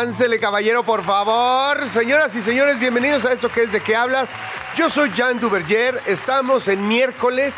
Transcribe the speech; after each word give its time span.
Aváncele, 0.00 0.38
caballero, 0.40 0.82
por 0.82 1.04
favor. 1.04 1.86
Señoras 1.86 2.34
y 2.34 2.40
señores, 2.40 2.80
bienvenidos 2.80 3.26
a 3.26 3.34
esto 3.34 3.50
que 3.50 3.64
es 3.64 3.72
de 3.72 3.82
qué 3.82 3.94
hablas. 3.94 4.32
Yo 4.74 4.88
soy 4.88 5.10
Jan 5.10 5.38
Duverger. 5.38 6.00
Estamos 6.06 6.68
en 6.68 6.88
miércoles. 6.88 7.56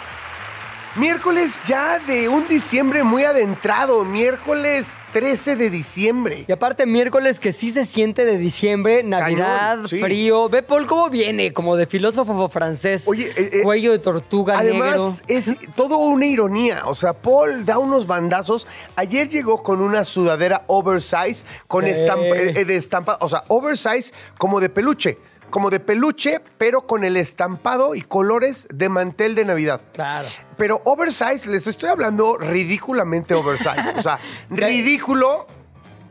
Miércoles 0.94 1.62
ya 1.66 1.98
de 2.00 2.28
un 2.28 2.46
diciembre 2.48 3.02
muy 3.02 3.24
adentrado. 3.24 4.04
Miércoles 4.04 4.92
13 5.14 5.56
de 5.56 5.70
diciembre. 5.70 6.44
Y 6.46 6.52
aparte, 6.52 6.84
miércoles 6.84 7.40
que 7.40 7.54
sí 7.54 7.70
se 7.70 7.86
siente 7.86 8.26
de 8.26 8.36
diciembre, 8.36 9.02
Navidad, 9.02 9.70
Cañón, 9.70 9.88
sí. 9.88 9.98
frío. 10.00 10.50
Ve, 10.50 10.62
Paul, 10.62 10.86
cómo 10.86 11.08
viene, 11.08 11.54
como 11.54 11.76
de 11.76 11.86
filósofo 11.86 12.46
francés. 12.50 13.08
Oye, 13.08 13.28
eh, 13.28 13.50
eh, 13.52 13.62
cuello 13.62 13.92
de 13.92 14.00
tortuga 14.00 14.62
negro. 14.62 14.84
Además, 14.84 15.22
es 15.28 15.54
todo 15.74 15.96
una 15.96 16.26
ironía. 16.26 16.82
O 16.84 16.94
sea, 16.94 17.14
Paul 17.14 17.64
da 17.64 17.78
unos 17.78 18.06
bandazos. 18.06 18.66
Ayer 18.94 19.30
llegó 19.30 19.62
con 19.62 19.80
una 19.80 20.04
sudadera 20.04 20.64
oversize, 20.66 21.46
con 21.68 21.86
estampa, 21.86 22.36
eh, 22.36 22.66
de 22.66 22.76
estampa, 22.76 23.16
o 23.22 23.30
sea, 23.30 23.44
oversize 23.48 24.12
como 24.36 24.60
de 24.60 24.68
peluche. 24.68 25.16
Como 25.52 25.68
de 25.68 25.80
peluche, 25.80 26.40
pero 26.56 26.86
con 26.86 27.04
el 27.04 27.18
estampado 27.18 27.94
y 27.94 28.00
colores 28.00 28.66
de 28.72 28.88
mantel 28.88 29.34
de 29.34 29.44
Navidad. 29.44 29.82
Claro. 29.92 30.26
Pero 30.56 30.80
oversize, 30.86 31.46
les 31.50 31.66
estoy 31.66 31.90
hablando 31.90 32.38
ridículamente 32.38 33.34
oversize. 33.34 33.92
O 33.98 34.02
sea, 34.02 34.18
ridículo. 34.50 35.46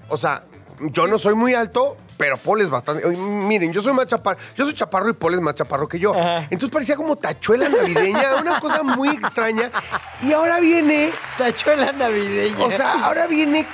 O 0.10 0.16
sea, 0.16 0.44
yo 0.80 1.08
no 1.08 1.18
soy 1.18 1.34
muy 1.34 1.56
alto, 1.56 1.98
pero 2.18 2.38
Paul 2.38 2.62
es 2.62 2.70
bastante. 2.70 3.08
Miren, 3.08 3.74
yo 3.74 3.82
soy 3.82 3.94
más 3.94 4.06
chaparro. 4.06 4.40
Yo 4.56 4.64
soy 4.64 4.76
chaparro 4.76 5.10
y 5.10 5.14
Paul 5.14 5.34
es 5.34 5.42
más 5.42 5.56
chaparro 5.56 5.88
que 5.88 5.98
yo. 5.98 6.14
Ajá. 6.14 6.44
Entonces 6.44 6.70
parecía 6.70 6.96
como 6.96 7.16
tachuela 7.16 7.68
navideña, 7.68 8.36
una 8.40 8.60
cosa 8.60 8.84
muy 8.84 9.10
extraña. 9.10 9.72
Y 10.22 10.34
ahora 10.34 10.60
viene, 10.60 11.10
Tachuela 11.40 11.92
navideña. 11.92 12.64
o 12.64 12.70
sea, 12.70 13.06
ahora 13.06 13.26
viene 13.26 13.66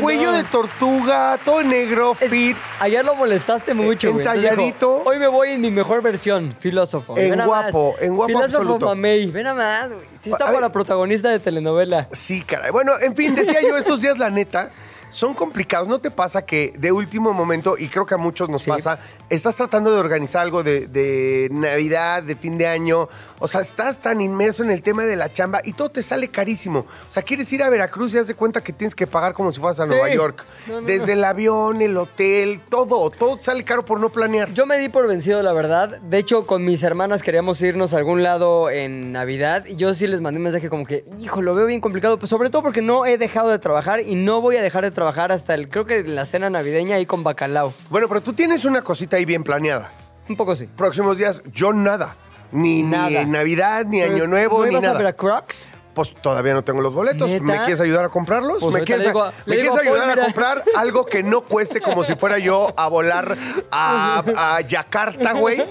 cuello 0.00 0.30
no. 0.30 0.36
de 0.36 0.44
tortuga, 0.44 1.38
todo 1.44 1.62
negro, 1.62 2.16
Es- 2.20 2.30
fit. 2.30 2.56
Ayer 2.80 3.04
lo 3.04 3.14
molestaste 3.14 3.74
mucho, 3.74 4.12
güey. 4.12 4.26
Entalladito. 4.26 4.98
dijo, 4.98 5.02
Hoy 5.10 5.18
me 5.18 5.28
voy 5.28 5.52
en 5.52 5.60
mi 5.60 5.70
mejor 5.70 6.02
versión, 6.02 6.54
filósofo. 6.58 7.16
En 7.18 7.30
Ven 7.30 7.44
guapo, 7.46 7.92
más. 7.92 8.02
en 8.02 8.16
guapo 8.16 8.28
Filósofo 8.28 8.56
absoluto. 8.58 8.86
mamey. 8.86 9.26
Ven 9.30 9.44
nada 9.44 9.82
más, 9.82 9.92
güey. 9.92 10.04
Sí 10.22 10.30
está 10.30 10.36
A 10.36 10.38
para 10.46 10.52
ver. 10.52 10.60
la 10.62 10.72
protagonista 10.72 11.28
de 11.28 11.38
telenovela. 11.40 12.08
Sí, 12.12 12.42
caray. 12.42 12.70
Bueno, 12.70 12.92
en 13.00 13.14
fin, 13.16 13.34
decía 13.34 13.60
yo, 13.62 13.76
estos 13.76 14.00
días, 14.00 14.16
la 14.18 14.30
neta, 14.30 14.70
son 15.12 15.34
complicados. 15.34 15.86
¿No 15.88 15.98
te 16.00 16.10
pasa 16.10 16.42
que 16.46 16.72
de 16.78 16.90
último 16.90 17.32
momento, 17.34 17.76
y 17.78 17.88
creo 17.88 18.06
que 18.06 18.14
a 18.14 18.18
muchos 18.18 18.48
nos 18.48 18.62
Sí. 18.62 18.70
pasa, 18.70 18.98
estás 19.28 19.56
tratando 19.56 19.92
de 19.92 19.98
organizar 20.00 20.40
algo 20.40 20.62
de, 20.62 20.86
de 20.86 21.48
Navidad, 21.52 22.22
de 22.22 22.34
fin 22.34 22.56
de 22.56 22.66
año? 22.66 23.08
O 23.38 23.46
sea, 23.46 23.60
estás 23.60 23.98
tan 23.98 24.20
inmerso 24.22 24.62
en 24.62 24.70
el 24.70 24.82
tema 24.82 25.02
de 25.04 25.16
la 25.16 25.30
chamba 25.32 25.60
y 25.64 25.74
todo 25.74 25.90
te 25.90 26.02
sale 26.02 26.28
carísimo. 26.28 26.80
O 27.08 27.12
sea, 27.12 27.22
quieres 27.22 27.52
ir 27.52 27.62
a 27.62 27.68
Veracruz 27.68 28.14
y 28.14 28.18
haz 28.18 28.26
de 28.26 28.34
cuenta 28.34 28.62
que 28.62 28.72
tienes 28.72 28.94
que 28.94 29.06
pagar 29.06 29.34
como 29.34 29.52
si 29.52 29.60
fueras 29.60 29.80
a 29.80 29.84
Sí. 29.86 29.90
Nueva 29.90 30.08
York. 30.14 30.44
No, 30.66 30.80
no, 30.80 30.86
Desde 30.86 31.08
no. 31.08 31.12
el 31.12 31.24
avión, 31.24 31.82
el 31.82 31.96
hotel, 31.98 32.62
todo. 32.70 33.10
Todo 33.10 33.38
sale 33.38 33.64
caro 33.64 33.84
por 33.84 34.00
no 34.00 34.10
planear. 34.10 34.52
Yo 34.54 34.64
me 34.64 34.78
di 34.78 34.88
por 34.88 35.06
vencido, 35.06 35.42
la 35.42 35.52
verdad. 35.52 36.00
De 36.00 36.16
hecho, 36.18 36.46
con 36.46 36.64
mis 36.64 36.82
hermanas 36.82 37.22
queríamos 37.22 37.60
irnos 37.60 37.92
a 37.92 37.98
algún 37.98 38.22
lado 38.22 38.70
en 38.70 39.12
Navidad. 39.12 39.66
Y 39.66 39.76
yo 39.76 39.92
sí 39.92 40.06
les 40.06 40.22
mandé 40.22 40.38
un 40.38 40.44
mensaje 40.44 40.70
como 40.70 40.86
que, 40.86 41.04
hijo, 41.20 41.42
lo 41.42 41.54
veo 41.54 41.66
bien 41.66 41.80
complicado. 41.82 42.18
Pues 42.18 42.30
sobre 42.30 42.48
todo 42.48 42.62
porque 42.62 42.80
no 42.80 43.04
he 43.04 43.18
dejado 43.18 43.50
de 43.50 43.58
trabajar 43.58 44.00
y 44.00 44.14
no 44.14 44.40
voy 44.40 44.56
a 44.56 44.62
dejar 44.62 44.84
de 44.84 44.90
trabajar 44.90 45.01
hasta 45.32 45.54
el, 45.54 45.68
creo 45.68 45.84
que 45.84 46.02
la 46.04 46.24
cena 46.26 46.50
navideña 46.50 46.96
ahí 46.96 47.06
con 47.06 47.22
bacalao. 47.24 47.74
Bueno, 47.90 48.08
pero 48.08 48.22
tú 48.22 48.32
tienes 48.32 48.64
una 48.64 48.82
cosita 48.82 49.16
ahí 49.16 49.24
bien 49.24 49.44
planeada. 49.44 49.92
Un 50.28 50.36
poco 50.36 50.54
sí. 50.56 50.68
Próximos 50.76 51.18
días, 51.18 51.42
yo 51.52 51.72
nada. 51.72 52.16
Ni, 52.52 52.82
Nada. 52.82 53.08
ni 53.08 53.30
Navidad, 53.30 53.86
ni 53.86 54.02
Año 54.02 54.26
Nuevo, 54.26 54.58
¿No 54.58 54.64
ni 54.66 54.70
ibas 54.72 54.84
a 54.84 54.86
nada. 54.88 54.98
Veracruz? 54.98 55.70
Pues 55.94 56.14
todavía 56.22 56.54
no 56.54 56.62
tengo 56.64 56.80
los 56.80 56.92
boletos. 56.94 57.30
¿Neta? 57.30 57.44
¿Me 57.44 57.56
quieres 57.58 57.80
ayudar 57.80 58.04
a 58.04 58.08
comprarlos? 58.08 58.58
Pues 58.60 58.72
¿Me 58.74 58.80
ahorita 58.80 58.84
quieres, 58.86 59.04
le 59.04 59.10
digo- 59.10 59.22
a- 59.24 59.32
le 59.46 59.56
¿me 59.56 59.62
digo 59.62 59.74
quieres 59.74 59.74
a 59.74 59.76
Paul, 59.76 59.86
ayudar 59.88 60.10
a 60.10 60.14
mira. 60.14 60.24
comprar 60.24 60.64
algo 60.76 61.04
que 61.06 61.22
no 61.22 61.40
cueste 61.42 61.80
como 61.80 62.04
si 62.04 62.14
fuera 62.14 62.38
yo 62.38 62.72
a 62.76 62.88
volar 62.88 63.36
a, 63.70 64.22
a 64.56 64.60
Yakarta, 64.62 65.32
güey? 65.32 65.62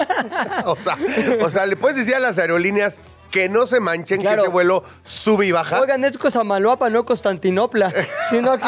O 0.66 0.76
sea, 0.76 0.98
o 1.44 1.50
sea, 1.50 1.66
le 1.66 1.76
puedes 1.76 1.98
decir 1.98 2.14
a 2.16 2.20
las 2.20 2.38
aerolíneas 2.38 3.00
que 3.32 3.48
no 3.50 3.66
se 3.66 3.80
manchen, 3.80 4.22
Claro. 4.22 4.36
que 4.36 4.42
ese 4.44 4.52
vuelo 4.52 4.84
sube 5.04 5.46
y 5.48 5.52
baja. 5.52 5.80
Oigan, 5.82 6.04
es 6.04 6.18
Cosamaloapa, 6.18 6.90
no 6.90 7.06
Constantinopla. 7.06 7.92
Sino 8.30 8.58
que... 8.58 8.68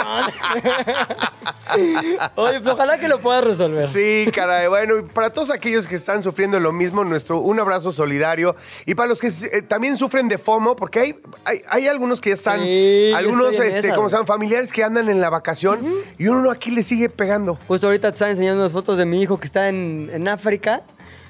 Oye, 2.35 2.59
pues 2.61 2.73
ojalá 2.73 2.97
que 2.97 3.07
lo 3.07 3.19
puedas 3.19 3.43
resolver. 3.43 3.87
Sí, 3.87 4.29
caray. 4.33 4.67
Bueno, 4.67 4.99
y 4.99 5.01
para 5.03 5.29
todos 5.31 5.49
aquellos 5.49 5.87
que 5.87 5.95
están 5.95 6.23
sufriendo 6.23 6.59
lo 6.59 6.71
mismo, 6.71 7.03
nuestro 7.03 7.39
un 7.39 7.59
abrazo 7.59 7.91
solidario. 7.91 8.55
Y 8.85 8.95
para 8.95 9.07
los 9.09 9.19
que 9.19 9.27
eh, 9.27 9.61
también 9.67 9.97
sufren 9.97 10.27
de 10.27 10.37
FOMO, 10.37 10.75
porque 10.75 10.99
hay, 10.99 11.15
hay, 11.45 11.61
hay 11.69 11.87
algunos 11.87 12.21
que 12.21 12.29
ya 12.29 12.35
están, 12.35 12.61
Sí, 12.61 13.09
yo 13.11 13.17
algunos, 13.17 13.51
estoy 13.51 13.67
en 13.67 13.73
este, 13.73 13.87
esa, 13.87 13.95
como 13.95 14.03
güey. 14.07 14.11
llaman, 14.13 14.27
familiares 14.27 14.71
que 14.71 14.83
andan 14.83 15.09
en 15.09 15.19
la 15.19 15.29
vacación 15.29 15.85
y 16.17 16.27
uno 16.27 16.49
aquí 16.51 16.71
le 16.71 16.83
sigue 16.83 17.09
pegando. 17.09 17.57
Justo 17.67 17.87
ahorita 17.87 18.09
te 18.11 18.15
estaba 18.15 18.31
enseñando 18.31 18.61
unas 18.61 18.71
fotos 18.71 18.97
de 18.97 19.05
mi 19.05 19.21
hijo 19.21 19.39
que 19.39 19.47
está 19.47 19.69
en, 19.69 20.09
en 20.13 20.27
África. 20.27 20.83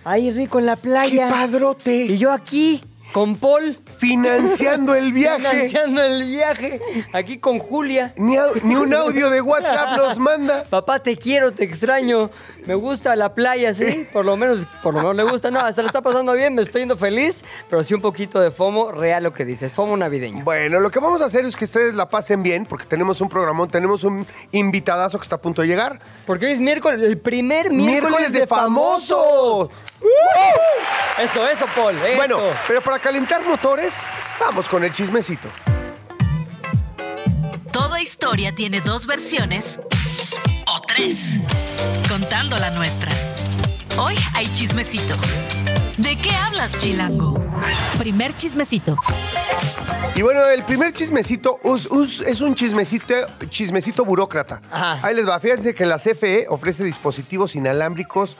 Ahí 0.05 0.31
rico 0.31 0.59
en 0.59 0.65
la 0.65 0.75
¡Qué 0.75 0.81
playa. 0.81 1.29
padrote! 1.29 1.95
Y 1.95 2.17
yo 2.17 2.31
aquí, 2.31 2.83
con 3.13 3.35
Paul, 3.37 3.79
financiando 3.97 4.95
el 4.95 5.13
viaje. 5.13 5.39
financiando 5.49 6.01
el 6.03 6.23
viaje. 6.25 6.81
Aquí 7.13 7.37
con 7.37 7.59
Julia. 7.59 8.13
Ni, 8.17 8.35
au- 8.35 8.59
ni 8.63 8.75
un 8.75 8.93
audio 8.93 9.29
de 9.29 9.39
WhatsApp 9.39 9.95
nos 9.97 10.17
manda. 10.19 10.63
Papá, 10.69 10.99
te 10.99 11.15
quiero, 11.15 11.51
te 11.53 11.63
extraño. 11.63 12.29
Me 12.65 12.75
gusta 12.75 13.15
la 13.15 13.33
playa, 13.35 13.73
¿sí? 13.73 14.07
Por 14.13 14.23
lo 14.25 14.37
menos, 14.37 14.65
por 14.81 14.93
lo 14.93 15.01
menos 15.01 15.15
le 15.17 15.23
gusta. 15.23 15.51
No, 15.51 15.59
hasta 15.59 15.81
le 15.81 15.87
está 15.87 16.01
pasando 16.01 16.31
bien, 16.33 16.55
me 16.55 16.61
estoy 16.61 16.81
yendo 16.81 16.95
feliz, 16.97 17.43
pero 17.69 17.83
sí 17.83 17.93
un 17.93 18.01
poquito 18.01 18.39
de 18.39 18.51
FOMO, 18.51 18.91
real 18.91 19.23
lo 19.23 19.33
que 19.33 19.43
dices, 19.45 19.71
FOMO 19.71 19.97
navideño. 19.97 20.43
Bueno, 20.45 20.79
lo 20.79 20.89
que 20.89 20.99
vamos 20.99 21.21
a 21.21 21.25
hacer 21.25 21.45
es 21.45 21.55
que 21.57 21.65
ustedes 21.65 21.93
la 21.93 22.07
pasen 22.09 22.41
bien, 22.41 22.65
porque 22.65 22.85
tenemos 22.85 23.19
un 23.21 23.27
programón, 23.29 23.69
tenemos 23.69 24.03
un 24.05 24.25
invitadazo 24.51 25.17
que 25.19 25.23
está 25.23 25.35
a 25.35 25.41
punto 25.41 25.61
de 25.61 25.67
llegar. 25.67 25.99
Porque 26.25 26.45
hoy 26.45 26.53
es 26.53 26.61
miércoles, 26.61 27.01
el 27.01 27.17
primer 27.17 27.69
miércoles, 27.71 27.85
Miércoles 27.85 28.33
de 28.33 28.47
famosos. 28.47 29.67
famosos. 29.67 29.69
Eso, 31.21 31.47
eso, 31.47 31.65
Paul, 31.75 31.95
eso. 31.95 32.15
Bueno, 32.17 32.39
pero 32.67 32.81
para 32.81 32.97
calentar 33.03 33.43
motores, 33.45 34.01
vamos 34.39 34.67
con 34.69 34.83
el 34.83 34.91
chismecito. 34.93 35.49
Toda 37.71 38.01
historia 38.01 38.55
tiene 38.55 38.79
dos 38.79 39.05
versiones 39.05 39.81
o 40.67 40.79
tres, 40.87 41.37
contando 42.07 42.57
la 42.57 42.69
nuestra. 42.71 43.11
Hoy 43.97 44.15
hay 44.33 44.45
chismecito. 44.53 45.15
¿De 45.97 46.15
qué 46.15 46.31
hablas, 46.31 46.77
Chilango? 46.77 47.43
Primer 47.99 48.33
chismecito. 48.35 48.97
Y 50.15 50.21
bueno, 50.21 50.45
el 50.47 50.63
primer 50.63 50.93
chismecito 50.93 51.59
us- 51.63 51.87
us- 51.91 52.21
es 52.21 52.39
un 52.41 52.55
chismecito, 52.55 53.13
chismecito 53.49 54.05
burócrata. 54.05 54.61
Ajá. 54.71 54.99
Ahí 55.05 55.13
les 55.15 55.27
va. 55.27 55.39
Fíjense 55.39 55.75
que 55.75 55.85
la 55.85 55.97
CFE 55.99 56.45
ofrece 56.49 56.83
dispositivos 56.83 57.55
inalámbricos 57.55 58.37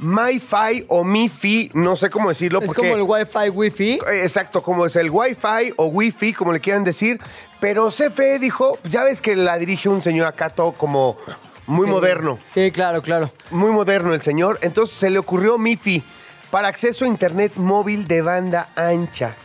MiFi 0.00 0.86
o 0.88 1.04
MiFi, 1.04 1.70
no 1.74 1.94
sé 1.96 2.10
cómo 2.10 2.28
decirlo. 2.30 2.60
es 2.60 2.66
porque, 2.66 2.82
como 2.82 2.94
el 2.96 3.02
Wi-Fi, 3.02 3.50
Wi-Fi. 3.50 3.98
Exacto, 4.22 4.62
como 4.62 4.86
es 4.86 4.96
el 4.96 5.10
Wi-Fi 5.10 5.74
o 5.76 5.86
Wi-Fi, 5.86 6.32
como 6.32 6.52
le 6.52 6.60
quieran 6.60 6.84
decir. 6.84 7.20
Pero 7.60 7.90
CFE 7.90 8.38
dijo, 8.38 8.78
ya 8.84 9.04
ves 9.04 9.20
que 9.20 9.36
la 9.36 9.58
dirige 9.58 9.88
un 9.88 10.00
señor 10.02 10.26
acá 10.26 10.50
todo 10.50 10.72
como 10.72 11.18
muy 11.66 11.86
Sí. 11.86 11.92
moderno. 11.92 12.38
Sí, 12.46 12.70
claro, 12.72 13.02
claro. 13.02 13.30
Muy 13.50 13.70
moderno 13.70 14.14
el 14.14 14.22
señor. 14.22 14.58
Entonces 14.62 14.96
se 14.96 15.10
le 15.10 15.18
ocurrió 15.18 15.58
MiFi 15.58 16.02
para 16.50 16.68
acceso 16.68 17.04
a 17.04 17.08
internet 17.08 17.52
móvil 17.56 18.08
de 18.08 18.22
banda 18.22 18.68
ancha. 18.76 19.36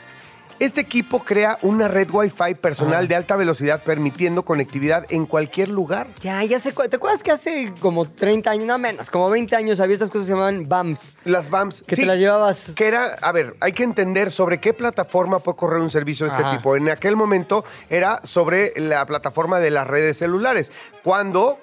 Este 0.57 0.79
equipo 0.79 1.19
crea 1.25 1.57
una 1.63 1.89
red 1.89 2.09
Wi-Fi 2.09 2.55
personal 2.55 3.09
de 3.09 3.15
alta 3.15 3.35
velocidad 3.35 3.83
permitiendo 3.83 4.45
conectividad 4.45 5.05
en 5.09 5.25
cualquier 5.25 5.67
lugar. 5.67 6.07
Ya, 6.21 6.41
ya 6.45 6.59
sé. 6.59 6.71
¿Te 6.71 6.95
acuerdas 6.95 7.23
que 7.23 7.31
hace 7.31 7.73
como 7.81 8.09
30 8.09 8.51
años, 8.51 8.65
no 8.65 8.77
menos, 8.77 9.09
como 9.09 9.29
20 9.29 9.53
años 9.53 9.81
había 9.81 9.95
estas 9.95 10.09
cosas 10.11 10.27
que 10.27 10.27
se 10.27 10.33
llamaban 10.33 10.69
BAMs? 10.69 11.13
Las 11.25 11.49
BAMs. 11.49 11.83
Que 11.85 11.95
sí, 11.97 12.03
te 12.03 12.07
las 12.07 12.17
llevabas. 12.19 12.71
Que 12.73 12.87
era, 12.87 13.15
a 13.21 13.33
ver, 13.33 13.57
hay 13.59 13.73
que 13.73 13.83
entender 13.83 14.31
sobre 14.31 14.61
qué 14.61 14.73
plataforma 14.73 15.39
puede 15.39 15.57
correr 15.57 15.81
un 15.81 15.89
servicio 15.89 16.25
de 16.25 16.31
este 16.31 16.43
Ajá. 16.43 16.55
tipo. 16.57 16.77
En 16.77 16.87
aquel 16.87 17.17
momento 17.17 17.65
era 17.89 18.21
sobre 18.23 18.71
la 18.77 19.05
plataforma 19.05 19.59
de 19.59 19.71
las 19.71 19.85
redes 19.85 20.17
celulares. 20.17 20.71
Cuando, 21.03 21.59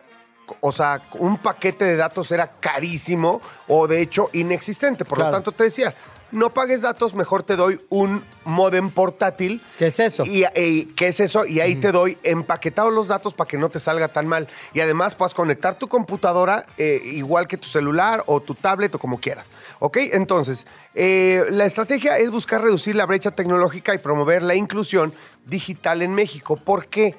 o 0.61 0.71
sea, 0.71 1.01
un 1.19 1.39
paquete 1.39 1.87
de 1.87 1.97
datos 1.97 2.31
era 2.31 2.47
carísimo 2.61 3.41
o 3.69 3.89
de 3.89 4.03
hecho 4.03 4.29
inexistente. 4.35 5.07
Por 5.07 5.17
Claro. 5.17 5.31
lo 5.31 5.37
tanto, 5.39 5.53
te 5.53 5.65
decía, 5.65 5.95
no 6.33 6.53
pagues 6.55 6.83
datos, 6.83 7.15
mejor 7.15 7.43
te 7.43 7.57
doy 7.57 7.81
un 7.91 8.25
modem 8.45 8.91
portátil. 8.91 9.63
¿Qué 9.79 9.87
es 9.87 10.01
eso? 10.01 10.25
Y, 10.25 10.45
y- 10.57 10.87
¿Qué 10.97 11.09
es 11.09 11.21
eso? 11.21 11.45
Y 11.47 11.61
ahí 11.61 11.77
te 11.77 11.93
doy 11.93 12.19
empaquetados 12.23 12.93
los 12.93 13.07
datos 13.09 13.35
para 13.35 13.47
que 13.49 13.59
no 13.59 13.69
te 13.69 13.79
salga 13.79 14.09
tan 14.09 14.27
mal. 14.27 14.49
Y 14.75 14.81
además 14.81 15.15
puedas 15.15 15.35
conectar 15.35 15.79
tu 15.79 15.89
computadora 15.89 16.67
eh, 16.79 17.01
igual 17.05 17.47
que 17.47 17.57
tu 17.59 17.69
celular 17.69 18.25
o 18.27 18.41
tu 18.41 18.55
tablet 18.55 18.95
o 18.95 18.99
como 18.99 19.21
quieras. 19.21 19.47
¿Ok? 19.79 19.99
Entonces, 20.13 20.67
eh, 20.95 21.45
la 21.51 21.67
estrategia 21.67 22.19
es 22.19 22.31
buscar 22.31 22.63
reducir 22.63 22.97
la 22.97 23.07
brecha 23.07 23.31
tecnológica 23.31 23.95
y 23.95 23.99
promover 23.99 24.43
la 24.43 24.55
inclusión 24.55 25.13
digital 25.45 26.03
en 26.03 26.15
México. 26.15 26.57
¿Por 26.57 26.87
qué? 26.87 27.15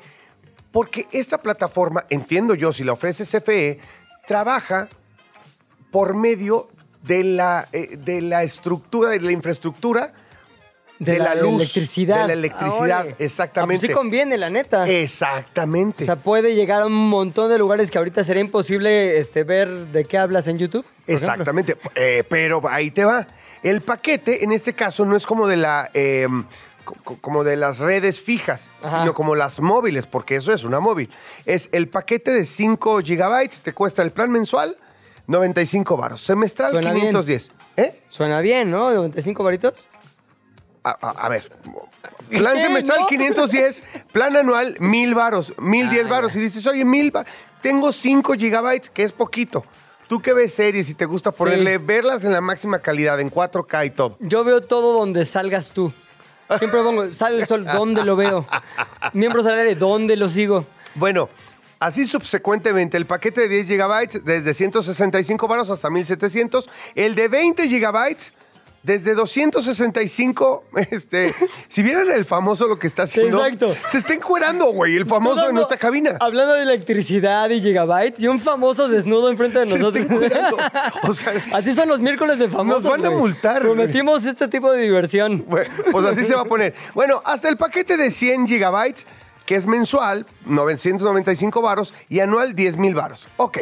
Porque 0.72 1.08
esta 1.12 1.38
plataforma, 1.38 2.06
entiendo 2.10 2.56
yo, 2.56 2.72
si 2.72 2.84
la 2.84 2.94
ofrece 2.94 3.26
CFE, 3.26 3.80
trabaja 4.26 4.90
por 5.92 6.16
medio 6.16 6.70
de 7.04 7.24
la, 7.24 7.68
eh, 7.72 7.98
de 7.98 8.22
la 8.22 8.42
estructura, 8.44 9.12
de 9.12 9.20
la 9.22 9.32
infraestructura 9.32 10.14
de, 11.00 11.18
la, 11.20 11.36
luz, 11.36 11.56
electricidad. 11.62 12.22
de 12.22 12.28
la 12.28 12.34
electricidad, 12.34 12.74
Ah, 12.76 12.82
órale. 13.02 13.16
exactamente. 13.20 13.76
Ah, 13.76 13.80
pues 13.80 13.92
sí 13.92 13.94
conviene, 13.94 14.38
la 14.38 14.50
neta. 14.50 14.88
Exactamente. 14.88 16.04
O 16.04 16.06
sea, 16.06 16.16
puede 16.16 16.56
llegar 16.56 16.84
a 16.84 16.86
un 16.86 17.10
montón 17.10 17.50
de 17.50 17.58
lugares 17.58 17.92
que 17.92 17.98
ahorita 17.98 18.24
sería 18.24 18.42
imposible 18.42 19.18
este, 19.18 19.44
ver 19.44 19.88
de 19.88 20.06
qué 20.06 20.18
hablas 20.18 20.48
en 20.48 20.58
YouTube. 20.58 20.86
Exactamente. 21.08 21.78
Eh, 21.96 22.24
pero 22.30 22.62
ahí 22.70 22.90
te 22.92 23.04
va. 23.04 23.28
El 23.64 23.82
paquete, 23.82 24.44
en 24.44 24.52
este 24.52 24.74
caso, 24.74 25.06
no 25.06 25.16
es 25.18 25.26
como 25.26 25.48
de 25.48 25.58
la. 25.58 25.90
eh, 25.94 26.28
co- 26.86 26.96
co- 27.04 27.18
como 27.20 27.44
de 27.44 27.58
las 27.58 27.80
redes 27.80 28.22
fijas, 28.22 28.70
Ajá. 28.82 29.02
sino 29.02 29.14
como 29.14 29.36
las 29.36 29.60
móviles, 29.60 30.06
porque 30.08 30.36
eso 30.38 30.54
es 30.54 30.64
una 30.64 30.80
móvil. 30.80 31.10
Es 31.46 31.68
el 31.74 31.88
paquete 31.90 32.32
de 32.32 32.46
5 32.46 33.00
gigabytes, 33.02 33.60
te 33.62 33.74
cuesta 33.74 34.04
el 34.04 34.12
plan 34.12 34.32
mensual 34.32 34.78
95 35.28 35.98
varos, 35.98 36.22
semestral 36.22 36.72
Suena 36.74 36.92
bien. 36.92 37.08
510. 37.08 37.52
¿Eh? 37.78 38.04
Suena 38.10 38.40
bien, 38.42 38.70
¿no? 38.72 38.92
95 38.92 39.44
varitos. 39.44 39.88
A, 40.84 40.90
a- 41.02 41.26
a 41.26 41.30
ver. 41.30 41.50
Plan 42.30 42.60
semestral 42.62 43.02
¿No? 43.02 43.08
510, 43.08 43.84
plan 44.12 44.36
anual 44.36 44.76
1000 44.80 45.16
varos, 45.16 45.54
1010 45.58 46.06
Ah, 46.06 46.10
varos. 46.10 46.36
Y 46.36 46.40
dices, 46.40 46.66
oye, 46.68 46.84
1000 46.84 47.12
varos, 47.12 47.32
tengo 47.62 47.92
5 47.92 48.34
gigabytes, 48.34 48.90
que 48.90 49.04
es 49.04 49.14
poquito. 49.14 49.64
Tú 50.08 50.22
que 50.22 50.34
ves 50.34 50.54
series 50.54 50.90
y 50.90 50.94
te 50.96 51.06
gusta 51.06 51.32
ponerle, 51.32 51.78
verlas 51.78 52.26
en 52.26 52.34
la 52.34 52.42
máxima 52.42 52.80
calidad, 52.80 53.20
en 53.22 53.32
4K 53.32 53.86
y 53.86 53.90
todo. 53.92 54.18
Yo 54.20 54.44
veo 54.44 54.62
todo 54.62 55.00
donde 55.00 55.24
salgas 55.26 55.72
tú. 55.72 55.92
Siempre 56.60 56.84
pongo, 56.84 57.14
sale 57.14 57.40
el 57.40 57.48
sol, 57.48 57.66
¿dónde 57.74 58.04
lo 58.04 58.16
veo? 58.18 58.46
Miembros 59.14 59.46
al 59.46 59.58
aire, 59.58 59.76
¿dónde 59.76 60.18
lo 60.18 60.28
sigo? 60.28 60.66
Bueno, 60.96 61.30
así 61.86 62.06
subsecuentemente, 62.08 62.98
el 62.98 63.06
paquete 63.06 63.42
de 63.42 63.50
10 63.50 63.68
gigabytes 63.68 64.26
desde 64.26 64.54
165 64.54 65.48
varos 65.48 65.70
hasta 65.70 65.90
1700, 65.90 66.70
el 66.96 67.16
de 67.16 67.28
20 67.28 67.68
gigabytes 67.68 68.34
desde 68.84 69.16
265, 69.16 70.66
este, 70.92 71.34
si 71.70 71.82
vieran 71.84 72.12
el 72.12 72.26
famoso 72.26 72.68
lo 72.68 72.78
que 72.78 72.88
está 72.88 73.04
haciendo, 73.04 73.44
exacto. 73.46 73.74
se 73.88 74.00
está 74.00 74.14
encuerando, 74.14 74.66
güey, 74.74 74.96
el 74.96 75.06
famoso 75.06 75.48
en 75.48 75.56
nuestra 75.56 75.78
cabina. 75.78 76.18
Hablando 76.20 76.54
de 76.54 76.64
electricidad 76.64 77.50
y 77.50 77.62
gigabytes 77.62 78.22
y 78.22 78.28
un 78.28 78.40
famoso 78.40 78.90
desnudo 78.90 79.30
enfrente 79.30 79.60
de 79.60 79.66
Se 79.66 79.76
está 79.76 79.88
nosotros. 79.88 80.06
encuerando. 80.06 80.58
O 81.04 81.14
sea, 81.14 81.34
Así 81.54 81.74
son 81.74 81.88
los 81.90 82.00
miércoles 82.00 82.40
de 82.40 82.50
famosos. 82.50 82.84
Nos 82.84 82.92
van 82.92 83.06
a 83.06 83.10
multar. 83.10 83.62
Prometimos 83.62 84.26
este 84.26 84.48
tipo 84.48 84.72
de 84.72 84.82
diversión. 84.82 85.46
Bueno, 85.48 85.70
pues 85.92 86.06
así 86.06 86.24
se 86.24 86.36
va 86.36 86.42
a 86.42 86.46
poner. 86.46 86.74
Bueno, 86.94 87.22
hasta 87.26 87.50
el 87.50 87.58
paquete 87.58 87.98
de 87.98 88.12
100 88.12 88.48
gigabytes, 88.48 89.06
que 89.54 89.58
es 89.58 89.68
mensual, 89.68 90.26
995 90.48 91.62
varos, 91.62 91.94
y 92.10 92.22
anual 92.22 92.56
10 92.56 92.78
mil 92.78 92.96
varos. 92.96 93.28
Ok, 93.38 93.60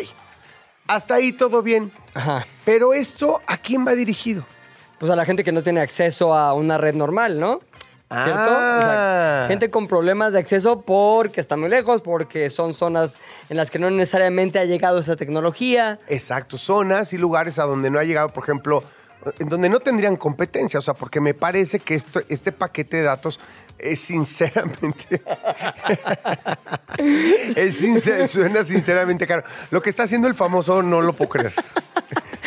hasta 0.87 1.15
ahí 1.15 1.33
todo 1.33 1.61
bien. 1.61 1.91
Ajá. 2.13 2.47
Pero 2.63 2.93
esto, 2.93 3.41
¿a 3.45 3.57
quién 3.57 3.85
va 3.85 3.93
dirigido? 3.93 4.45
Pues 4.99 5.11
a 5.11 5.17
la 5.17 5.25
gente 5.25 5.43
que 5.43 5.51
no 5.51 5.63
tiene 5.63 5.81
acceso 5.81 6.33
a 6.33 6.53
una 6.53 6.77
red 6.77 6.95
normal, 6.95 7.41
¿no? 7.41 7.59
¿Cierto? 8.09 8.31
Ah. 8.39 8.77
O 8.77 8.81
sea, 8.83 9.45
gente 9.49 9.69
con 9.69 9.89
problemas 9.89 10.31
de 10.31 10.39
acceso 10.39 10.79
porque 10.79 11.41
está 11.41 11.57
muy 11.57 11.67
lejos, 11.67 12.01
porque 12.01 12.49
son 12.49 12.73
zonas 12.73 13.19
en 13.49 13.57
las 13.57 13.69
que 13.69 13.77
no 13.77 13.91
necesariamente 13.91 14.59
ha 14.59 14.63
llegado 14.63 14.97
esa 14.97 15.17
tecnología. 15.17 15.99
Exacto, 16.07 16.57
zonas 16.57 17.11
y 17.11 17.17
lugares 17.17 17.59
a 17.59 17.63
donde 17.63 17.89
no 17.89 17.99
ha 17.99 18.05
llegado, 18.05 18.29
por 18.29 18.43
ejemplo, 18.43 18.81
en 19.39 19.49
donde 19.49 19.69
no 19.69 19.79
tendrían 19.79 20.15
competencia. 20.17 20.77
O 20.79 20.81
sea, 20.81 20.93
porque 20.93 21.19
me 21.21 21.33
parece 21.33 21.79
que 21.79 21.95
esto, 21.95 22.21
este 22.29 22.51
paquete 22.51 22.97
de 22.97 23.03
datos 23.03 23.39
es 23.77 23.99
sinceramente. 23.99 25.21
es 27.55 27.81
sincer- 27.81 28.27
suena 28.27 28.63
sinceramente 28.63 29.25
caro. 29.27 29.43
Lo 29.71 29.81
que 29.81 29.89
está 29.89 30.03
haciendo 30.03 30.27
el 30.27 30.35
famoso 30.35 30.81
no 30.81 31.01
lo 31.01 31.13
puedo 31.13 31.29
creer. 31.29 31.53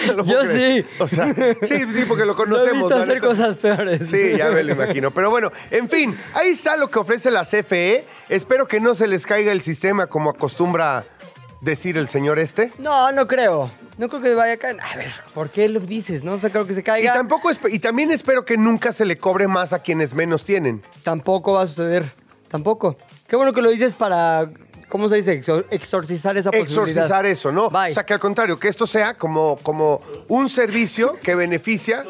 No 0.06 0.12
lo 0.14 0.24
puedo 0.24 0.42
Yo 0.44 0.48
creer. 0.50 0.82
sí. 0.84 0.88
O 0.98 1.08
sea, 1.08 1.34
sí, 1.62 1.84
sí, 1.92 2.04
porque 2.06 2.24
lo 2.24 2.34
No 2.34 2.42
he 2.42 2.44
conocemos. 2.46 2.78
visto 2.82 2.96
la 2.96 3.02
hacer 3.04 3.20
cosas 3.20 3.56
peores. 3.56 4.10
Sí, 4.10 4.36
ya 4.36 4.50
me 4.50 4.62
lo 4.62 4.72
imagino. 4.72 5.10
Pero 5.12 5.30
bueno, 5.30 5.50
en 5.70 5.88
fin, 5.88 6.16
ahí 6.34 6.50
está 6.50 6.76
lo 6.76 6.88
que 6.90 6.98
ofrece 6.98 7.30
la 7.30 7.44
CFE. 7.44 8.04
Espero 8.28 8.66
que 8.68 8.80
no 8.80 8.94
se 8.94 9.06
les 9.06 9.26
caiga 9.26 9.52
el 9.52 9.60
sistema 9.62 10.06
como 10.06 10.30
acostumbra 10.30 11.04
decir 11.60 11.96
el 11.96 12.08
señor 12.08 12.38
este. 12.38 12.72
No, 12.78 13.10
no 13.12 13.26
creo. 13.26 13.70
No 13.98 14.08
creo 14.08 14.20
que 14.22 14.34
vaya 14.34 14.54
a 14.54 14.56
caer. 14.56 14.78
A 14.80 14.96
ver, 14.96 15.12
¿por 15.34 15.50
qué 15.50 15.68
lo 15.68 15.78
dices? 15.80 16.24
No 16.24 16.32
o 16.32 16.38
sea, 16.38 16.50
creo 16.50 16.66
que 16.66 16.74
se 16.74 16.80
Y, 16.80 16.82
caiga. 16.82 17.12
tampoco 17.12 17.48
espe- 17.50 17.72
y 17.72 17.78
también 17.78 18.10
espero 18.10 18.44
que 18.44 18.56
nunca 18.56 18.92
se 18.92 19.04
le 19.04 19.16
cobre 19.18 19.46
más 19.46 19.72
a 19.72 19.78
quienes 19.80 20.14
menos 20.14 20.44
tienen. 20.44 20.82
Tampoco 21.02 21.52
va 21.54 21.62
a 21.62 21.66
suceder. 21.66 22.04
Tampoco. 22.48 22.96
Qué 23.26 23.36
bueno 23.36 23.52
que 23.52 23.62
lo 23.62 23.70
dices 23.70 23.94
para, 23.94 24.50
¿cómo 24.88 25.08
se 25.08 25.16
dice? 25.16 25.40
Exor- 25.42 25.66
exorcizar 25.70 26.36
esa 26.36 26.50
posibilidad. 26.50 26.86
Exorcizar 26.88 27.26
eso, 27.26 27.52
¿no? 27.52 27.70
Bye. 27.70 27.90
O 27.90 27.94
sea, 27.94 28.04
que 28.04 28.14
al 28.14 28.20
contrario, 28.20 28.58
que 28.58 28.68
esto 28.68 28.86
sea 28.86 29.14
como, 29.14 29.56
como 29.62 30.00
un 30.28 30.48
servicio 30.48 31.14
que 31.22 31.34
beneficia 31.34 32.04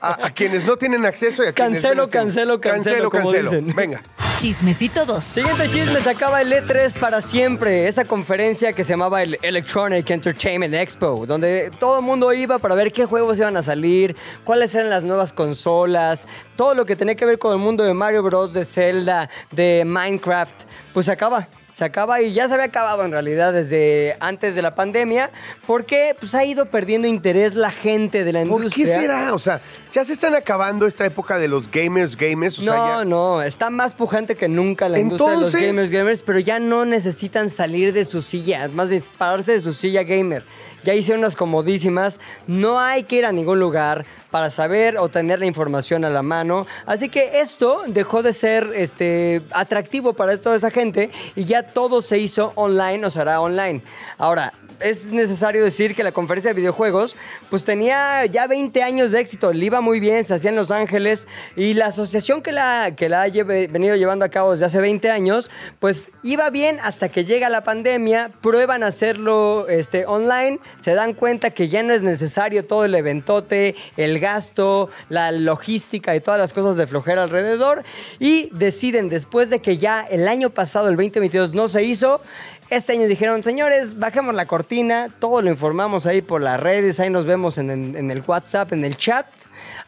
a, 0.00 0.26
a 0.26 0.30
quienes 0.30 0.64
no 0.64 0.76
tienen 0.76 1.04
acceso 1.06 1.42
y 1.44 1.48
a 1.48 1.52
quienes 1.52 1.82
Cancelo, 1.82 1.94
menos 1.94 2.10
tienen. 2.10 2.26
cancelo, 2.28 2.60
cancelo, 2.60 3.10
como 3.10 3.32
dicen. 3.32 3.74
Venga. 3.74 4.02
Chismecito 4.38 5.06
2. 5.06 5.24
Siguiente 5.24 5.70
chisme, 5.70 6.00
se 6.00 6.10
acaba 6.10 6.42
el 6.42 6.52
E3 6.52 6.92
para 6.98 7.22
siempre. 7.22 7.88
Esa 7.88 8.04
conferencia 8.04 8.72
que 8.74 8.84
se 8.84 8.90
llamaba 8.92 9.22
el 9.22 9.38
Electronic 9.40 10.08
Entertainment 10.10 10.74
Expo, 10.74 11.24
donde 11.26 11.70
todo 11.78 12.00
el 12.00 12.04
mundo 12.04 12.32
iba 12.34 12.58
para 12.58 12.74
ver 12.74 12.92
qué 12.92 13.06
juegos 13.06 13.38
iban 13.38 13.56
a 13.56 13.62
salir, 13.62 14.14
cuáles 14.44 14.74
eran 14.74 14.90
las 14.90 15.04
nuevas 15.04 15.32
consolas, 15.32 16.28
todo 16.56 16.74
lo 16.74 16.84
que 16.84 16.96
tenía 16.96 17.14
que 17.14 17.24
ver 17.24 17.38
con 17.38 17.52
el 17.52 17.58
mundo 17.58 17.82
de 17.84 17.94
Mario 17.94 18.22
Bros, 18.22 18.52
de 18.52 18.64
Zelda, 18.66 19.30
de 19.52 19.84
Minecraft, 19.86 20.54
pues 20.92 21.06
se 21.06 21.12
acaba. 21.12 21.48
Se 21.76 21.84
acaba 21.84 22.22
y 22.22 22.32
ya 22.32 22.48
se 22.48 22.54
había 22.54 22.64
acabado 22.64 23.04
en 23.04 23.12
realidad 23.12 23.52
desde 23.52 24.16
antes 24.18 24.54
de 24.54 24.62
la 24.62 24.74
pandemia, 24.74 25.30
porque 25.66 26.16
pues 26.18 26.34
ha 26.34 26.42
ido 26.42 26.64
perdiendo 26.64 27.06
interés 27.06 27.54
la 27.54 27.70
gente 27.70 28.24
de 28.24 28.32
la 28.32 28.38
¿Por 28.44 28.48
qué 28.48 28.80
industria. 28.80 28.86
será? 29.00 29.34
O 29.34 29.38
sea, 29.38 29.60
ya 29.92 30.02
se 30.02 30.14
están 30.14 30.34
acabando 30.34 30.86
esta 30.86 31.04
época 31.04 31.36
de 31.36 31.48
los 31.48 31.70
gamers, 31.70 32.16
gamers. 32.16 32.58
O 32.60 32.62
sea, 32.62 32.72
No, 32.72 32.98
ya- 33.00 33.04
no, 33.04 33.42
está 33.42 33.68
más 33.68 33.92
pujante 33.92 34.36
que 34.36 34.48
nunca 34.48 34.88
la 34.88 35.00
industria 35.00 35.32
de 35.32 35.36
los 35.36 35.52
gamers 35.54 35.90
gamers, 35.90 36.22
pero 36.22 36.38
ya 36.38 36.58
no 36.58 36.86
necesitan 36.86 37.50
salir 37.50 37.92
de 37.92 38.06
su 38.06 38.22
silla, 38.22 38.68
más 38.72 38.88
bien 38.88 39.02
pararse 39.18 39.52
de 39.52 39.60
su 39.60 39.74
silla 39.74 40.02
gamer. 40.02 40.44
Ya 40.86 40.94
hice 40.94 41.14
unas 41.14 41.34
comodísimas, 41.34 42.20
no 42.46 42.78
hay 42.78 43.02
que 43.02 43.16
ir 43.16 43.26
a 43.26 43.32
ningún 43.32 43.58
lugar 43.58 44.06
para 44.30 44.50
saber 44.50 44.98
o 44.98 45.08
tener 45.08 45.40
la 45.40 45.46
información 45.46 46.04
a 46.04 46.10
la 46.10 46.22
mano. 46.22 46.64
Así 46.86 47.08
que 47.08 47.40
esto 47.40 47.82
dejó 47.88 48.22
de 48.22 48.32
ser 48.32 48.70
este, 48.72 49.42
atractivo 49.50 50.12
para 50.12 50.40
toda 50.40 50.54
esa 50.54 50.70
gente 50.70 51.10
y 51.34 51.42
ya 51.42 51.64
todo 51.64 52.02
se 52.02 52.18
hizo 52.18 52.52
online 52.54 53.04
o 53.04 53.10
será 53.10 53.40
online. 53.40 53.82
Ahora, 54.16 54.52
es 54.80 55.06
necesario 55.06 55.64
decir 55.64 55.94
que 55.94 56.02
la 56.02 56.12
conferencia 56.12 56.50
de 56.50 56.54
videojuegos 56.54 57.16
pues 57.50 57.64
tenía 57.64 58.24
ya 58.26 58.46
20 58.46 58.82
años 58.82 59.12
de 59.12 59.20
éxito, 59.20 59.52
le 59.52 59.66
iba 59.66 59.80
muy 59.80 60.00
bien, 60.00 60.24
se 60.24 60.34
hacía 60.34 60.50
en 60.50 60.56
Los 60.56 60.70
Ángeles. 60.70 61.28
Y 61.56 61.74
la 61.74 61.86
asociación 61.86 62.42
que 62.42 62.52
la, 62.52 62.94
que 62.96 63.08
la 63.08 63.22
ha 63.22 63.28
venido 63.28 63.96
llevando 63.96 64.24
a 64.24 64.28
cabo 64.28 64.52
desde 64.52 64.66
hace 64.66 64.80
20 64.80 65.10
años 65.10 65.50
pues 65.78 66.10
iba 66.22 66.50
bien 66.50 66.78
hasta 66.82 67.08
que 67.08 67.24
llega 67.24 67.48
la 67.48 67.62
pandemia, 67.62 68.30
prueban 68.40 68.82
hacerlo 68.82 69.66
este, 69.68 70.06
online, 70.06 70.58
se 70.80 70.94
dan 70.94 71.14
cuenta 71.14 71.50
que 71.50 71.68
ya 71.68 71.82
no 71.82 71.92
es 71.92 72.02
necesario 72.02 72.64
todo 72.64 72.84
el 72.84 72.94
eventote, 72.94 73.74
el 73.96 74.18
gasto, 74.18 74.90
la 75.08 75.32
logística 75.32 76.14
y 76.14 76.20
todas 76.20 76.38
las 76.38 76.52
cosas 76.52 76.76
de 76.76 76.86
flojera 76.86 77.22
alrededor. 77.22 77.84
Y 78.18 78.48
deciden 78.52 79.08
después 79.08 79.50
de 79.50 79.60
que 79.60 79.78
ya 79.78 80.00
el 80.02 80.28
año 80.28 80.50
pasado, 80.50 80.88
el 80.88 80.96
2022, 80.96 81.54
no 81.54 81.68
se 81.68 81.82
hizo, 81.82 82.20
este 82.70 82.92
año 82.92 83.06
dijeron, 83.06 83.42
señores, 83.42 83.98
bajemos 83.98 84.34
la 84.34 84.46
cortina, 84.46 85.08
todo 85.18 85.40
lo 85.42 85.50
informamos 85.50 86.06
ahí 86.06 86.22
por 86.22 86.40
las 86.40 86.58
redes, 86.60 86.98
ahí 87.00 87.10
nos 87.10 87.24
vemos 87.26 87.58
en, 87.58 87.70
en- 87.70 87.96
en 87.96 88.10
el 88.10 88.22
WhatsApp, 88.26 88.72
en 88.72 88.84
el 88.84 88.96
chat. 88.96 89.26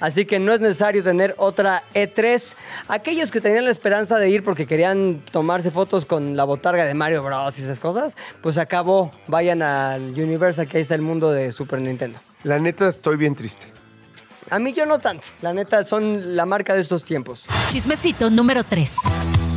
Así 0.01 0.25
que 0.27 0.39
no 0.39 0.53
es 0.53 0.61
necesario 0.61 1.03
tener 1.03 1.35
otra 1.39 1.83
E3. 1.93 2.55
Aquellos 2.87 3.33
que 3.33 3.41
tenían 3.41 3.65
la 3.65 3.73
esperanza 3.73 4.17
de 4.19 4.31
ir 4.31 4.45
porque 4.45 4.65
querían 4.67 5.21
tomarse 5.33 5.73
fotos 5.73 6.07
con 6.07 6.37
la 6.37 6.45
botarga 6.45 6.85
de 6.85 6.95
Mario 6.95 7.21
Bros. 7.23 7.59
y 7.59 7.63
esas 7.63 7.81
cosas, 7.81 8.17
pues 8.41 8.59
acabó. 8.59 9.11
Vayan 9.27 9.61
al 9.61 10.11
Universal, 10.13 10.69
que 10.69 10.77
ahí 10.77 10.83
está 10.85 10.95
el 10.95 11.03
mundo 11.03 11.33
de 11.33 11.51
Super 11.51 11.81
Nintendo. 11.81 12.19
La 12.45 12.61
neta, 12.61 12.89
estoy 12.89 13.17
bien 13.17 13.35
triste. 13.35 13.67
A 14.51 14.61
mí 14.61 14.73
yo 14.73 14.87
no 14.87 14.99
tanto. 15.01 15.25
La 15.43 15.53
neta, 15.53 15.83
son 15.83 16.37
la 16.37 16.47
marca 16.47 16.75
de 16.75 16.81
estos 16.81 17.03
tiempos. 17.03 17.45
Chismecito 17.71 18.31
número 18.31 18.63
3. 18.63 18.97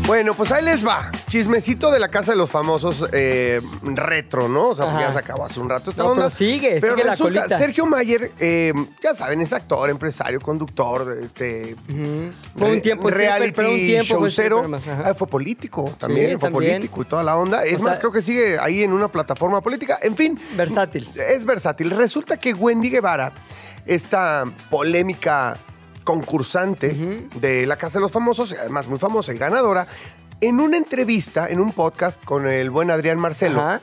Bueno, 0.08 0.34
pues 0.34 0.52
ahí 0.52 0.64
les 0.66 0.86
va. 0.86 1.10
Chismecito 1.28 1.90
de 1.90 2.00
la 2.00 2.10
casa 2.10 2.32
de 2.32 2.38
los 2.38 2.50
famosos 2.50 3.06
eh, 3.14 3.62
retro, 3.84 4.50
¿no? 4.50 4.70
O 4.70 4.76
sea, 4.76 4.86
porque 4.86 4.98
Ajá. 5.04 5.08
ya 5.08 5.14
se 5.14 5.20
acabó 5.20 5.46
hace 5.46 5.60
un 5.60 5.70
rato 5.70 5.92
esta 5.92 6.04
No, 6.04 6.10
onda. 6.10 6.24
pero 6.26 6.36
sigue, 6.36 6.80
Pero 6.82 6.96
sigue 6.96 7.06
la 7.06 7.12
resulta, 7.14 7.40
colita. 7.42 7.58
Sergio 7.58 7.86
Mayer, 7.86 8.32
eh, 8.40 8.74
ya 9.02 9.14
saben, 9.14 9.40
es 9.40 9.54
actor, 9.54 9.90
empresario, 9.90 10.42
conductor, 10.42 11.18
este. 11.22 11.76
Ujú. 11.88 12.30
Fue 12.58 12.68
un 12.68 12.74
re- 12.76 12.82
tiempo 12.82 13.10
reality 13.10 13.54
pero 13.56 13.70
un 13.70 13.76
tiempo 13.78 14.08
fue 14.20 14.30
showcero. 14.30 14.58
stripper 14.64 14.70
más, 14.70 14.88
ajá. 14.88 15.10
Ah, 15.12 15.14
fue 15.14 15.28
político 15.28 15.96
también, 15.98 16.40
fue 16.40 16.50
también. 16.50 16.74
político 16.74 17.02
y 17.04 17.06
toda 17.06 17.24
la 17.24 17.38
onda. 17.38 17.64
Es 17.64 17.80
O 17.80 17.84
más, 17.84 17.94
sea- 17.94 18.00
creo 18.00 18.12
que 18.12 18.22
sigue 18.22 18.60
ahí 18.60 18.84
en 18.84 18.92
una 18.92 19.08
plataforma 19.08 19.62
política. 19.62 19.98
En 20.02 20.18
fin. 20.18 20.38
Versátil. 20.58 21.08
Es 21.16 21.46
versátil. 21.46 21.90
Resulta 21.92 22.36
que 22.38 22.54
Wendy 22.54 22.90
Guevara, 22.90 23.32
esta 23.86 24.44
polémica 24.70 25.58
concursante 26.12 27.30
de 27.36 27.66
La 27.66 27.78
Casa 27.78 28.00
de 28.00 28.02
los 28.02 28.12
Famosos, 28.12 28.54
además 28.60 28.88
muy 28.88 29.00
famosa 29.00 29.34
y 29.34 29.38
ganadora, 29.38 29.88
en 30.42 30.60
una 30.60 30.76
entrevista, 30.76 31.48
en 31.48 31.62
un 31.62 31.72
podcast 31.72 32.22
con 32.26 32.48
el 32.48 32.70
buen 32.70 32.92
Adrián 32.92 33.18
Marcelo, 33.18 33.62
Ajá. 33.62 33.82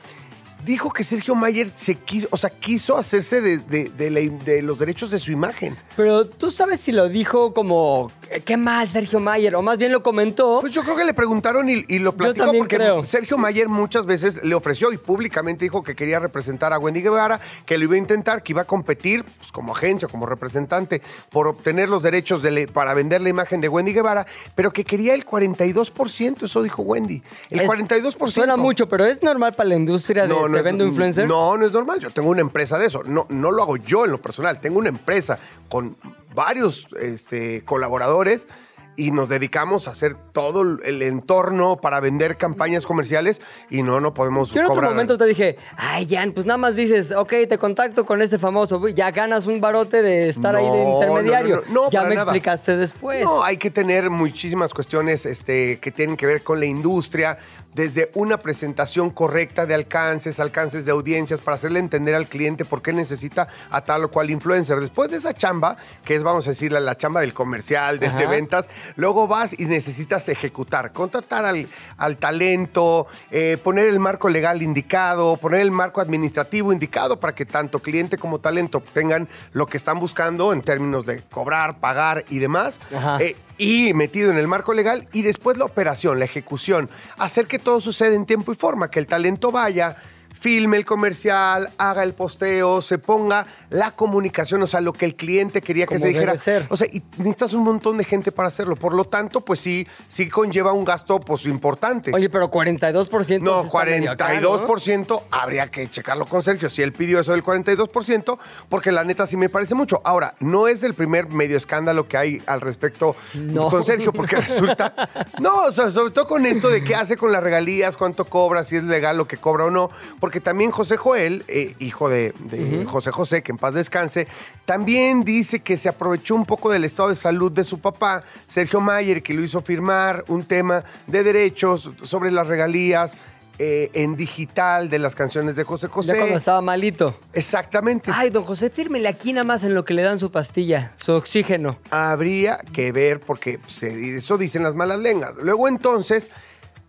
Dijo 0.65 0.91
que 0.91 1.03
Sergio 1.03 1.35
Mayer 1.35 1.69
se 1.69 1.95
quiso, 1.95 2.27
o 2.31 2.37
sea, 2.37 2.49
quiso 2.49 2.97
hacerse 2.97 3.41
de, 3.41 3.57
de- 3.57 3.89
de 3.89 4.09
la- 4.09 4.19
de 4.43 4.61
los 4.61 4.77
derechos 4.79 5.09
de 5.11 5.19
su 5.19 5.31
imagen. 5.31 5.75
Pero 5.95 6.25
tú 6.25 6.51
sabes 6.51 6.79
si 6.79 6.91
lo 6.91 7.09
dijo 7.09 7.53
como, 7.53 8.11
¿qué 8.45 8.57
más, 8.57 8.89
Sergio 8.89 9.19
Mayer? 9.19 9.55
O 9.55 9.61
más 9.61 9.77
bien 9.77 9.91
lo 9.91 10.03
comentó. 10.03 10.59
Pues 10.61 10.73
yo 10.73 10.83
creo 10.83 10.95
que 10.95 11.05
le 11.05 11.13
preguntaron 11.13 11.69
y, 11.69 11.83
y 11.87 11.99
lo 11.99 12.13
platicó 12.13 12.51
porque 12.57 12.75
creo. 12.77 13.03
Sergio 13.03 13.37
Mayer 13.37 13.67
muchas 13.69 14.05
veces 14.05 14.43
le 14.43 14.53
ofreció 14.55 14.91
y 14.91 14.97
públicamente 14.97 15.65
dijo 15.65 15.83
que 15.83 15.95
quería 15.95 16.19
representar 16.19 16.73
a 16.73 16.79
Wendy 16.79 17.01
Guevara, 17.01 17.39
que 17.65 17.77
lo 17.77 17.85
iba 17.85 17.95
a 17.95 17.97
intentar, 17.97 18.43
que 18.43 18.53
iba 18.53 18.61
a 18.61 18.65
competir 18.65 19.23
pues, 19.23 19.51
como 19.51 19.73
agencia, 19.73 20.07
como 20.07 20.25
representante, 20.25 21.01
por 21.29 21.47
obtener 21.47 21.89
los 21.89 22.03
derechos 22.03 22.41
de 22.43 22.51
le- 22.51 22.67
para 22.67 22.93
vender 22.93 23.21
la 23.21 23.29
imagen 23.29 23.61
de 23.61 23.69
Wendy 23.69 23.93
Guevara, 23.93 24.25
pero 24.55 24.71
que 24.71 24.83
quería 24.83 25.13
el 25.13 25.25
42%, 25.25 26.43
eso 26.45 26.61
dijo 26.63 26.81
Wendy. 26.81 27.21
El 27.49 27.61
Es- 27.61 27.67
42%. 27.67 28.27
Suena 28.31 28.57
mucho, 28.57 28.87
pero 28.87 29.05
es 29.05 29.23
normal 29.23 29.53
para 29.53 29.69
la 29.69 29.75
industria 29.75 30.23
de 30.23 30.29
te 30.53 30.59
es- 30.59 30.63
vendo 30.65 30.85
influencers. 30.85 31.27
No, 31.27 31.57
no 31.57 31.65
es 31.65 31.71
normal. 31.71 31.99
Yo 31.99 32.09
tengo 32.11 32.29
una 32.29 32.41
empresa 32.41 32.77
de 32.77 32.85
eso. 32.87 33.03
No, 33.05 33.25
no 33.29 33.51
lo 33.51 33.63
hago 33.63 33.77
yo 33.77 34.05
en 34.05 34.11
lo 34.11 34.21
personal. 34.21 34.59
Tengo 34.59 34.79
una 34.79 34.89
empresa 34.89 35.39
con 35.69 35.95
varios 36.35 36.87
este, 36.99 37.63
colaboradores 37.65 38.47
y 38.95 39.11
nos 39.11 39.29
dedicamos 39.29 39.87
a 39.87 39.91
hacer 39.91 40.13
todo 40.33 40.61
el 40.61 41.01
entorno 41.01 41.77
para 41.77 42.01
vender 42.01 42.35
campañas 42.35 42.85
comerciales 42.85 43.41
y 43.69 43.81
no, 43.81 44.01
no 44.01 44.13
podemos 44.13 44.49
Yo 44.51 44.59
en 44.59 44.65
otro 44.65 44.75
cobrar. 44.75 44.91
momento 44.91 45.17
te 45.17 45.23
dije, 45.23 45.55
ay, 45.77 46.05
Jan, 46.09 46.33
pues 46.33 46.45
nada 46.45 46.57
más 46.57 46.75
dices, 46.75 47.13
ok, 47.13 47.29
te 47.47 47.57
contacto 47.57 48.05
con 48.05 48.21
este 48.21 48.37
famoso, 48.37 48.85
ya 48.89 49.11
ganas 49.11 49.47
un 49.47 49.61
barote 49.61 50.01
de 50.01 50.27
estar 50.27 50.53
ahí 50.53 50.65
de 50.65 50.69
No, 50.69 50.75
no, 50.83 50.93
intermediario. 50.95 51.55
no, 51.69 51.73
no, 51.73 51.81
no, 51.85 51.89
ya 51.89 52.01
me 52.03 52.09
nada. 52.15 52.23
explicaste 52.23 52.75
después. 52.75 53.23
No, 53.23 53.41
hay 53.41 53.55
que 53.55 53.71
tener 53.71 54.09
muchísimas 54.09 54.73
cuestiones 54.73 55.25
este, 55.25 55.79
que 55.79 55.91
tienen 55.91 56.17
que 56.17 56.25
ver 56.25 56.43
con 56.43 56.59
la 56.59 56.65
industria, 56.65 57.37
desde 57.73 58.09
una 58.15 58.37
presentación 58.37 59.09
correcta 59.09 59.65
de 59.65 59.75
alcances, 59.75 60.39
alcances 60.39 60.85
de 60.85 60.91
audiencias, 60.91 61.41
para 61.41 61.55
hacerle 61.55 61.79
entender 61.79 62.15
al 62.15 62.27
cliente 62.27 62.65
por 62.65 62.81
qué 62.81 62.93
necesita 62.93 63.47
a 63.69 63.81
tal 63.81 64.05
o 64.05 64.11
cual 64.11 64.29
influencer. 64.29 64.79
Después 64.79 65.11
de 65.11 65.17
esa 65.17 65.33
chamba, 65.33 65.77
que 66.03 66.15
es, 66.15 66.23
vamos 66.23 66.47
a 66.47 66.51
decir, 66.51 66.71
la, 66.71 66.79
la 66.79 66.97
chamba 66.97 67.21
del 67.21 67.33
comercial, 67.33 67.99
del 67.99 68.15
de 68.17 68.27
ventas, 68.27 68.69
luego 68.95 69.27
vas 69.27 69.57
y 69.57 69.65
necesitas 69.65 70.29
ejecutar, 70.29 70.91
contratar 70.93 71.45
al, 71.45 71.67
al 71.97 72.17
talento, 72.17 73.07
eh, 73.31 73.57
poner 73.63 73.87
el 73.87 73.99
marco 73.99 74.29
legal 74.29 74.61
indicado, 74.61 75.37
poner 75.37 75.61
el 75.61 75.71
marco 75.71 76.01
administrativo 76.01 76.73
indicado 76.73 77.19
para 77.19 77.35
que 77.35 77.45
tanto 77.45 77.79
cliente 77.79 78.17
como 78.17 78.39
talento 78.39 78.83
tengan 78.93 79.27
lo 79.53 79.67
que 79.67 79.77
están 79.77 79.99
buscando 79.99 80.53
en 80.53 80.61
términos 80.61 81.05
de 81.05 81.21
cobrar, 81.23 81.79
pagar 81.79 82.25
y 82.29 82.39
demás. 82.39 82.79
Ajá. 82.93 83.21
Eh, 83.21 83.35
y 83.59 83.93
metido 83.93 84.31
en 84.31 84.37
el 84.37 84.47
marco 84.47 84.73
legal 84.73 85.07
y 85.13 85.21
después 85.21 85.57
la 85.57 85.65
operación, 85.65 86.17
la 86.17 86.25
ejecución, 86.25 86.89
hacer 87.17 87.45
que 87.45 87.59
todo 87.59 87.81
suceda 87.81 88.15
en 88.15 88.25
tiempo 88.25 88.53
y 88.53 88.55
forma, 88.55 88.89
que 88.89 88.99
el 88.99 89.05
talento 89.05 89.51
vaya, 89.51 89.97
filme 90.39 90.77
el 90.77 90.85
comercial, 90.85 91.69
haga 91.77 92.03
el 92.03 92.13
posteo, 92.13 92.81
se 92.81 92.97
ponga 92.97 93.45
la 93.69 93.91
comunicación, 93.91 94.61
o 94.63 94.67
sea, 94.67 94.79
lo 94.81 94.93
que 94.93 95.05
el 95.05 95.15
cliente 95.15 95.61
quería 95.61 95.85
que 95.85 95.95
Como 95.95 95.99
se 95.99 96.07
dijera. 96.07 96.31
debe 96.33 96.37
ser. 96.43 96.65
O 96.69 96.77
sea, 96.77 96.87
y 96.91 97.03
necesitas 97.17 97.53
un 97.53 97.63
montón 97.63 97.97
de 97.97 98.03
gente 98.05 98.31
para 98.31 98.47
hacerlo. 98.47 98.75
Por 98.75 98.93
lo 98.93 99.03
tanto, 99.05 99.41
pues 99.41 99.59
sí, 99.59 99.85
sí 100.07 100.29
conlleva 100.29 100.71
un 100.73 100.85
gasto 100.85 101.19
pues 101.19 101.45
importante. 101.45 102.11
Oye, 102.13 102.29
pero 102.29 102.49
42% 102.49 103.41
No, 103.41 103.61
sí 103.61 103.65
está 103.67 103.83
medio 103.85 104.11
acá, 104.11 104.33
¿no? 104.39 104.67
42% 104.67 105.23
habría 105.31 105.67
que 105.69 105.89
checarlo 105.89 106.25
con 106.25 106.41
Sergio. 106.43 106.69
Si 106.69 106.81
él 106.81 106.93
pidió 106.93 107.19
eso 107.19 107.33
del 107.33 107.43
42%, 107.43 108.37
porque 108.69 108.91
la 108.91 109.03
neta 109.03 109.27
sí 109.27 109.35
me 109.35 109.49
parece 109.49 109.75
mucho. 109.75 110.01
Ahora, 110.05 110.35
no 110.39 110.67
es 110.67 110.83
el 110.83 110.93
primer 110.93 111.27
medio 111.27 111.57
escándalo 111.57 112.07
que 112.07 112.17
hay 112.17 112.41
al 112.45 112.61
respecto 112.61 113.15
No. 113.33 113.69
con 113.69 113.83
Sergio, 113.83 114.13
porque 114.13 114.35
resulta. 114.39 114.93
No, 115.39 115.63
o 115.65 115.71
sea, 115.71 115.89
sobre 115.89 116.11
todo 116.11 116.27
con 116.27 116.45
esto 116.45 116.69
de 116.69 116.83
qué 116.83 116.95
hace 116.95 117.17
con 117.17 117.31
las 117.31 117.43
regalías, 117.43 117.97
cuánto 117.97 118.25
cobra, 118.25 118.63
si 118.63 118.77
es 118.77 118.83
legal 118.83 119.17
lo 119.17 119.27
que 119.27 119.37
cobra 119.37 119.65
o 119.65 119.71
no. 119.71 119.89
Porque 120.19 120.28
también 120.39 120.71
José 120.71 120.97
Joel, 120.97 121.43
eh, 121.47 121.75
hijo 121.79 122.09
de, 122.09 122.33
de 122.39 122.85
José 122.85 123.11
José, 123.11 123.41
que 123.41 123.51
en 123.51 123.57
paz 123.57 123.73
descanse, 123.73 124.27
también 124.65 125.23
dice 125.23 125.59
que 125.59 125.77
se 125.77 125.89
aprovechó 125.89 126.35
un 126.35 126.45
poco 126.45 126.69
del 126.69 126.85
estado 126.85 127.09
de 127.09 127.15
salud 127.15 127.51
de 127.51 127.63
su 127.63 127.79
papá, 127.79 128.23
Sergio 128.45 128.79
Mayer, 128.79 129.23
que 129.23 129.33
lo 129.33 129.43
hizo 129.43 129.61
firmar 129.61 130.23
un 130.27 130.43
tema 130.45 130.83
de 131.07 131.23
derechos 131.23 131.89
sobre 132.03 132.31
las 132.31 132.47
regalías. 132.47 133.17
eh, 133.61 133.89
en 133.93 134.15
digital 134.15 134.89
de 134.89 134.99
las 134.99 135.15
canciones 135.15 135.57
de 135.57 135.65
José 135.65 135.89
José. 135.89 136.13
Ya 136.13 136.19
cuando 136.19 136.37
estaba 136.37 136.61
malito. 136.61 137.13
Exactamente. 137.33 138.09
Ay, 138.13 138.29
don 138.29 138.45
José, 138.45 138.69
fírmele 138.69 139.09
aquí 139.09 139.33
nada 139.33 139.43
más 139.43 139.65
en 139.65 139.73
lo 139.73 139.83
que 139.83 139.93
le 139.93 140.01
dan 140.01 140.17
su 140.17 140.31
pastilla, 140.31 140.93
su 140.95 141.11
oxígeno. 141.11 141.77
Habría 141.89 142.59
que 142.71 142.93
ver, 142.93 143.19
porque 143.19 143.59
eso 143.81 144.37
dicen 144.37 144.63
las 144.63 144.75
malas 144.75 144.99
lenguas. 144.99 145.35
Luego 145.43 145.67
entonces, 145.67 146.31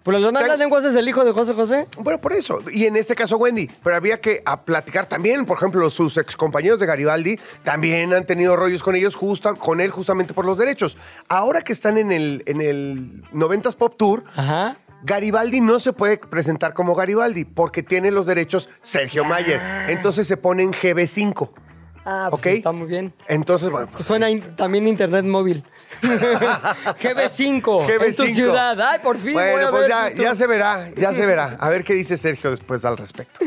¿Por 0.02 0.14
las 0.14 0.23
demás 0.23 0.42
Tengo- 0.42 0.57
lenguas 0.57 0.85
es 0.85 0.95
el 0.95 1.07
hijo 1.09 1.25
de 1.25 1.33
José 1.33 1.52
José? 1.52 1.87
bueno, 1.99 2.21
por 2.21 2.33
eso. 2.33 2.61
Y 2.73 2.87
en 2.87 2.97
este 2.97 3.14
caso, 3.14 3.37
Wendy. 3.37 3.71
Pero 3.85 3.97
había 3.97 4.19
que 4.21 4.42
a 4.47 4.62
platicar 4.62 5.04
también, 5.07 5.45
por 5.45 5.59
ejemplo, 5.59 5.88
sus 5.90 6.16
excompañeros 6.16 6.80
de 6.80 6.87
Garibaldi 6.87 7.38
también 7.62 8.14
han 8.14 8.25
tenido 8.25 8.57
rollos 8.57 8.83
con 8.83 8.95
ellos, 8.95 9.14
justa- 9.14 9.54
con 9.54 9.80
él 9.80 9.90
justamente 9.90 10.33
por 10.33 10.47
los 10.47 10.57
derechos. 10.57 10.97
Ahora 11.28 11.61
que 11.62 11.73
están 11.75 11.99
en 11.99 12.12
el, 12.12 12.42
en 12.47 12.62
el 12.62 13.23
90s 13.33 13.76
Pop 13.76 13.95
Tour, 13.99 14.25
Ajá. 14.35 14.78
Garibaldi 15.02 15.61
no 15.61 15.78
se 15.78 15.92
puede 15.92 16.19
presentar 16.19 16.73
como 16.75 16.95
Garibaldi 16.95 17.45
porque 17.45 17.83
tiene 17.83 18.11
los 18.11 18.26
derechos 18.26 18.69
Sergio 18.83 19.25
Mayer. 19.25 19.61
Entonces 19.88 20.26
se 20.26 20.37
pone 20.37 20.62
en 20.62 20.73
GB5. 20.73 21.50
Ah, 22.12 22.26
pues 22.31 22.43
¿Ok? 22.43 22.47
está 22.49 22.73
muy 22.73 22.88
bien. 22.88 23.12
Entonces, 23.29 23.71
bueno, 23.71 23.88
pues, 23.93 24.05
Suena 24.05 24.29
in- 24.29 24.57
también 24.57 24.88
internet 24.88 25.25
móvil. 25.25 25.62
GB5, 26.02 27.88
en 28.05 28.17
tu 28.17 28.23
GB5. 28.25 28.35
ciudad. 28.35 28.81
Ay, 28.81 28.99
por 29.02 29.17
fin 29.17 29.35
voy 29.35 29.43
Bueno, 29.50 29.69
a 29.69 29.71
pues 29.71 29.83
ver. 29.83 29.90
ya, 30.17 30.23
ya 30.25 30.35
se 30.35 30.47
verá, 30.47 30.90
ya 30.97 31.14
se 31.14 31.25
verá. 31.26 31.57
A 31.61 31.69
ver 31.69 31.85
qué 31.85 31.95
dice 31.95 32.17
Sergio 32.17 32.50
después 32.50 32.85
al 32.85 32.97
respecto. 32.97 33.40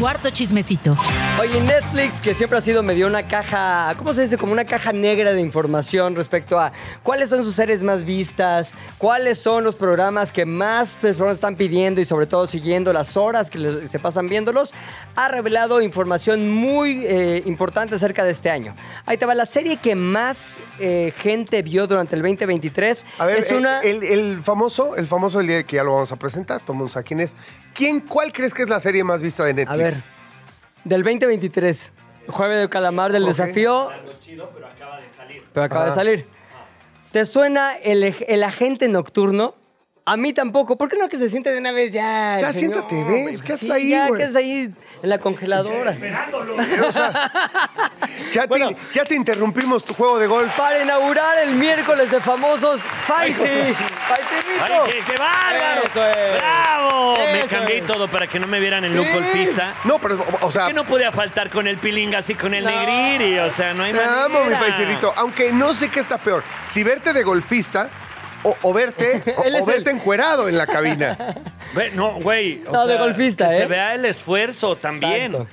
Cuarto 0.00 0.28
chismecito. 0.30 0.96
Oye, 1.40 1.60
Netflix, 1.60 2.20
que 2.20 2.34
siempre 2.34 2.58
ha 2.58 2.60
sido 2.60 2.82
medio 2.82 3.06
una 3.06 3.22
caja, 3.28 3.94
¿cómo 3.96 4.12
se 4.12 4.22
dice? 4.22 4.36
Como 4.36 4.52
una 4.52 4.64
caja 4.64 4.92
negra 4.92 5.32
de 5.32 5.40
información 5.40 6.16
respecto 6.16 6.58
a 6.58 6.72
cuáles 7.04 7.30
son 7.30 7.44
sus 7.44 7.54
series 7.54 7.82
más 7.82 8.04
vistas, 8.04 8.74
cuáles 8.98 9.38
son 9.38 9.62
los 9.62 9.76
programas 9.76 10.32
que 10.32 10.44
más 10.46 10.96
personas 10.96 11.34
están 11.34 11.54
pidiendo 11.54 12.00
y 12.00 12.04
sobre 12.04 12.26
todo 12.26 12.46
siguiendo 12.48 12.92
las 12.92 13.16
horas 13.16 13.50
que 13.50 13.58
les- 13.60 13.88
se 13.90 13.98
pasan 14.00 14.26
viéndolos, 14.28 14.74
ha 15.14 15.28
revelado 15.28 15.80
información 15.80 16.50
muy 16.50 17.04
eh, 17.06 17.42
importante 17.46 17.94
acerca 17.94 18.24
de 18.24 18.32
este 18.32 18.50
año. 18.50 18.74
Ahí 19.06 19.16
te 19.16 19.26
va, 19.26 19.34
la 19.36 19.46
serie 19.46 19.76
que 19.76 19.94
más 19.94 20.60
eh, 20.80 21.12
gente 21.18 21.62
vio 21.62 21.86
durante 21.86 22.16
el 22.16 22.22
2023 22.22 23.06
A 23.18 23.26
ver, 23.26 23.38
es 23.38 23.50
el, 23.52 23.58
una... 23.58 23.80
el- 23.80 24.02
el 24.02 24.42
famoso, 24.42 24.96
el 24.96 25.06
famoso 25.06 25.38
el 25.40 25.46
día 25.46 25.62
que 25.62 25.76
ya 25.76 25.84
lo 25.84 25.92
vamos 25.92 26.10
a 26.10 26.16
presentar, 26.16 26.60
tomamos 26.62 26.96
a 26.96 27.02
quién 27.04 27.20
es. 27.20 27.36
¿Quién, 27.74 28.00
cuál 28.00 28.32
crees 28.32 28.54
que 28.54 28.62
es 28.62 28.68
la 28.68 28.80
serie 28.80 29.02
más 29.04 29.20
vista 29.20 29.44
de 29.44 29.52
Netflix? 29.54 29.72
a 29.74 29.76
ver, 29.76 29.94
del 30.84 31.02
2023. 31.02 31.92
Jueves 32.28 32.60
de 32.62 32.68
Calamar 32.68 33.12
del 33.12 33.26
desafío. 33.26 33.90
Pero 35.52 35.64
acaba 35.64 35.84
de 35.84 35.90
Ajá. 35.90 35.94
salir. 35.96 36.26
¿Te 37.12 37.26
suena 37.26 37.76
el, 37.76 38.14
el 38.26 38.42
agente 38.42 38.88
nocturno? 38.88 39.54
A 40.06 40.18
mí 40.18 40.34
tampoco. 40.34 40.76
¿Por 40.76 40.90
qué 40.90 40.98
no 40.98 41.08
que 41.08 41.16
se 41.16 41.30
siente 41.30 41.50
de 41.50 41.58
una 41.58 41.72
vez 41.72 41.90
ya? 41.92 42.36
Ya 42.38 42.48
el 42.48 42.54
siéntate, 42.54 42.90
señor, 42.90 43.08
ve? 43.10 43.38
¿qué 43.42 43.52
haces 43.54 43.60
Sí, 43.60 43.72
ahí, 43.72 43.88
Ya, 43.88 44.08
güey? 44.08 44.18
¿qué 44.18 44.24
haces 44.24 44.36
ahí 44.36 44.74
en 45.02 45.08
la 45.08 45.18
congeladora? 45.18 45.94
O 46.86 46.92
sea, 46.92 47.30
ya, 48.32 48.46
Bueno. 48.46 48.68
te, 48.68 48.76
ya 48.92 49.04
te 49.04 49.14
interrumpimos 49.14 49.82
tu 49.84 49.94
juego 49.94 50.18
de 50.18 50.26
golf. 50.26 50.54
Para 50.56 50.82
inaugurar 50.82 51.38
el 51.38 51.54
miércoles 51.54 52.10
de 52.10 52.20
famosos, 52.20 52.80
Faisy. 52.82 53.34
Faisy 53.34 53.74
¡Ay, 54.60 54.72
qué, 54.90 55.02
qué 55.10 55.16
bárbaro! 55.18 55.82
Eso 55.86 56.06
es. 56.06 56.36
¡Bravo! 56.38 57.16
Me 57.32 57.42
cambié 57.48 57.78
es. 57.78 57.86
todo 57.86 58.06
para 58.08 58.26
que 58.26 58.38
no 58.38 58.46
me 58.46 58.60
vieran 58.60 58.84
el 58.84 58.94
look 58.94 59.06
Sí. 59.06 59.12
golfista. 59.14 59.74
No, 59.84 59.98
pero, 59.98 60.22
o 60.42 60.52
sea, 60.52 60.66
Que 60.66 60.74
no 60.74 60.84
podía 60.84 61.12
faltar 61.12 61.48
con 61.50 61.66
el 61.66 61.78
pilinga 61.78 62.18
así 62.18 62.34
con 62.34 62.52
el 62.54 62.64
No. 62.64 62.70
negriri, 62.70 63.38
o 63.38 63.50
sea, 63.50 63.72
no 63.72 63.84
hay 63.84 63.92
te 63.92 63.98
manera. 64.00 64.24
amo, 64.24 64.44
mi 64.44 64.54
paiserito. 64.54 65.12
Aunque 65.16 65.50
no 65.52 65.72
sé 65.72 65.88
qué 65.88 66.00
está 66.00 66.18
peor. 66.18 66.42
Si 66.68 66.82
verte 66.84 67.12
de 67.14 67.22
golfista 67.22 67.88
o, 68.44 68.56
o 68.62 68.72
verte, 68.72 69.20
o, 69.60 69.64
verte 69.66 69.90
el- 69.90 69.96
encuerado 69.96 70.48
en 70.48 70.56
la 70.56 70.66
cabina. 70.66 71.34
No, 71.94 72.20
güey. 72.20 72.62
o 72.66 72.72
No, 72.72 72.86
de 72.86 72.96
golfista, 72.96 73.48
que 73.48 73.54
¿eh? 73.54 73.58
Se 73.58 73.66
vea 73.66 73.94
el 73.94 74.04
esfuerzo 74.04 74.76
también. 74.76 75.34
Exacto. 75.34 75.46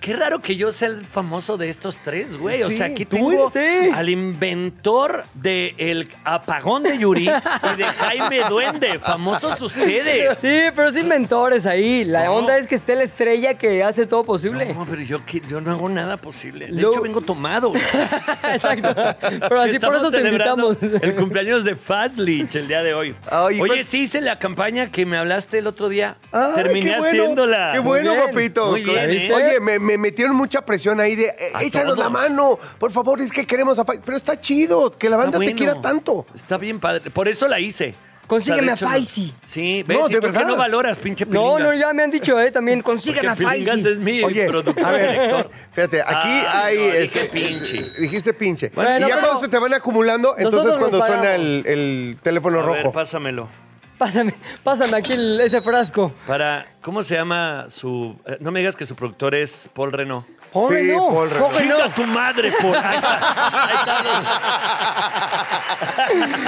Qué 0.00 0.14
raro 0.14 0.40
que 0.40 0.56
yo 0.56 0.72
sea 0.72 0.88
el 0.88 1.04
famoso 1.04 1.56
de 1.58 1.68
estos 1.68 1.98
tres, 2.02 2.36
güey. 2.38 2.62
O 2.62 2.70
Sí, 2.70 2.78
sea, 2.78 2.86
aquí 2.86 3.04
tú 3.04 3.16
tengo 3.16 3.50
sí. 3.50 3.90
al 3.92 4.08
inventor 4.08 5.24
del 5.34 6.08
apagón 6.24 6.82
de 6.84 6.96
Yuri 6.96 7.24
y 7.28 7.76
de 7.76 7.84
Jaime 7.84 8.40
Duende. 8.48 8.98
Famosos 9.00 9.60
ustedes. 9.60 10.38
Sí, 10.46 10.60
pero 10.74 10.92
sin 10.92 11.08
mentores 11.08 11.66
ahí. 11.66 12.04
La 12.04 12.24
No. 12.24 12.36
onda 12.36 12.56
es 12.58 12.66
que 12.66 12.74
esté 12.74 12.94
la 12.94 13.02
estrella 13.02 13.54
que 13.54 13.82
hace 13.82 14.06
todo 14.06 14.24
posible. 14.24 14.72
No, 14.74 14.86
pero 14.88 15.02
yo, 15.02 15.20
no 15.60 15.70
hago 15.72 15.88
nada 15.88 16.16
posible. 16.16 16.66
De 16.68 16.80
Yo- 16.80 16.90
hecho, 16.92 17.02
vengo 17.02 17.20
tomado. 17.20 17.70
güey. 17.70 17.82
Exacto. 18.54 18.94
Pero 18.94 19.60
así 19.60 19.78
por 19.78 19.94
Estamos 19.94 19.98
eso 19.98 20.10
te 20.10 20.16
celebrando 20.18 20.68
invitamos. 20.72 21.02
El 21.02 21.14
cumpleaños 21.16 21.64
de 21.64 21.76
Fazlich 21.76 22.54
el 22.56 22.68
día 22.68 22.82
de 22.82 22.94
hoy. 22.94 23.14
Ay, 23.30 23.60
Oye, 23.60 23.68
¿cuál- 23.74 23.84
sí 23.84 24.02
hice 24.02 24.20
la 24.20 24.38
campaña 24.38 24.90
que 24.90 25.04
me 25.06 25.16
hablaste 25.16 25.58
el 25.58 25.66
otro 25.66 25.88
día. 25.88 26.16
Ay, 26.32 26.52
Terminé 26.54 26.90
qué 26.92 26.98
bueno, 26.98 27.22
haciéndola. 27.22 27.70
Qué 27.72 27.78
bueno, 27.80 28.10
Muy 28.10 28.16
bien, 28.18 28.30
papito. 28.34 28.70
muy 28.70 28.82
bien, 28.84 29.10
¿eh? 29.10 29.32
Oye, 29.34 29.60
me, 29.66 29.78
me 29.78 29.98
metieron 29.98 30.34
mucha 30.36 30.62
presión 30.64 31.00
ahí 31.00 31.16
de, 31.16 31.24
eh, 31.26 31.34
A 31.54 31.62
échanos 31.64 31.98
la 31.98 32.08
mano, 32.08 32.58
por 32.78 32.90
favor, 32.92 33.20
es 33.20 33.30
que 33.32 33.44
queremos 33.46 33.78
a 33.78 33.84
Fa-". 33.84 33.94
Pero 34.04 34.16
está 34.16 34.40
chido, 34.40 34.90
que 34.92 35.08
la 35.10 35.16
banda 35.16 35.32
te 35.38 35.44
bueno. 35.44 35.56
quiera 35.56 35.80
tanto. 35.82 36.26
Está 36.34 36.56
bien 36.56 36.78
padre. 36.80 37.10
Por 37.10 37.26
eso 37.28 37.48
la 37.48 37.58
hice. 37.60 37.94
Consígueme 38.26 38.72
a 38.72 38.76
Faisy. 38.76 39.32
Sí, 39.44 39.84
ves, 39.86 39.96
No, 39.98 40.08
¿Y 40.08 40.12
de 40.14 40.16
tú 40.20 40.26
qué 40.26 40.32
verdad. 40.32 40.48
no 40.48 40.56
valoras, 40.56 40.98
pinche 40.98 41.24
No, 41.26 41.30
pilingas? 41.54 41.60
no, 41.62 41.74
ya 41.74 41.92
me 41.92 42.02
han 42.02 42.10
dicho, 42.10 42.40
¿eh? 42.40 42.50
También 42.50 42.82
consígueme 42.90 43.28
a 43.28 43.34
Porque 43.36 43.46
Pilingas 43.50 43.74
Faisy. 43.76 43.88
es 43.90 43.98
mi 43.98 44.22
Oye, 44.24 44.46
productor, 44.48 44.84
a 44.84 44.90
ver, 44.90 45.10
director. 45.12 45.50
fíjate, 45.72 46.00
aquí 46.02 46.12
Ay, 46.28 46.44
hay... 46.52 46.76
no, 46.76 46.82
dije 46.86 47.02
este, 47.04 47.20
pinche. 47.26 47.90
Dijiste 48.00 48.34
pinche. 48.34 48.72
Bueno, 48.74 48.96
y 48.96 49.00
ya 49.02 49.06
pero 49.14 49.20
cuando 49.20 49.40
se 49.40 49.48
te 49.48 49.58
van 49.60 49.74
acumulando, 49.74 50.34
entonces 50.36 50.64
nosotros 50.64 50.78
cuando 50.78 50.98
nos 50.98 51.06
suena 51.06 51.34
el, 51.36 51.62
el 51.66 52.18
teléfono 52.20 52.58
A 52.60 52.66
ver, 52.66 52.76
rojo. 52.82 52.92
pásamelo. 52.92 53.48
Pásame, 53.98 54.34
pásame 54.62 54.96
aquí 54.96 55.14
ese 55.42 55.60
frasco. 55.62 56.12
Para, 56.26 56.66
¿cómo 56.82 57.02
se 57.02 57.14
llama 57.14 57.66
su...? 57.70 58.14
eh, 58.26 58.36
No 58.40 58.50
me 58.52 58.60
digas 58.60 58.76
que 58.76 58.84
su 58.84 58.94
productor 58.94 59.34
es 59.34 59.70
Paul 59.72 59.90
Renault. 59.92 60.26
Pobre 60.56 60.82
Sí, 60.84 60.92
no, 60.92 61.08
Paul 61.10 61.30
Renault. 61.30 61.52
pobre 61.52 61.66
no. 61.66 61.74
¡Chinga 61.76 61.88
tu 61.94 62.04
madre, 62.04 62.52
Paul! 62.62 62.76
Ahí 62.76 62.96
está, 62.96 63.18
ahí 63.66 63.76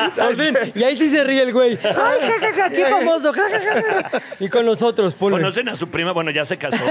está. 0.09 0.29
Fin, 0.37 0.73
y 0.75 0.83
ahí 0.85 0.97
sí 0.97 1.11
se 1.11 1.25
ríe 1.25 1.43
el 1.43 1.53
güey. 1.53 1.79
Ay, 1.83 1.91
ja, 1.93 2.41
ja, 2.41 2.55
ja, 2.63 2.69
qué 2.71 2.87
famoso. 2.87 3.33
ja, 3.33 3.43
ja, 3.51 3.61
ja, 3.61 4.09
ja. 4.11 4.23
Y 4.41 4.49
con 4.49 4.65
nosotros, 4.67 5.15
ponle. 5.15 5.39
Conocen 5.39 5.69
a 5.69 5.77
su 5.77 5.89
prima, 5.91 6.13
bueno, 6.13 6.31
ya 6.31 6.45
se 6.45 6.57
casó, 6.57 6.83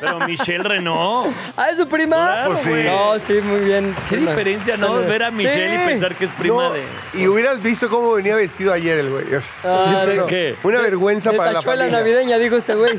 pero 0.00 0.18
Michelle 0.20 0.62
Renault. 0.64 1.34
Ah, 1.56 1.68
¿es 1.70 1.76
su 1.76 1.86
prima? 1.88 2.16
Claro, 2.16 2.50
Pues 2.52 2.60
sí. 2.62 2.68
güey. 2.70 2.84
No, 2.84 3.18
sí, 3.18 3.32
muy 3.42 3.60
bien. 3.60 3.94
Qué 4.08 4.16
diferencia, 4.16 4.76
¿no? 4.76 4.94
Ver 5.00 5.24
a 5.24 5.30
Michelle 5.30 5.74
y 5.74 5.78
Sí. 5.78 5.84
pensar 5.86 6.14
que 6.14 6.24
es 6.26 6.30
prima 6.32 6.54
No, 6.68 6.72
de... 6.72 6.82
Y 7.14 7.26
hubieras 7.28 7.62
visto 7.62 7.88
cómo 7.88 8.12
venía 8.12 8.34
vestido 8.36 8.72
ayer 8.72 8.98
el 8.98 9.10
güey. 9.10 9.24
Ah, 9.64 10.04
¿De 10.06 10.14
no. 10.16 10.26
qué? 10.26 10.56
Una 10.62 10.80
vergüenza 10.80 11.30
De 11.30 11.36
para 11.36 11.52
la 11.52 11.58
tachuela 11.60 11.84
familia. 11.84 11.98
navideña, 12.00 12.38
dijo 12.38 12.56
este 12.56 12.74
güey. 12.74 12.98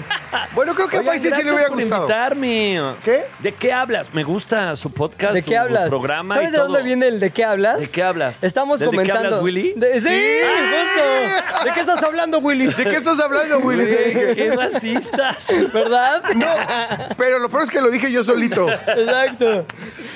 Bueno, 0.53 0.73
creo 0.75 0.87
que 0.87 0.97
a 0.97 0.99
Oigan, 0.99 1.13
Faisy 1.19 1.31
sí 1.31 1.43
le 1.43 1.51
hubiera 1.53 1.69
gustado. 1.69 2.01
invitarme. 2.03 2.93
¿Qué? 3.03 3.25
¿De 3.39 3.53
qué 3.53 3.64
hablas? 3.73 4.13
Me 4.13 4.23
gusta 4.23 4.75
su 4.75 4.91
podcast, 4.93 5.33
¿De 5.33 5.43
qué 5.43 5.57
hablas? 5.57 5.89
programa 5.89 6.35
¿Sabes 6.35 6.49
y 6.49 6.51
de 6.53 6.57
dónde 6.57 6.81
viene 6.83 7.07
el 7.07 7.19
de 7.19 7.31
qué 7.31 7.43
hablas? 7.45 7.79
¿De 7.79 7.89
qué 7.91 8.03
hablas? 8.03 8.43
Estamos 8.43 8.79
¿Del 8.79 8.89
de 8.89 8.91
qué 8.91 8.97
comentando. 8.97 9.27
hablas, 9.27 9.41
Willy? 9.43 9.73
De- 9.75 10.01
sí, 10.01 10.09
justo. 10.09 11.65
¿De 11.65 11.71
qué 11.71 11.79
estás 11.79 12.03
hablando, 12.03 12.39
Willy? 12.39 12.67
¿De 12.67 12.83
qué 12.83 12.95
estás 12.97 13.19
hablando, 13.19 13.59
Willy? 13.59 13.85
¡Qué 13.85 14.53
racistas! 14.55 15.47
¿Verdad? 15.73 16.23
No, 16.35 16.47
pero 17.17 17.39
lo 17.39 17.49
peor 17.49 17.63
es 17.63 17.69
que 17.71 17.81
lo 17.81 17.89
dije 17.89 18.11
yo 18.11 18.23
solito. 18.23 18.69
Exacto. 18.69 19.65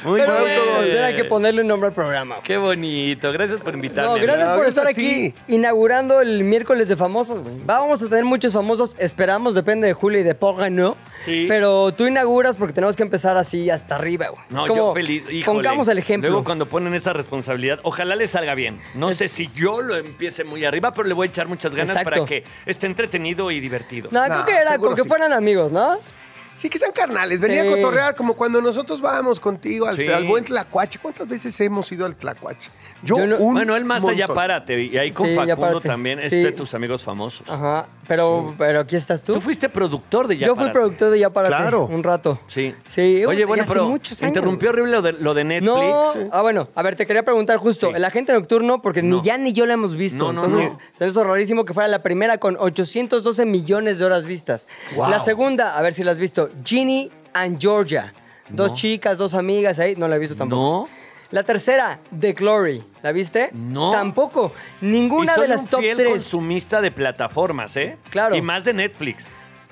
Muy 0.03 0.19
Pero 0.21 0.31
bien. 0.31 0.41
bueno, 0.41 0.61
pues 0.77 0.89
era 0.91 1.15
que 1.15 1.23
ponerle 1.25 1.61
un 1.61 1.67
nombre 1.67 1.87
al 1.89 1.93
programa. 1.93 2.37
Qué 2.43 2.57
bonito. 2.57 3.31
Gracias 3.31 3.59
por 3.61 3.73
invitarme. 3.73 4.09
No, 4.09 4.15
gracias 4.21 4.55
por 4.57 4.65
estar 4.65 4.87
a 4.87 4.89
aquí 4.89 5.33
inaugurando 5.47 6.21
el 6.21 6.43
miércoles 6.43 6.87
de 6.87 6.95
famosos. 6.95 7.39
Vamos 7.65 8.01
a 8.01 8.07
tener 8.07 8.23
muchos 8.25 8.53
famosos, 8.53 8.95
esperamos, 8.99 9.55
depende 9.55 9.87
de 9.87 9.93
Julio 9.93 10.19
y 10.19 10.23
de 10.23 10.35
Porra, 10.35 10.69
¿no? 10.69 10.95
Sí. 11.25 11.45
Pero 11.47 11.91
tú 11.93 12.07
inauguras 12.07 12.55
porque 12.57 12.73
tenemos 12.73 12.95
que 12.95 13.03
empezar 13.03 13.37
así 13.39 13.69
hasta 13.69 13.95
arriba, 13.95 14.27
güey. 14.27 14.41
No, 14.49 14.63
es 14.63 14.67
como, 14.69 14.87
yo 14.89 14.93
feliz. 14.93 15.23
Híjole. 15.29 15.43
Pongamos 15.63 15.87
el 15.87 15.97
ejemplo. 15.97 16.29
Luego 16.29 16.43
cuando 16.45 16.65
ponen 16.67 16.93
esa 16.93 17.13
responsabilidad, 17.13 17.79
ojalá 17.83 18.15
les 18.15 18.31
salga 18.31 18.53
bien. 18.55 18.79
No 18.95 19.11
sé 19.11 19.27
si 19.27 19.47
yo 19.55 19.81
lo 19.81 19.95
empiece 19.95 20.43
muy 20.43 20.63
arriba, 20.65 20.93
pero 20.93 21.07
le 21.07 21.13
voy 21.13 21.27
a 21.27 21.29
echar 21.29 21.47
muchas 21.47 21.73
ganas 21.73 21.89
Exacto. 21.95 22.09
para 22.11 22.25
que 22.25 22.43
esté 22.65 22.87
entretenido 22.87 23.49
y 23.51 23.59
divertido. 23.59 24.09
No, 24.11 24.27
No, 24.27 24.33
creo 24.33 24.45
que 24.45 24.61
era 24.61 24.77
con 24.77 24.95
que 24.95 25.01
sí. 25.03 25.07
fueran 25.07 25.33
amigos, 25.33 25.71
¿no? 25.71 25.97
Sí, 26.59 26.69
que 26.69 26.77
sean 26.77 26.91
carnales. 26.91 27.39
Venía 27.39 27.61
Sí. 27.63 27.69
a 27.69 27.71
cotorrear 27.77 28.15
como 28.15 28.33
cuando 28.33 28.61
nosotros 28.61 28.99
vamos 28.99 29.39
contigo 29.39 29.85
al, 29.85 29.95
Sí. 29.95 30.05
al 30.07 30.25
buen 30.25 30.43
Tlacuache. 30.43 30.99
¿Cuántas 31.01 31.25
veces 31.25 31.57
hemos 31.61 31.89
ido 31.89 32.05
al 32.05 32.17
Tlacuache? 32.17 32.69
Yo, 33.01 33.17
Yo 33.17 33.27
no- 33.27 33.37
un 33.37 33.53
bueno, 33.53 33.77
él 33.77 33.85
más 33.85 34.03
allá 34.03 34.27
montón. 34.27 34.35
párate. 34.35 34.83
Y 34.83 34.97
ahí 34.97 35.11
con 35.13 35.29
Sí, 35.29 35.35
Facundo 35.35 35.79
también, 35.79 36.19
es 36.19 36.29
Sí. 36.31 36.35
de 36.41 36.51
tus 36.51 36.73
amigos 36.73 37.01
famosos. 37.05 37.49
Ajá. 37.49 37.87
Pero, 38.09 38.55
pero 38.57 38.81
aquí 38.81 38.97
estás 38.97 39.23
tú. 39.23 39.31
Tú 39.31 39.39
fuiste 39.39 39.69
productor 39.69 40.27
de 40.27 40.37
Ya 40.37 40.47
Yo 40.47 40.55
fui 40.55 40.63
Párate. 40.65 40.73
productor 40.79 41.11
de 41.11 41.19
Ya 41.19 41.29
Párate 41.29 41.55
Claro. 41.55 41.85
un 41.85 42.03
rato. 42.03 42.39
Sí. 42.47 42.75
Sí, 42.83 43.23
Oye, 43.25 43.45
bueno, 43.45 43.63
pero 43.65 43.87
muchos 43.87 44.21
años. 44.21 44.29
interrumpió 44.31 44.71
horrible 44.71 44.91
lo 44.91 45.01
de, 45.01 45.13
lo 45.13 45.33
de 45.33 45.43
Netflix. 45.45 45.73
No, 45.73 46.11
ah, 46.33 46.41
bueno, 46.41 46.67
a 46.75 46.81
ver, 46.83 46.97
te 46.97 47.05
quería 47.05 47.23
preguntar 47.23 47.55
justo, 47.55 47.87
Sí. 47.87 47.93
el 47.95 48.03
agente 48.03 48.33
nocturno, 48.33 48.81
porque 48.81 49.01
No. 49.01 49.17
ni 49.17 49.21
ya 49.23 49.37
ni 49.37 49.53
yo 49.53 49.65
la 49.65 49.75
hemos 49.75 49.95
visto. 49.95 50.33
No, 50.33 50.33
no, 50.33 50.45
entonces, 50.45 50.73
no. 50.73 50.79
se 50.91 51.03
me 51.05 51.09
hizo 51.11 51.23
rarísimo 51.23 51.63
que 51.63 51.73
fuera 51.73 51.87
la 51.87 52.03
primera 52.03 52.37
con 52.37 52.57
812 52.59 53.45
millones 53.45 53.99
de 53.99 54.05
horas 54.05 54.25
vistas. 54.25 54.67
Wow. 54.97 55.09
La 55.09 55.19
segunda, 55.19 55.77
a 55.77 55.81
ver 55.81 55.93
si 55.93 56.03
la 56.03 56.11
has 56.11 56.17
visto, 56.17 56.48
Ginny 56.63 57.11
and 57.33 57.59
Georgia. 57.59 58.13
Dos 58.49 58.71
No. 58.71 58.75
chicas, 58.75 59.17
dos 59.17 59.33
amigas 59.35 59.79
ahí, 59.79 59.95
no 59.95 60.07
la 60.07 60.15
he 60.15 60.19
visto 60.19 60.35
tampoco. 60.35 60.61
No. 60.91 60.99
La 61.31 61.43
tercera, 61.43 61.99
The 62.19 62.33
Glory, 62.33 62.83
¿la 63.03 63.11
viste? 63.11 63.49
No. 63.53 63.91
Tampoco. 63.91 64.51
Ninguna 64.81 65.33
y 65.33 65.35
soy 65.35 65.41
de 65.43 65.47
las 65.49 65.61
un 65.61 65.67
top 65.67 65.79
fiel 65.81 66.03
consumista 66.05 66.81
de 66.81 66.89
plataformas, 66.89 67.77
¿eh? 67.77 67.97
Claro. 68.09 68.35
Y 68.35 68.41
más 68.41 68.63
de 68.63 68.73
Netflix. 68.73 69.25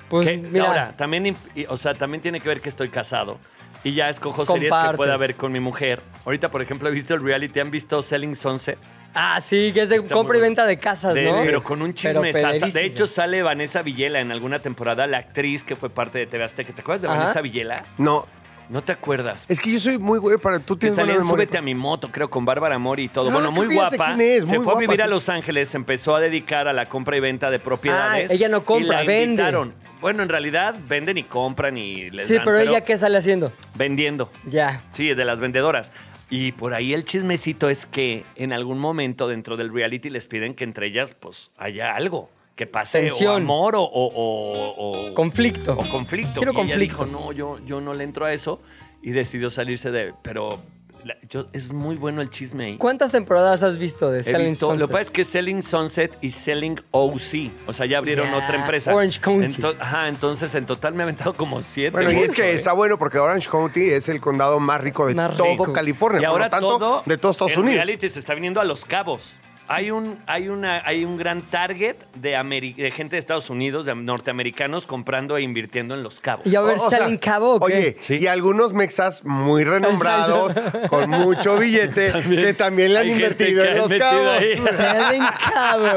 Pues 0.08 0.26
Que, 0.28 0.36
mira, 0.36 0.68
Ahora, 0.68 0.96
también, 0.96 1.24
imp- 1.26 1.36
y- 1.56 1.66
o 1.66 1.76
sea, 1.76 1.94
también 1.94 2.22
tiene 2.22 2.40
que 2.40 2.48
ver 2.48 2.60
que 2.60 2.68
estoy 2.68 2.88
casado. 2.88 3.38
Y 3.84 3.92
ya 3.94 4.08
escojo 4.08 4.46
series 4.46 4.64
que 4.64 4.68
Compartes. 4.70 4.96
pueda 4.96 5.16
ver 5.16 5.34
con 5.34 5.50
mi 5.52 5.60
mujer. 5.60 6.00
Ahorita, 6.24 6.50
por 6.50 6.62
ejemplo, 6.62 6.88
he 6.88 6.92
visto 6.92 7.14
el 7.14 7.22
reality. 7.22 7.58
¿Han 7.60 7.70
visto 7.72 8.00
Selling 8.02 8.34
Sunset? 8.36 8.78
Ah, 9.18 9.40
sí, 9.40 9.70
que 9.74 9.82
es 9.82 9.88
de 9.88 9.96
Está 9.96 10.14
compra 10.14 10.36
y 10.36 10.40
bueno. 10.40 10.50
venta 10.50 10.66
de 10.66 10.78
casas, 10.78 11.14
De- 11.14 11.22
¿no? 11.22 11.40
Pero 11.42 11.62
con 11.62 11.82
un 11.82 11.92
Pero 11.92 12.22
chisme. 12.22 12.26
De 12.28 12.32
pederísimo. 12.32 12.78
hecho, 12.84 13.06
sale 13.06 13.42
Vanessa 13.42 13.82
Villela 13.82 14.20
en 14.20 14.30
alguna 14.32 14.58
temporada, 14.60 15.06
la 15.06 15.18
actriz 15.18 15.64
que 15.64 15.76
fue 15.76 15.90
parte 15.90 16.18
de 16.18 16.26
TV 16.26 16.44
Azteca. 16.44 16.72
¿Te 16.72 16.80
acuerdas 16.80 17.02
de 17.02 17.08
Ajá. 17.08 17.18
Vanessa 17.18 17.40
Villela? 17.40 17.84
No, 17.98 18.26
No 18.70 18.82
te 18.82 18.92
acuerdas. 18.92 19.46
es 19.48 19.60
que 19.60 19.72
yo 19.72 19.80
soy 19.80 19.96
muy 19.96 20.18
güey 20.18 20.36
para... 20.36 20.58
Tú 20.60 20.74
Que 20.76 20.80
tienes 20.80 20.96
salía 20.96 21.12
buena 21.14 21.20
en 21.22 21.26
memoria. 21.26 21.46
Súbete 21.46 21.56
a 21.58 21.62
mi 21.62 21.74
moto, 21.74 22.10
creo, 22.12 22.28
con 22.28 22.44
Bárbara 22.44 22.78
Mori 22.78 23.04
y 23.04 23.08
todo. 23.08 23.30
Ah, 23.30 23.32
bueno, 23.32 23.50
muy 23.50 23.66
guapa. 23.74 24.14
quién 24.14 24.20
es, 24.20 24.40
se 24.40 24.46
muy 24.46 24.56
fue 24.56 24.64
guapa, 24.64 24.78
a 24.78 24.80
vivir 24.80 25.00
a 25.00 25.04
sí. 25.06 25.10
Los 25.10 25.28
Ángeles, 25.30 25.70
se 25.70 25.78
empezó 25.78 26.14
a 26.16 26.20
dedicar 26.20 26.68
a 26.68 26.74
la 26.74 26.84
compra 26.86 27.16
y 27.16 27.20
venta 27.20 27.50
de 27.50 27.58
propiedades. 27.60 28.30
Ah, 28.30 28.34
ella 28.34 28.48
no 28.50 28.64
compra, 28.66 28.84
y 28.84 28.90
la 28.90 28.98
vende. 29.04 29.24
invitaron. 29.42 29.72
Bueno, 30.02 30.22
en 30.22 30.28
realidad 30.28 30.76
venden 30.86 31.16
y 31.16 31.24
compran 31.24 31.78
y 31.78 32.10
les 32.10 32.26
Sí, 32.28 32.34
dan, 32.34 32.44
pero 32.44 32.58
ella, 32.58 32.82
¿qué 32.82 32.98
sale 32.98 33.16
haciendo? 33.16 33.52
Vendiendo. 33.74 34.30
Ya. 34.44 34.82
Sí, 34.92 35.14
de 35.14 35.24
las 35.24 35.40
vendedoras. 35.40 35.90
Y 36.30 36.52
por 36.52 36.74
ahí 36.74 36.92
el 36.92 37.04
chismecito 37.04 37.70
es 37.70 37.86
que 37.86 38.24
en 38.36 38.52
algún 38.52 38.78
momento 38.78 39.28
dentro 39.28 39.56
del 39.56 39.72
reality 39.72 40.10
les 40.10 40.26
piden 40.26 40.54
que 40.54 40.64
entre 40.64 40.86
ellas 40.88 41.14
pues 41.14 41.50
haya 41.56 41.94
algo. 41.94 42.30
Que 42.54 42.66
pase 42.66 43.08
o 43.24 43.30
amor 43.30 43.76
o, 43.76 43.82
o- 43.82 44.12
o- 44.12 45.10
o- 45.10 45.14
Conflicto. 45.14 45.74
O 45.74 45.88
conflicto. 45.88 46.34
Quiero 46.40 46.52
y 46.52 46.56
ella 46.56 46.62
conflicto. 46.74 47.04
dijo, 47.04 47.06
no, 47.06 47.32
yo, 47.32 47.58
yo 47.64 47.80
no 47.80 47.94
le 47.94 48.02
entro 48.04 48.26
a 48.26 48.32
eso. 48.32 48.60
Y 49.00 49.12
decidió 49.12 49.48
salirse 49.48 49.92
de... 49.92 50.12
Pero 50.22 50.60
la- 51.04 51.16
yo- 51.28 51.46
es 51.52 51.72
muy 51.72 51.96
bueno 51.96 52.20
el 52.22 52.30
chisme 52.30 52.64
ahí. 52.66 52.78
¿Cuántas 52.78 53.12
temporadas 53.12 53.62
has 53.62 53.78
visto 53.78 54.10
de 54.10 54.20
He 54.20 54.24
Selling 54.24 54.50
visto- 54.50 54.66
lo 54.66 54.72
Sunset? 54.72 54.86
que 54.88 54.92
pasa 54.92 55.02
es 55.02 55.10
que 55.10 55.24
Selling 55.24 55.62
Sunset 55.62 56.18
y 56.20 56.30
Selling 56.30 56.80
OC. 56.90 57.50
O 57.66 57.72
sea, 57.72 57.86
ya 57.86 57.98
abrieron 57.98 58.32
otra 58.34 58.56
empresa. 58.56 58.94
Orange 58.94 59.20
County. 59.20 59.46
Ento- 59.60 59.76
ajá, 59.78 60.08
entonces 60.08 60.54
en 60.54 60.66
total 60.66 60.94
me 60.94 61.02
ha 61.02 61.04
aventado 61.04 61.32
como 61.34 61.62
siete. 61.62 61.90
Bueno, 61.90 62.10
y 62.12 62.16
es 62.16 62.32
ocho, 62.32 62.42
que 62.42 62.50
¿eh? 62.50 62.54
está 62.54 62.72
bueno 62.72 62.98
porque 62.98 63.18
Orange 63.18 63.48
County 63.48 63.90
es 63.90 64.08
el 64.08 64.20
condado 64.20 64.60
más 64.60 64.80
rico 64.80 65.06
de 65.06 65.14
Más 65.14 65.36
todo 65.36 65.46
rico. 65.46 65.72
California. 65.72 66.20
Y 66.20 66.22
por 66.24 66.30
ahora 66.30 66.44
lo 66.46 66.50
tanto, 66.50 66.78
todo 66.78 67.02
de 67.06 67.18
todos 67.18 67.36
Estados 67.36 67.52
el 67.52 67.58
Unidos. 67.60 67.76
reality 67.86 68.08
se 68.08 68.18
está 68.18 68.34
viniendo 68.34 68.60
a 68.60 68.64
Los 68.64 68.84
Cabos. 68.84 69.36
Hay 69.70 69.90
un, 69.90 70.18
hay 70.26 70.48
una, 70.48 70.82
hay 70.86 71.04
un 71.04 71.18
gran 71.18 71.42
target 71.42 71.96
de, 72.14 72.34
ameri- 72.36 72.74
de 72.74 72.90
gente 72.90 73.16
de 73.16 73.20
Estados 73.20 73.50
Unidos, 73.50 73.84
de 73.84 73.94
norteamericanos, 73.94 74.86
comprando 74.86 75.36
e 75.36 75.42
invirtiendo 75.42 75.94
en 75.94 76.02
Los 76.02 76.20
Cabos. 76.20 76.46
¿Y 76.46 76.56
a 76.56 76.62
ver, 76.62 76.78
O- 76.78 76.86
o 76.86 76.90
sea, 76.90 77.00
Selling 77.00 77.18
Cabo 77.18 77.56
o 77.56 77.60
qué? 77.60 77.64
Oye, 77.76 77.96
Sí. 78.00 78.16
y 78.18 78.26
algunos 78.26 78.72
mexas 78.72 79.24
muy 79.26 79.64
renombrados, 79.64 80.54
con 80.88 81.10
mucho 81.10 81.58
billete, 81.58 82.12
que 82.28 82.54
también 82.54 82.94
le 82.94 83.00
han 83.00 83.04
Hay 83.08 83.10
gente 83.18 83.50
invertido 83.50 83.62
que 83.62 83.68
en 83.70 83.74
ha 83.74 83.78
los 83.80 83.90
metido 83.90 84.08
cabos. 84.10 84.38
ahí. 84.38 84.56
Selling 84.76 85.26
Cabo. 85.52 85.88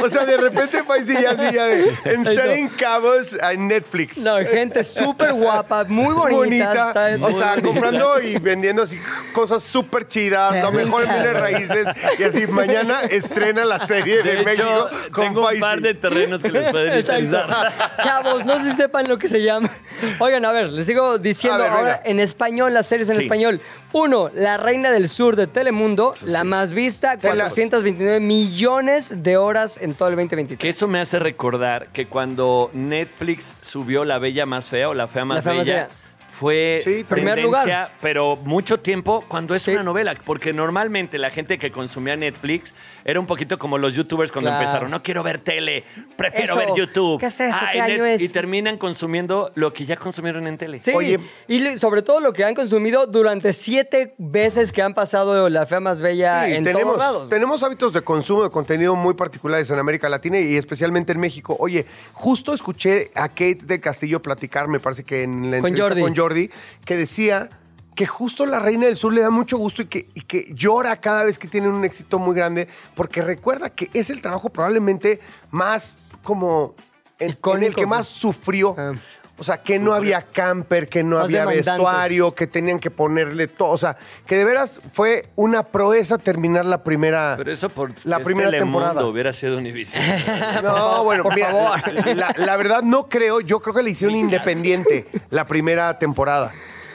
O 0.04 0.08
sea, 0.08 0.24
de 0.24 0.36
repente 0.38 0.82
Paisi 0.84 1.12
ya 1.20 1.30
así 1.32 1.54
ya 1.54 1.64
de 1.66 1.92
en 2.04 2.24
Selling 2.24 2.68
Cabos 2.70 3.36
en 3.40 3.68
Netflix. 3.68 4.18
No, 4.18 4.36
gente 4.38 4.82
súper 4.82 5.32
guapa, 5.34 5.84
muy 5.84 6.14
bonita. 6.14 6.36
bonita, 6.36 6.88
está- 6.88 7.14
o 7.16 7.18
muy 7.18 7.34
sea, 7.34 7.50
bonita. 7.50 7.68
comprando 7.68 8.20
y 8.22 8.38
vendiendo 8.38 8.82
así 8.82 8.98
cosas 9.32 9.62
súper 9.62 10.08
chidas, 10.08 10.62
lo 10.62 10.72
mejor 10.72 11.04
en 11.04 11.10
bienes 11.10 11.32
raíces 11.34 11.86
y 12.18 12.22
así 12.22 12.46
mañana 12.46 12.93
estrena 13.02 13.64
la 13.64 13.86
serie 13.86 14.22
de, 14.22 14.36
De 14.36 14.44
México 14.44 14.88
hecho, 14.90 15.10
con 15.12 15.24
tengo 15.26 15.48
un 15.48 15.60
par 15.60 15.80
de 15.80 15.94
terrenos 15.94 16.40
que 16.40 16.50
les 16.50 16.70
pueden 16.70 16.98
interesar. 16.98 17.72
Chavos, 18.02 18.44
no 18.44 18.54
sé 18.62 18.70
si 18.70 18.76
sepan 18.76 19.08
lo 19.08 19.18
que 19.18 19.28
se 19.28 19.42
llama. 19.42 19.70
Oigan, 20.18 20.44
a 20.44 20.52
ver, 20.52 20.68
les 20.70 20.86
sigo 20.86 21.18
diciendo 21.18 21.58
ver, 21.58 21.70
ahora 21.70 21.82
venga. 21.84 22.02
en 22.04 22.20
español, 22.20 22.74
las 22.74 22.86
series 22.86 23.08
en 23.08 23.16
Sí. 23.16 23.22
español. 23.22 23.60
Uno, 23.92 24.28
La 24.34 24.56
Reina 24.56 24.90
del 24.90 25.08
Sur 25.08 25.36
de 25.36 25.46
Telemundo, 25.46 26.14
la 26.22 26.42
más 26.44 26.72
vista, 26.72 27.16
Te 27.16 27.28
la- 27.28 27.44
429 27.44 28.18
millones 28.20 29.22
de 29.22 29.36
horas 29.36 29.78
en 29.80 29.94
todo 29.94 30.08
el 30.08 30.16
2023. 30.16 30.58
Que 30.58 30.68
eso 30.68 30.88
me 30.88 31.00
hace 31.00 31.18
recordar 31.18 31.88
que 31.92 32.06
cuando 32.06 32.70
Netflix 32.72 33.54
subió 33.60 34.04
La 34.04 34.18
Bella 34.18 34.46
Más 34.46 34.68
Fea 34.70 34.88
o 34.88 34.94
La 34.94 35.06
Fea 35.08 35.24
Más 35.24 35.36
La 35.36 35.42
Fea 35.42 35.54
Más 35.54 35.64
Bella, 35.66 35.86
Fea. 35.86 35.88
Fue 36.34 36.80
Sí, 36.82 37.04
primer 37.08 37.40
lugar. 37.40 37.92
pero 38.00 38.36
mucho 38.36 38.80
tiempo 38.80 39.24
cuando 39.28 39.54
es 39.54 39.62
Sí. 39.62 39.70
una 39.70 39.82
novela. 39.84 40.14
Porque 40.24 40.52
normalmente 40.52 41.16
la 41.18 41.30
gente 41.30 41.58
que 41.58 41.70
consumía 41.70 42.16
Netflix 42.16 42.74
era 43.04 43.20
un 43.20 43.26
poquito 43.26 43.58
como 43.58 43.76
los 43.78 43.94
youtubers 43.94 44.32
cuando 44.32 44.50
Claro. 44.50 44.62
empezaron. 44.64 44.90
No 44.90 45.02
quiero 45.02 45.22
ver 45.22 45.38
tele, 45.40 45.84
prefiero 46.16 46.52
Eso, 46.54 46.58
ver 46.58 46.68
YouTube. 46.76 47.20
¿qué 47.20 47.26
es 47.26 47.40
eso? 47.40 47.58
¿Qué 47.72 47.80
año 47.80 48.04
es? 48.04 48.22
Y 48.22 48.32
terminan 48.32 48.78
consumiendo 48.78 49.52
lo 49.54 49.72
que 49.72 49.84
ya 49.84 49.96
consumieron 49.96 50.46
en 50.46 50.56
tele. 50.58 50.78
Sí, 50.78 50.92
Oye. 50.94 51.18
y 51.48 51.76
sobre 51.78 52.02
todo 52.02 52.20
lo 52.20 52.32
que 52.32 52.44
han 52.44 52.54
consumido 52.54 53.06
durante 53.06 53.52
siete 53.52 54.14
veces 54.18 54.72
que 54.72 54.80
han 54.82 54.94
pasado 54.94 55.48
La 55.48 55.66
Fea 55.66 55.80
Más 55.80 56.00
Bella 56.00 56.46
Sí, 56.46 56.54
en 56.54 56.64
tenemos, 56.64 56.94
todos 56.94 56.98
lados. 56.98 57.28
tenemos 57.28 57.62
hábitos 57.62 57.92
de 57.92 58.00
consumo 58.02 58.42
de 58.42 58.50
contenido 58.50 58.94
muy 58.96 59.14
particulares 59.14 59.70
en 59.70 59.78
América 59.78 60.08
Latina 60.08 60.38
y 60.40 60.56
especialmente 60.56 61.12
en 61.12 61.20
México. 61.20 61.56
Oye, 61.58 61.84
justo 62.12 62.54
escuché 62.54 63.10
a 63.14 63.28
Kate 63.28 63.58
del 63.64 63.80
Castillo 63.80 64.22
platicar, 64.22 64.68
me 64.68 64.80
parece 64.80 65.04
que 65.04 65.22
en 65.24 65.50
la 65.50 65.58
Con 65.60 65.68
entrevista 65.68 65.82
Jordi. 65.88 66.00
con 66.02 66.16
Jordi, 66.16 66.50
que 66.84 66.96
decía 66.96 67.50
que 67.94 68.06
justo 68.06 68.44
la 68.46 68.58
Reina 68.60 68.86
del 68.86 68.96
Sur 68.96 69.12
le 69.12 69.20
da 69.20 69.30
mucho 69.30 69.56
gusto 69.56 69.82
y 69.82 69.86
que, 69.86 70.08
y 70.14 70.22
que 70.22 70.52
llora 70.54 71.00
cada 71.00 71.24
vez 71.24 71.38
que 71.38 71.48
tienen 71.48 71.70
un 71.70 71.84
éxito 71.84 72.18
muy 72.18 72.34
grande, 72.34 72.68
porque 72.94 73.22
recuerda 73.22 73.70
que 73.70 73.90
es 73.94 74.10
el 74.10 74.20
trabajo 74.20 74.50
probablemente 74.50 75.20
más 75.50 75.96
como 76.22 76.74
en, 77.18 77.36
en 77.54 77.62
el 77.62 77.74
que 77.74 77.86
más 77.86 78.06
sufrió. 78.06 78.74
Ah. 78.78 78.92
O 79.36 79.42
sea, 79.42 79.60
que 79.62 79.80
no 79.80 79.92
había 79.92 80.22
camper, 80.22 80.88
que 80.88 81.02
no 81.02 81.16
Más 81.16 81.24
había 81.24 81.40
demandante. 81.40 81.70
vestuario, 81.72 82.34
que 82.36 82.46
tenían 82.46 82.78
que 82.78 82.92
ponerle 82.92 83.48
todo. 83.48 83.70
O 83.70 83.76
sea, 83.78 83.96
que 84.26 84.36
de 84.36 84.44
veras 84.44 84.80
fue 84.92 85.28
una 85.34 85.64
proeza 85.64 86.18
terminar 86.18 86.64
la 86.64 86.84
primera. 86.84 87.34
Pero 87.36 87.50
eso 87.50 87.68
por 87.68 87.90
La 88.04 88.18
es 88.18 88.24
primera 88.24 88.52
Telemundo, 88.52 88.78
temporada. 88.80 89.06
hubiera 89.08 89.32
sido 89.32 89.58
Univision. 89.58 90.00
No, 90.62 91.02
bueno, 91.02 91.24
Por 91.24 91.34
mira, 91.34 91.50
favor. 91.50 92.16
La, 92.16 92.32
la 92.38 92.56
verdad 92.56 92.82
no 92.84 93.08
creo, 93.08 93.40
yo 93.40 93.58
creo 93.60 93.74
que 93.74 93.82
le 93.82 93.90
hicieron 93.90 94.14
independiente 94.16 95.06
la 95.30 95.48
primera 95.48 95.98
temporada. 95.98 96.52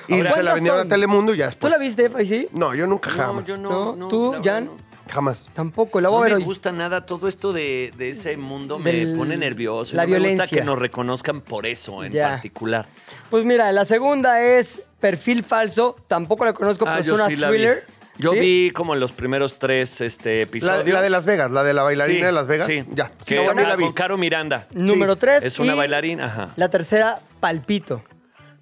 Y 0.09 0.17
se 0.17 0.23
la 0.23 0.29
¿Cuántas 0.31 0.53
vendieron 0.55 0.79
a? 0.81 0.87
Telemundo 0.87 1.33
y 1.33 1.37
ya 1.37 1.45
¿Tú 1.45 1.49
después. 1.51 1.73
la 1.73 1.77
viste, 1.79 2.09
Faisy? 2.09 2.47
No, 2.51 2.73
yo 2.75 2.87
nunca 2.87 3.09
no, 3.11 3.15
jamás. 3.17 3.45
yo 3.45 3.57
no. 3.57 3.69
¿No? 3.69 3.95
no, 3.95 4.07
¿Tú, 4.07 4.35
Jan? 4.43 4.65
no. 4.65 4.89
Jamás. 5.11 5.49
Tampoco, 5.53 5.99
la 6.01 6.09
voy 6.09 6.17
No 6.17 6.19
a 6.19 6.23
ver 6.25 6.31
me 6.33 6.37
hoy. 6.37 6.43
gusta 6.43 6.71
nada 6.71 7.03
todo 7.05 7.27
esto 7.27 7.51
de, 7.51 7.91
de 7.97 8.11
ese 8.11 8.37
mundo, 8.37 8.77
me 8.77 8.91
Del- 8.91 9.17
pone 9.17 9.37
nervioso. 9.37 9.95
la 9.95 10.03
no 10.03 10.07
me 10.09 10.15
violencia. 10.17 10.43
gusta 10.43 10.55
que 10.57 10.63
nos 10.63 10.77
reconozcan 10.77 11.41
por 11.41 11.65
eso 11.65 12.03
en 12.03 12.11
Ya. 12.11 12.29
particular. 12.29 12.85
Pues 13.31 13.43
mira, 13.43 13.71
la 13.71 13.85
segunda 13.85 14.39
es 14.43 14.83
Perfil 14.99 15.43
Falso. 15.43 15.95
Tampoco 16.07 16.45
la 16.45 16.53
conozco, 16.53 16.85
Ah, 16.87 16.97
pero 16.97 17.01
es 17.01 17.09
una 17.11 17.25
sí 17.27 17.37
la 17.37 17.49
vi. 17.49 17.57
thriller. 17.57 17.85
Yo 18.19 18.33
¿Sí? 18.33 18.39
vi 18.39 18.71
como 18.71 18.93
los 18.95 19.11
primeros 19.13 19.57
tres 19.57 20.01
este, 20.01 20.41
episodios. 20.41 20.85
la 20.89 21.01
de 21.01 21.09
Las 21.09 21.25
Vegas, 21.25 21.49
la 21.51 21.63
de 21.63 21.73
la 21.73 21.83
bailarina 21.83 22.19
Sí, 22.19 22.25
de 22.25 22.31
Las 22.33 22.47
Vegas. 22.47 22.67
Sí, 22.67 22.83
Ya, 22.93 23.09
sí, 23.23 23.33
Que- 23.35 23.45
también 23.45 23.69
la 23.69 23.77
vi. 23.77 23.85
Con 23.85 23.93
Caro 23.93 24.17
Miranda. 24.17 24.67
Número 24.73 25.13
Sí. 25.13 25.19
tres. 25.21 25.45
Es 25.45 25.57
una 25.57 25.73
y 25.73 25.77
bailarina, 25.77 26.25
ajá. 26.25 26.49
La 26.55 26.69
tercera, 26.69 27.19
Palpito. 27.39 28.03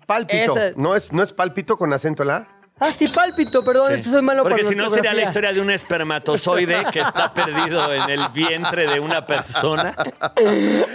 Pálpito. 0.08 0.58
Esa- 0.58 0.72
¿No, 0.76 0.96
es, 0.96 1.14
¿No 1.14 1.22
es 1.22 1.32
pálpito 1.34 1.78
con 1.78 1.94
acento 1.94 2.24
en 2.24 2.28
la 2.30 2.36
A? 2.38 2.48
Ah, 2.80 2.92
sí, 2.92 3.08
Pálpito, 3.08 3.64
perdón, 3.64 3.92
es 3.92 4.04
que 4.04 4.10
soy 4.10 4.22
malo 4.22 4.44
Porque 4.44 4.58
para 4.62 4.70
si 4.70 4.76
no 4.76 4.84
sería 4.92 5.06
la 5.06 5.22
ortografía. 5.24 5.24
historia 5.30 5.54
de 5.54 5.62
un 5.62 5.72
espermatozoide 5.72 6.86
que 6.94 7.00
está 7.00 7.34
perdido 7.34 7.92
en 7.92 8.08
el 8.08 8.30
vientre 8.30 8.86
de 8.86 9.00
una 9.00 9.26
persona. 9.26 9.96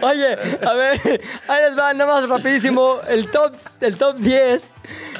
Oye, 0.01 0.33
a 0.65 0.75
ver, 0.75 1.21
ahí 1.49 1.63
les 1.69 1.77
va, 1.79 1.93
nada 1.93 2.21
más 2.21 2.29
rapidísimo. 2.29 2.99
El 3.09 3.29
top, 3.33 3.55
el 3.81 3.97
top 3.97 4.17
10 4.19 4.71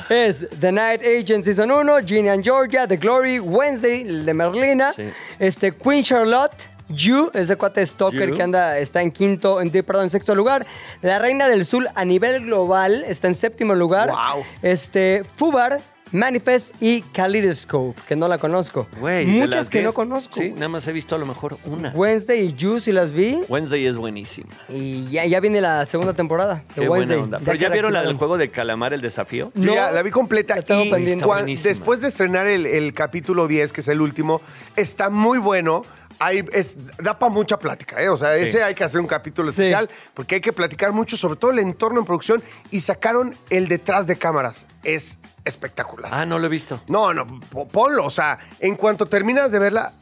es 0.09 0.47
The 0.61 0.71
Night 0.71 1.03
Agent 1.03 1.43
Season 1.45 1.69
1, 1.69 1.99
Ginny 2.07 2.29
and 2.29 2.45
Georgia, 2.45 2.87
The 2.87 2.97
Glory, 2.97 3.41
Wednesday, 3.41 4.03
el 4.03 4.25
de 4.25 4.33
Merlina, 4.33 4.93
Sí. 4.93 5.11
este, 5.41 5.75
Queen 5.75 6.05
Charlotte, 6.05 6.69
You, 6.95 7.31
ese 7.35 7.57
cuate 7.57 7.85
Stalker 7.87 8.31
You. 8.31 8.37
que 8.37 8.43
anda, 8.43 8.79
está 8.79 9.03
en 9.03 9.11
quinto, 9.11 9.61
en, 9.61 9.71
perdón, 9.71 10.05
en 10.05 10.11
sexto 10.11 10.35
lugar. 10.35 10.67
La 11.03 11.19
Reina 11.19 11.49
del 11.49 11.65
Sur 11.65 11.89
a 11.95 12.05
nivel 12.05 12.45
global 12.47 13.05
está 13.07 13.29
en 13.29 13.35
séptimo 13.35 13.75
lugar. 13.75 14.09
Wow. 14.11 14.45
Este, 14.63 15.25
Fubar, 15.37 15.81
Manifest 16.15 16.69
y 16.79 17.01
Kaleidoscope, 17.01 17.99
que 18.07 18.15
no 18.17 18.29
la 18.29 18.37
conozco. 18.37 18.87
Güey, 19.01 19.25
Muchas 19.25 19.71
que 19.71 19.79
no 19.79 19.89
10, 19.89 19.95
conozco. 19.95 20.35
Sí, 20.39 20.51
nada 20.51 20.69
más 20.69 20.87
he 20.87 20.93
visto 20.93 21.15
a 21.15 21.19
lo 21.19 21.25
mejor 21.25 21.57
una. 21.65 21.89
Wednesday 21.95 22.41
y 22.49 22.53
You 22.55 22.81
sí 22.81 22.93
las 22.93 23.13
vi. 23.13 23.41
Wednesday 23.49 23.87
es 23.87 23.97
buenísima. 23.97 24.51
Y 24.69 25.07
ya, 25.09 25.25
ya 25.25 25.41
viene 25.41 25.63
la 25.63 25.87
segunda 25.87 26.13
temporada 26.13 26.65
de 26.77 26.83
Qué 26.83 26.89
Wednesday. 26.89 27.17
buena 27.17 27.37
onda. 27.37 27.39
¿Pero 27.43 27.57
ya 27.57 27.71
vieron 27.71 27.95
la 27.95 28.03
del 28.03 28.15
juego 28.19 28.37
de 28.37 28.51
calamar, 28.51 28.93
el 28.93 29.01
desafío? 29.01 29.53
Yo 29.55 29.65
No, 29.65 29.75
ya 29.75 29.91
la 29.91 30.03
vi 30.03 30.11
completa 30.11 30.55
y 30.59 30.91
pendiente. 30.91 31.25
cuan- 31.25 31.39
Buenísima. 31.45 31.69
después 31.71 32.03
de 32.03 32.09
estrenar 32.09 32.47
el, 32.47 32.67
el 32.67 32.93
capítulo 32.93 33.49
10, 33.49 33.73
que 33.73 33.81
es 33.81 33.89
el 33.89 34.03
último, 34.03 34.43
está 34.77 35.09
muy 35.09 35.39
bueno. 35.39 35.83
Hay, 36.19 36.45
es, 36.53 36.77
da 36.99 37.19
para 37.19 37.33
mucha 37.33 37.59
plática, 37.59 38.01
¿eh? 38.03 38.09
O 38.09 38.17
sea, 38.17 38.37
Sí. 38.37 38.43
ese 38.45 38.63
hay 38.63 38.75
que 38.75 38.85
hacer 38.85 39.01
un 39.01 39.07
capítulo 39.07 39.51
Sí. 39.51 39.63
especial 39.63 39.91
porque 40.15 40.37
hay 40.37 40.41
que 40.41 40.53
platicar 40.53 40.93
mucho 40.93 41.17
sobre 41.17 41.37
todo 41.37 41.51
el 41.51 41.59
entorno 41.59 42.01
en 42.01 42.07
producción 42.07 42.43
y 42.71 42.81
sacaron 42.81 43.37
el 43.51 43.69
detrás 43.69 44.07
de 44.07 44.17
cámaras. 44.17 44.67
Es 44.85 45.19
espectacular. 45.45 46.11
Ah, 46.15 46.25
no 46.27 46.39
lo 46.39 46.47
he 46.47 46.51
visto. 46.51 46.81
No, 46.89 47.13
no, 47.13 47.27
po- 47.27 47.67
ponlo. 47.69 48.05
O 48.05 48.11
sea, 48.11 48.39
en 48.61 48.77
cuanto 48.77 49.07
terminas 49.07 49.51
de 49.53 49.59
verla, 49.59 49.93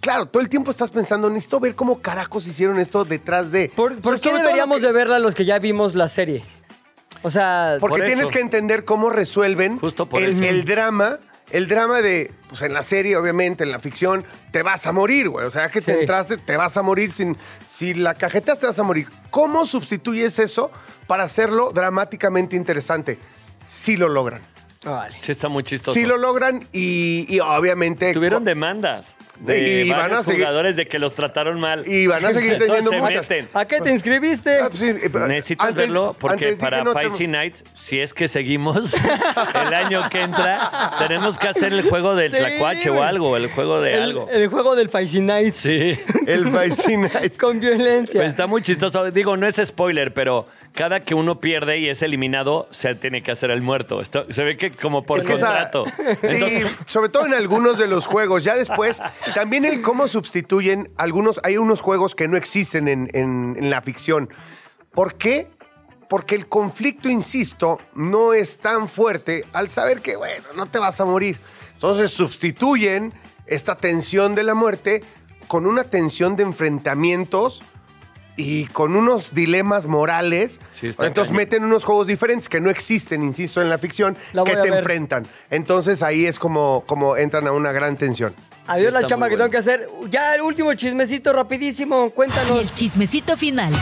claro, 0.00 0.26
todo 0.26 0.40
el 0.42 0.48
tiempo 0.48 0.70
estás 0.70 0.90
pensando, 0.90 1.28
necesito 1.28 1.60
ver 1.60 1.74
cómo 1.74 2.00
carajos 2.00 2.46
hicieron 2.46 2.78
esto 2.78 3.04
detrás 3.04 3.50
de. 3.50 3.70
¿Por, 3.74 4.00
por 4.00 4.18
qué 4.20 4.32
deberíamos 4.32 4.80
que- 4.80 4.86
de 4.86 4.92
verla 4.92 5.18
los 5.18 5.34
que 5.34 5.44
ya 5.44 5.58
vimos 5.58 5.94
la 5.94 6.08
serie? 6.08 6.44
O 7.22 7.30
sea, 7.30 7.78
Porque 7.80 7.98
Por 7.98 8.06
tienes 8.06 8.30
que 8.30 8.38
entender 8.38 8.84
cómo 8.84 9.10
resuelven 9.10 9.80
Justo 9.80 10.06
por 10.08 10.22
el 10.22 10.64
drama. 10.64 11.18
El 11.50 11.66
drama 11.66 12.02
de, 12.02 12.32
pues 12.48 12.62
en 12.62 12.74
la 12.74 12.82
serie, 12.82 13.16
obviamente, 13.16 13.64
en 13.64 13.72
la 13.72 13.78
ficción, 13.78 14.24
te 14.50 14.62
vas 14.62 14.86
a 14.86 14.92
morir, 14.92 15.28
güey. 15.30 15.46
O 15.46 15.50
sea, 15.50 15.70
que 15.70 15.80
te 15.80 16.00
entraste, 16.00 16.36
te 16.36 16.56
vas 16.56 16.76
a 16.76 16.82
morir 16.82 17.10
sin. 17.10 17.36
Si 17.66 17.94
la 17.94 18.14
cajeteas, 18.14 18.58
te 18.58 18.66
vas 18.66 18.78
a 18.78 18.82
morir. 18.82 19.06
¿Cómo 19.30 19.64
sustituyes 19.64 20.38
eso 20.38 20.70
para 21.06 21.24
hacerlo 21.24 21.70
dramáticamente 21.72 22.54
interesante? 22.56 23.18
Sí 23.66 23.96
lo 23.96 24.08
logran. 24.08 24.40
vale. 24.84 25.16
Sí 25.20 25.32
está 25.32 25.48
muy 25.48 25.64
chistoso. 25.64 25.94
Sí 25.94 26.04
lo 26.04 26.18
logran 26.18 26.66
y, 26.72 27.26
y 27.28 27.40
obviamente. 27.40 28.12
Tuvieron 28.12 28.44
demandas 28.44 29.16
de 29.40 29.84
Y 29.84 29.90
van 29.90 30.00
varios 30.00 30.20
a 30.20 30.24
seguir- 30.24 30.40
jugadores 30.44 30.76
de 30.76 30.86
que 30.86 30.98
los 30.98 31.14
trataron 31.14 31.60
mal. 31.60 31.86
Y 31.86 32.06
van 32.06 32.24
a 32.24 32.32
seguir 32.32 32.58
teniendo 32.58 32.90
se 32.90 32.98
muchas. 33.00 33.28
meten. 33.28 33.48
¿A 33.54 33.64
qué 33.66 33.80
te 33.80 33.90
inscribiste? 33.90 34.58
Ah, 34.60 34.66
pues 34.68 34.78
sí, 34.80 34.88
eh, 34.88 35.10
Necesitas 35.28 35.68
antes- 35.68 35.82
verlo 35.84 36.16
porque 36.18 36.52
para 36.56 36.82
no 36.84 36.92
te- 36.94 37.04
Spicy 37.08 37.26
Nights, 37.28 37.64
si 37.74 38.00
es 38.00 38.12
que 38.14 38.28
seguimos 38.28 38.94
el 39.66 39.74
año 39.74 40.08
que 40.10 40.22
entra, 40.22 40.92
tenemos 40.98 41.38
que 41.38 41.48
hacer 41.48 41.72
el 41.72 41.82
juego 41.82 42.14
del 42.16 42.30
Sí, 42.32 42.36
tlacuache 42.38 42.90
o 42.90 43.02
algo, 43.02 43.36
el 43.36 43.48
juego 43.50 43.80
de 43.80 43.94
el, 43.94 44.02
algo. 44.02 44.28
el 44.30 44.48
juego 44.48 44.74
del 44.76 44.88
Fighting 44.90 45.26
Nights. 45.26 45.56
Sí. 45.56 45.98
El 46.26 46.46
Vice 46.46 46.96
Night. 46.96 47.36
Con 47.40 47.60
violencia. 47.60 48.18
Pues 48.20 48.28
está 48.30 48.46
muy 48.46 48.62
chistoso. 48.62 49.10
Digo, 49.10 49.36
no 49.36 49.46
es 49.46 49.56
spoiler, 49.64 50.12
pero 50.12 50.46
cada 50.78 51.00
que 51.00 51.14
uno 51.16 51.40
pierde 51.40 51.78
y 51.78 51.88
es 51.88 52.02
eliminado, 52.02 52.68
se 52.70 52.94
tiene 52.94 53.20
que 53.24 53.32
hacer 53.32 53.50
el 53.50 53.62
muerto. 53.62 54.00
Esto, 54.00 54.32
se 54.32 54.44
ve 54.44 54.56
que 54.56 54.70
como 54.70 55.02
por 55.02 55.18
Es 55.18 55.26
que 55.26 55.34
esa- 55.34 55.46
contrato. 55.48 55.84
sí, 56.22 56.34
Entonces, 56.34 56.66
sobre 56.86 57.08
todo 57.08 57.26
en 57.26 57.34
algunos 57.34 57.78
de 57.78 57.88
los 57.88 58.06
juegos. 58.06 58.44
Ya 58.44 58.54
después, 58.54 59.02
también 59.34 59.64
el 59.64 59.82
cómo 59.82 60.06
sustituyen 60.06 60.92
algunos. 60.96 61.40
Hay 61.42 61.56
unos 61.56 61.80
juegos 61.80 62.14
que 62.14 62.28
no 62.28 62.36
existen 62.36 62.86
en, 62.86 63.10
en- 63.12 63.56
en 63.58 63.70
la 63.70 63.82
ficción. 63.82 64.30
¿Por 64.92 65.16
qué? 65.16 65.48
Porque 66.08 66.36
el 66.36 66.46
conflicto, 66.48 67.08
insisto, 67.08 67.80
no 67.96 68.32
es 68.32 68.58
tan 68.58 68.88
fuerte 68.88 69.44
al 69.52 69.68
saber 69.70 70.00
que, 70.00 70.14
bueno, 70.16 70.44
no 70.56 70.66
te 70.66 70.78
vas 70.78 71.00
a 71.00 71.04
morir. 71.04 71.38
Entonces 71.74 72.12
sustituyen 72.12 73.12
esta 73.46 73.74
tensión 73.76 74.36
de 74.36 74.44
la 74.44 74.54
muerte 74.54 75.02
con 75.48 75.66
una 75.66 75.84
tensión 75.84 76.36
de 76.36 76.44
enfrentamientos 76.44 77.62
y 78.38 78.66
con 78.68 78.96
unos 78.96 79.34
dilemas 79.34 79.86
morales. 79.86 80.60
Sí, 80.72 80.86
está 80.88 81.06
Entonces 81.06 81.28
cañón. 81.30 81.36
meten 81.42 81.64
unos 81.64 81.84
juegos 81.84 82.06
diferentes 82.06 82.48
que 82.48 82.60
no 82.60 82.70
existen, 82.70 83.22
insisto, 83.22 83.60
en 83.60 83.68
la 83.68 83.76
ficción, 83.78 84.16
La 84.32 84.44
que 84.44 84.52
voy 84.52 84.60
a 84.60 84.62
te 84.62 84.70
ver. 84.70 84.78
enfrentan. 84.78 85.26
Entonces 85.50 86.02
ahí 86.02 86.24
es 86.24 86.38
como, 86.38 86.84
como 86.86 87.16
entran 87.16 87.46
a 87.48 87.52
una 87.52 87.72
gran 87.72 87.96
tensión. 87.96 88.32
Adiós 88.68 88.88
Sí, 88.88 88.92
la 88.92 88.98
está 89.00 89.08
chamba 89.08 89.26
muy 89.26 89.30
que 89.30 89.36
bueno. 89.42 89.50
tengo 89.50 89.52
que 89.52 89.58
hacer. 89.58 89.88
Ya 90.10 90.34
el 90.34 90.42
último 90.42 90.72
chismecito 90.74 91.32
rapidísimo. 91.32 92.02
Y 92.02 92.06
el 92.06 92.12
Cuéntanos. 92.12 92.74
chismecito 92.74 93.36
final. 93.36 93.72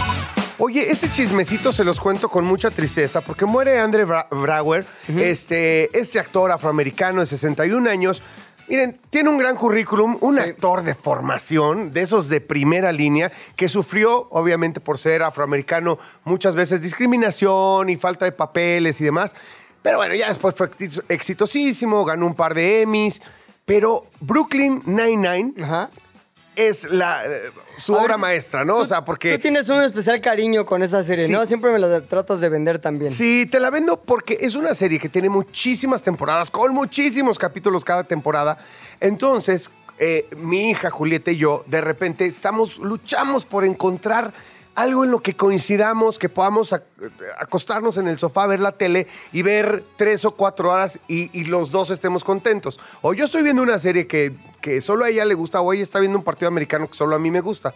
Oye, 0.59 0.90
este 0.90 1.11
chismecito 1.11 1.71
se 1.71 1.85
los 1.85 2.01
cuento 2.01 2.31
con 2.31 2.45
mucha 2.47 2.71
tristeza 2.71 3.21
porque 3.21 3.45
muere 3.45 3.79
Andre 3.79 4.07
Bra- 4.07 4.27
Brower, 4.31 4.87
este, 5.07 5.90
este 5.99 6.19
actor 6.19 6.51
afroamericano 6.51 7.21
de 7.21 7.27
61 7.27 7.87
años. 7.90 8.23
Miren, 8.69 8.99
tiene 9.11 9.29
un 9.31 9.39
gran 9.39 9.55
currículum, 9.57 10.19
un 10.21 10.35
Sí. 10.35 10.41
actor 10.41 10.83
de 10.83 10.95
formación, 10.95 11.93
de 11.93 12.03
esos 12.03 12.29
de 12.29 12.41
primera 12.41 12.91
línea, 12.91 13.31
que 13.55 13.69
sufrió, 13.69 14.27
obviamente 14.31 14.81
por 14.81 14.99
ser 14.99 15.23
afroamericano, 15.23 15.99
muchas 16.25 16.55
veces 16.57 16.83
discriminación 16.83 17.89
y 17.91 17.97
falta 17.97 18.25
de 18.25 18.33
papeles 18.33 19.01
y 19.01 19.05
demás. 19.05 19.35
Pero 19.83 19.99
bueno, 19.99 20.15
ya 20.17 20.29
después 20.29 20.55
fue 20.57 20.69
exi- 20.71 21.03
exitosísimo, 21.09 22.05
ganó 22.05 22.27
un 22.27 22.35
par 22.35 22.55
de 22.55 22.83
Emmys. 22.83 23.23
Pero 23.65 24.07
Brooklyn 24.21 24.83
Nine-Nine 24.85 25.55
es 26.57 26.85
la, 26.91 27.25
eh, 27.25 27.51
su 27.79 27.93
A 27.95 27.97
ver, 27.97 28.05
obra 28.07 28.17
maestra, 28.17 28.65
¿no? 28.65 28.77
o 28.77 28.87
sea, 28.87 29.05
porque... 29.05 29.35
Tú 29.37 29.43
tienes 29.43 29.69
un 29.69 29.83
especial 29.83 30.21
cariño 30.21 30.65
con 30.65 30.83
esa 30.83 31.03
serie, 31.05 31.27
Sí. 31.27 31.33
¿no? 31.33 31.45
Siempre 31.47 31.71
me 31.73 31.79
la 31.79 32.01
tratas 32.03 32.41
de 32.41 32.49
vender 32.49 32.79
también. 32.79 33.12
Sí, 33.12 33.47
te 33.51 33.61
la 33.61 33.71
vendo 33.71 34.01
porque 34.01 34.39
es 34.41 34.55
una 34.55 34.75
serie 34.75 34.99
que 34.99 35.09
tiene 35.09 35.29
muchísimas 35.29 36.03
temporadas, 36.03 36.51
con 36.51 36.73
muchísimos 36.75 37.39
capítulos 37.39 37.85
cada 37.85 38.05
temporada. 38.05 38.59
Entonces, 39.01 39.71
eh, 39.99 40.27
mi 40.37 40.71
hija 40.71 40.91
Julieta 40.91 41.31
y 41.31 41.37
yo, 41.37 41.65
de 41.67 41.81
repente, 41.81 42.27
estamos, 42.27 42.79
luchamos 42.79 43.45
por 43.47 43.65
encontrar 43.65 44.33
algo 44.75 45.05
en 45.05 45.11
lo 45.11 45.21
que 45.21 45.35
coincidamos, 45.35 46.19
que 46.19 46.29
podamos 46.29 46.73
ac- 46.73 46.83
acostarnos 47.39 47.97
en 47.97 48.09
el 48.09 48.19
sofá, 48.19 48.47
ver 48.47 48.61
la 48.61 48.73
tele 48.73 49.07
y 49.33 49.41
ver 49.41 49.83
tres 49.97 50.27
o 50.27 50.33
cuatro 50.33 50.71
horas 50.71 50.99
y, 51.09 51.31
y 51.39 51.45
los 51.45 51.71
dos 51.71 51.89
estemos 51.91 52.25
contentos. 52.25 52.79
O 53.01 53.15
yo 53.15 53.25
estoy 53.25 53.43
viendo 53.43 53.62
una 53.62 53.79
serie 53.79 54.07
que, 54.07 54.35
que 54.67 54.81
solo 54.81 55.05
a 55.05 55.11
ella 55.11 55.25
le 55.25 55.35
gusta, 55.35 55.61
o 55.61 55.73
ella 55.73 55.85
está 55.85 56.01
viendo 56.01 56.19
un 56.19 56.25
partido 56.25 56.49
americano 56.49 56.89
que 56.89 56.95
solo 56.97 57.15
a 57.15 57.21
mí 57.21 57.31
me 57.31 57.41
gusta. 57.41 57.73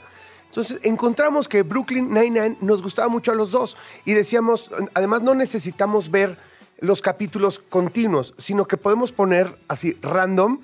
Entonces 0.46 0.81
encontramos 0.83 1.46
que 1.46 1.62
Brooklyn 1.62 2.12
Nine-Nine 2.12 2.57
nos 2.62 2.83
gustaba 2.83 3.07
mucho 3.07 3.31
a 3.31 3.37
los 3.37 3.53
dos 3.53 3.76
y 4.05 4.14
decíamos, 4.14 4.68
además 4.94 5.22
no 5.22 5.37
necesitamos 5.37 6.11
ver 6.11 6.37
los 6.81 7.00
capítulos 7.00 7.61
continuos, 7.61 8.35
sino 8.38 8.66
que 8.66 8.76
podemos 8.76 9.12
poner 9.12 9.57
así 9.68 9.96
random 10.03 10.59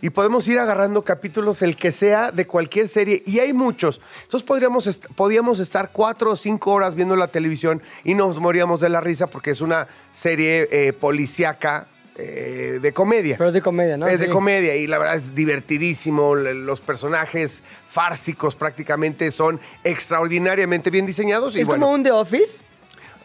y 0.00 0.10
podemos 0.10 0.48
ir 0.48 0.58
agarrando 0.58 1.04
capítulos 1.04 1.62
el 1.62 1.76
que 1.76 1.92
sea 1.92 2.32
de 2.32 2.48
cualquier 2.48 2.88
serie 2.88 3.22
y 3.24 3.38
hay 3.38 3.52
muchos. 3.52 4.00
Entonces 4.24 4.44
podríamos 4.44 4.88
est- 4.88 5.06
podíamos 5.14 5.60
estar 5.60 5.90
cuatro 5.92 6.32
o 6.32 6.36
cinco 6.36 6.72
horas 6.72 6.96
viendo 6.96 7.14
la 7.14 7.28
televisión 7.28 7.80
y 8.02 8.14
nos 8.14 8.40
moríamos 8.40 8.80
de 8.80 8.88
la 8.88 9.00
risa 9.00 9.28
porque 9.28 9.52
es 9.52 9.60
una 9.60 9.86
serie 10.12 10.68
eh, 10.72 10.92
policíaca 10.92 11.86
eh, 12.18 12.78
de 12.82 12.92
comedia. 12.92 13.36
Pero 13.38 13.48
es 13.48 13.54
de 13.54 13.62
comedia, 13.62 13.96
¿no? 13.96 14.06
Es 14.08 14.18
de 14.20 14.28
comedia 14.28 14.74
y 14.76 14.86
la 14.86 14.98
verdad 14.98 15.14
es 15.16 15.34
divertidísimo. 15.34 16.34
Los 16.34 16.80
personajes 16.80 17.62
fársicos 17.88 18.56
prácticamente 18.56 19.30
son 19.30 19.60
extraordinariamente 19.84 20.90
bien 20.90 21.06
diseñados. 21.06 21.54
Y 21.56 21.60
Es 21.60 21.66
bueno, 21.66 21.86
como 21.86 21.94
un 21.94 22.02
The 22.02 22.10
Office. 22.12 22.64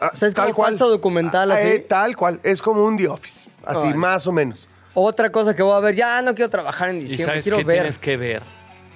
ah, 0.00 0.10
o 0.12 0.16
sea, 0.16 0.28
es 0.28 0.34
como 0.34 0.54
falso 0.54 0.88
documental, 0.88 1.50
Ah, 1.50 1.56
así. 1.56 1.66
eh, 1.68 1.86
tal 1.88 2.14
cual, 2.16 2.38
es 2.42 2.62
como 2.62 2.84
un 2.84 2.96
The 2.96 3.08
Office, 3.08 3.48
así 3.64 3.86
Ay. 3.88 3.94
más 3.94 4.26
o 4.26 4.32
menos. 4.32 4.68
Otra 4.94 5.30
cosa 5.30 5.56
que 5.56 5.62
voy 5.62 5.76
a 5.76 5.80
ver, 5.80 5.96
ya 5.96 6.22
no 6.22 6.34
quiero 6.36 6.48
trabajar 6.50 6.90
en 6.90 6.98
¿Y 6.98 7.00
diciembre, 7.00 7.26
sabes 7.26 7.42
quiero 7.42 7.56
qué 7.58 7.64
ver. 7.64 7.76
tienes 7.78 7.98
que 7.98 8.16
ver? 8.16 8.42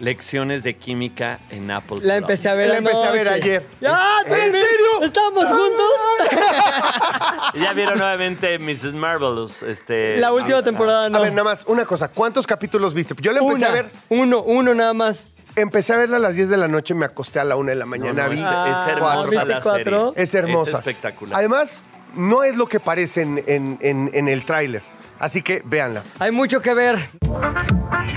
Lecciones 0.00 0.62
de 0.62 0.74
química 0.74 1.38
en 1.50 1.70
Apple 1.70 1.96
La 2.02 2.14
Plus. 2.14 2.18
empecé 2.18 2.48
a 2.48 2.54
ver 2.54 2.68
La 2.68 2.74
la 2.74 2.78
empecé 2.78 3.04
a 3.04 3.10
ver 3.10 3.28
ayer. 3.30 3.66
¡Ya! 3.80 3.98
¿En 4.26 4.52
serio? 4.52 5.02
¿Estamos 5.02 5.44
juntos? 5.46 5.90
Ya 7.54 7.72
vieron 7.72 7.98
nuevamente 7.98 8.58
Mrs. 8.58 8.94
Marvelous. 8.94 9.62
Este, 9.62 10.18
La 10.18 10.32
última 10.32 10.62
temporada 10.62 11.08
no. 11.08 11.18
A 11.18 11.20
ver, 11.22 11.32
nada 11.32 11.44
más, 11.44 11.64
una 11.66 11.84
cosa, 11.84 12.08
¿cuántos 12.08 12.46
capítulos 12.46 12.94
viste? 12.94 13.14
Yo 13.20 13.32
la 13.32 13.40
empecé 13.40 13.58
Una, 13.64 13.68
a 13.68 13.72
ver, 13.72 13.90
Uno, 14.10 14.42
uno 14.42 14.74
nada 14.74 14.92
más. 14.94 15.28
empecé 15.56 15.94
a 15.94 15.96
verla 15.96 16.16
a 16.18 16.20
las 16.20 16.36
10 16.36 16.50
de 16.50 16.56
la 16.56 16.68
noche, 16.68 16.94
me 16.94 17.06
acosté 17.06 17.40
a 17.40 17.44
la 17.44 17.56
1 17.56 17.70
de 17.70 17.74
la 17.76 17.86
mañana. 17.86 18.24
no, 18.24 18.30
vi 18.30 18.38
es, 18.40 18.44
es 18.46 18.86
hermosa 18.88 19.30
¿viste 19.30 19.46
la 19.46 19.60
cuatro? 19.60 20.08
serie. 20.12 20.22
Es 20.22 20.34
hermosa. 20.34 20.70
Es 20.70 20.76
espectacular. 20.78 21.38
Además, 21.38 21.82
no 22.14 22.44
es 22.44 22.56
lo 22.56 22.66
que 22.66 22.78
parece 22.80 23.22
en, 23.22 23.42
en- 23.46 23.78
en- 23.80 24.10
en 24.12 24.28
el 24.28 24.44
tráiler. 24.44 24.82
Así 25.18 25.42
que 25.42 25.62
véanla. 25.64 26.02
Hay 26.20 26.30
mucho 26.30 26.60
que 26.60 26.74
ver. 26.74 27.08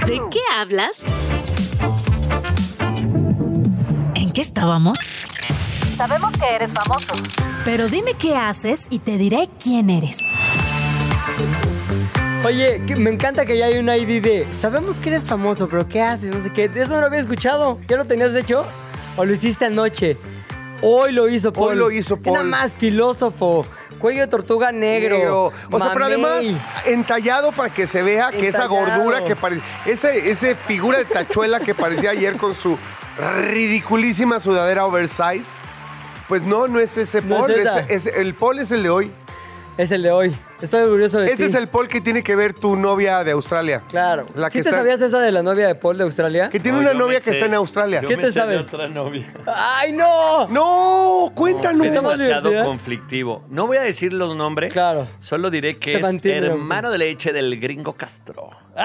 ¿De 0.06 0.22
qué 0.30 0.42
hablas? 0.56 1.06
¿En 4.32 4.36
qué 4.36 4.42
estábamos? 4.44 4.98
Sabemos 5.94 6.38
que 6.38 6.56
eres 6.56 6.72
famoso. 6.72 7.12
Pero 7.66 7.90
dime 7.90 8.14
qué 8.14 8.38
haces 8.38 8.88
y 8.90 9.00
te 9.00 9.18
diré 9.18 9.50
quién 9.62 9.90
eres. 9.90 10.20
Oye, 12.46 12.80
que- 12.88 12.96
me 12.96 13.10
encanta 13.10 13.44
que 13.44 13.58
ya 13.58 13.66
hay 13.66 13.78
un 13.78 13.90
ID 13.90 14.22
de. 14.24 14.48
Sabemos 14.54 15.02
que 15.02 15.10
eres 15.10 15.26
famoso, 15.26 15.68
pero 15.70 15.86
¿qué 15.90 16.02
haces? 16.02 16.34
No 16.34 16.42
sé 16.42 16.50
qué. 16.54 16.64
Eso 16.74 16.94
no 16.94 17.02
lo 17.02 17.08
había 17.08 17.20
escuchado. 17.20 17.78
¿Ya 17.90 17.98
lo 17.98 18.06
tenías 18.06 18.34
hecho? 18.34 18.66
¿O 19.18 19.26
lo 19.26 19.34
hiciste 19.34 19.66
anoche? 19.66 20.16
Hoy 20.82 21.12
lo 21.12 21.28
hizo 21.28 21.52
Paul. 21.52 21.72
Hoy 21.72 21.76
lo 21.76 21.92
hizo 21.92 22.18
Paul. 22.18 22.46
más 22.48 22.74
filósofo. 22.74 23.66
Cuello 24.02 24.22
de 24.22 24.28
tortuga 24.28 24.72
negro. 24.72 25.18
Negro. 25.18 25.52
O 25.72 25.80
sea, 25.80 25.92
pero 25.94 26.06
además 26.06 26.44
entallado 26.86 27.52
para 27.52 27.72
que 27.74 27.86
se 27.88 28.02
vea 28.02 28.32
que 28.32 28.48
esa 28.48 28.66
gordura 28.66 29.24
que 29.24 29.36
parece. 29.36 29.62
Ese, 29.86 30.32
ese 30.32 30.56
figura 30.56 30.98
de 30.98 31.06
tachuela 31.06 31.60
que 31.60 31.76
parecía 31.76 32.10
ayer 32.10 32.36
con 32.38 32.56
su 32.56 32.78
ridiculísima 33.50 34.40
sudadera 34.40 34.86
oversize. 34.86 35.60
Pues 36.28 36.42
no, 36.44 36.68
no 36.68 36.80
es 36.80 36.98
ese 36.98 37.22
No 37.22 37.40
Paul. 37.40 37.52
esa. 37.52 37.80
es- 37.82 38.08
es- 38.08 38.16
el 38.16 38.34
Paul 38.36 38.60
es 38.60 38.72
el 38.72 38.84
de 38.84 38.90
hoy. 38.90 39.12
Es 39.78 39.92
el 39.92 40.04
de 40.04 40.12
hoy. 40.12 40.36
Estoy 40.62 40.82
orgulloso 40.84 41.20
de 41.20 41.28
ti. 41.28 41.34
Ese 41.34 41.46
es 41.48 41.56
el 41.56 41.68
Paul 41.68 41.88
que 41.88 42.02
tiene 42.02 42.22
que 42.24 42.36
ver 42.36 42.54
tu 42.54 42.76
novia 42.76 43.24
de 43.24 43.32
Australia. 43.32 43.82
Claro. 43.90 44.28
La 44.36 44.50
¿Sí 44.50 44.60
que 44.60 44.64
te 44.64 44.70
está- 44.70 44.80
sabías 44.82 45.02
esa 45.02 45.20
de 45.20 45.32
la 45.32 45.42
novia 45.42 45.68
de 45.68 45.76
Paul 45.76 45.98
de 45.98 46.04
Australia? 46.04 46.50
Que 46.50 46.60
tiene 46.60 46.78
No, 46.78 46.82
una 46.84 46.92
yo 46.94 46.98
me 47.00 47.04
novia 47.06 47.18
que 47.20 47.26
sé- 47.26 47.32
está 47.32 47.46
en 47.48 47.54
Australia. 47.56 48.02
yo 48.02 48.08
¿Qué 48.08 48.18
me 48.18 48.24
te 48.24 48.32
sé 48.32 48.40
de 48.42 48.46
sabes? 48.46 48.68
otra 48.74 48.88
novia. 48.88 49.28
¡Ay, 49.48 49.92
no! 49.94 50.48
No, 50.50 51.32
cuéntanos. 51.34 51.88
Es 51.88 51.94
demasiado 51.94 52.42
divertida. 52.50 52.64
conflictivo. 52.66 53.44
No 53.50 53.66
voy 53.68 53.78
a 53.78 53.82
decir 53.82 54.14
los 54.14 54.36
nombres. 54.36 54.72
Claro. 54.72 55.08
Solo 55.20 55.50
diré 55.50 55.78
que 55.78 55.92
Se 55.92 55.98
es 55.98 56.04
mantiene, 56.04 56.48
hermano 56.48 56.92
de 56.92 56.98
leche 57.00 57.34
del 57.34 57.60
gringo 57.60 57.94
Castro. 57.94 58.52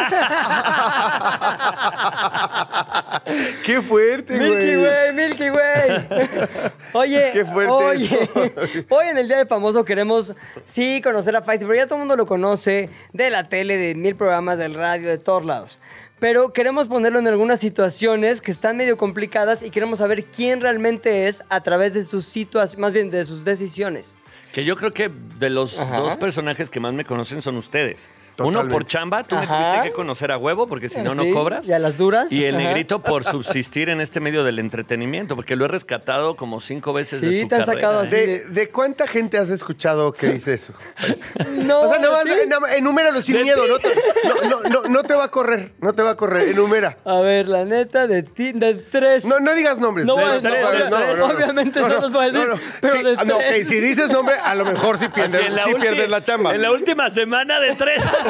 Qué 3.65 3.81
fuerte, 3.83 4.39
Milky 4.39 4.75
güey. 4.75 4.77
Way, 4.77 5.13
Milky 5.15 5.51
Way. 5.51 6.09
Oye, 6.93 7.31
Qué 7.33 7.45
fuerte 7.45 7.73
oye, 7.73 8.23
eso. 8.23 8.85
hoy 8.95 9.09
en 9.09 9.19
el 9.19 9.29
Día 9.29 9.37
del 9.39 9.47
Famoso 9.47 9.85
queremos, 9.85 10.35
sí, 10.65 11.01
conocer 11.03 11.37
a 11.37 11.43
Faisy, 11.43 11.66
pero 11.67 11.77
ya 11.77 11.87
todo 11.87 11.97
el 11.97 12.01
mundo 12.01 12.17
lo 12.17 12.27
conoce 12.27 12.91
de 13.13 13.31
la 13.31 13.49
tele, 13.49 13.77
de 13.77 13.95
mil 13.95 14.17
programas, 14.17 14.59
del 14.59 14.75
radio, 14.75 15.09
de 15.09 15.19
todos 15.19 15.45
lados. 15.45 15.81
Pero 16.19 16.53
queremos 16.53 16.89
ponerlo 16.89 17.19
en 17.19 17.27
algunas 17.29 17.61
situaciones 17.61 18.41
que 18.41 18.51
están 18.51 18.79
medio 18.79 18.97
complicadas 18.97 19.63
y 19.63 19.71
queremos 19.71 19.99
saber 19.99 20.25
quién 20.25 20.63
realmente 20.63 21.27
es 21.27 21.45
a 21.51 21.63
través 21.63 21.93
de 21.93 22.05
sus 22.05 22.25
situaciones, 22.25 22.79
más 22.81 22.93
bien 22.93 23.11
de 23.11 23.25
sus 23.27 23.45
decisiones. 23.45 24.19
Que 24.55 24.65
yo 24.65 24.77
creo 24.77 24.93
que 24.93 25.11
de 25.39 25.51
los 25.51 25.79
Ajá. 25.79 25.99
dos 25.99 26.17
personajes 26.17 26.71
que 26.71 26.81
más 26.81 26.95
me 26.95 27.05
conocen 27.05 27.43
son 27.43 27.57
ustedes. 27.57 28.09
Uno 28.39 28.67
por 28.69 28.85
chamba, 28.85 29.25
tú 29.25 29.37
me 29.37 29.43
Ajá. 29.43 29.57
tuviste 29.57 29.89
que 29.89 29.93
conocer 29.95 30.31
a 30.33 30.39
huevo 30.39 30.67
porque 30.67 30.89
si 30.89 31.01
no, 31.01 31.15
no 31.15 31.23
Sí, 31.25 31.31
cobras. 31.33 31.67
Y 31.67 31.73
a 31.73 31.79
las 31.79 31.97
duras. 31.99 32.31
Y 32.33 32.45
el 32.45 32.57
Ajá. 32.57 32.65
negrito 32.65 33.01
por 33.03 33.25
subsistir 33.25 33.89
en 33.89 34.01
este 34.01 34.21
medio 34.21 34.45
del 34.45 34.59
entretenimiento, 34.59 35.37
porque 35.37 35.57
lo 35.57 35.65
he 35.65 35.69
rescatado 35.69 36.37
como 36.37 36.61
cinco 36.61 36.93
veces 36.93 37.21
de 37.21 37.33
Sí, 37.33 37.41
su 37.43 37.49
te 37.49 37.55
han 37.57 37.61
carrera, 37.63 37.81
sacado 37.81 38.01
¿eh? 38.01 38.07
así. 38.07 38.17
¿De, 38.17 38.45
de 38.47 38.69
cuánta 38.71 39.07
gente 39.07 39.39
has 39.39 39.51
escuchado 39.51 40.13
que 40.13 40.29
dice 40.29 40.55
eso? 40.55 40.73
No, 41.67 41.81
o 41.83 41.89
sea, 41.89 41.99
nada 42.01 42.13
más, 42.13 42.23
¿sí? 42.25 42.47
nada 42.47 42.61
más, 42.61 42.77
enuméralo 42.77 43.21
sin 43.23 43.37
¿De 43.37 43.43
miedo. 43.45 43.67
No 43.67 43.79
te, 43.79 43.89
no, 43.89 44.49
no, 44.61 44.69
no, 44.69 44.83
no 44.89 45.03
te 45.03 45.15
va 45.15 45.25
a 45.25 45.31
correr, 45.31 45.73
no 45.81 45.95
te 45.95 46.03
va 46.03 46.11
a 46.11 46.17
correr. 46.17 46.49
Enumera. 46.49 46.99
A 47.05 47.21
ver, 47.21 47.49
la 47.49 47.65
neta, 47.65 48.07
de 48.07 48.23
ti, 48.23 48.53
de 48.53 48.75
tres. 48.75 49.25
No, 49.25 49.41
no 49.41 49.55
digas 49.55 49.79
nombres. 49.81 50.07
No 50.07 50.15
voy 50.15 50.25
a- 50.25 50.41
no, 50.41 50.51
obvia- 50.51 51.25
obviamente 51.35 51.81
no 51.81 51.89
los 51.89 52.13
voy 52.13 52.27
a 52.27 52.33
decir, 52.33 52.49
pero 52.81 52.93
Sí, 52.95 53.03
de 53.03 53.15
ah, 53.19 53.25
no, 53.25 53.37
ok, 53.37 53.43
tres. 53.49 53.69
si 53.69 53.81
dices 53.81 54.11
nombre, 54.11 54.37
a 54.37 54.55
lo 54.55 54.65
mejor 54.65 54.99
sí 54.99 55.09
pierdes, 55.09 55.35
Así 55.41 55.47
en 55.47 55.57
la 55.57 55.65
sí 55.65 55.71
ulti- 55.73 55.81
pierdes 55.81 56.11
la 56.11 56.23
chamba. 56.25 56.55
En 56.55 56.63
la 56.63 56.71
última 56.71 57.11
semana 57.11 57.59
de 57.59 57.75
tres. 57.75 58.03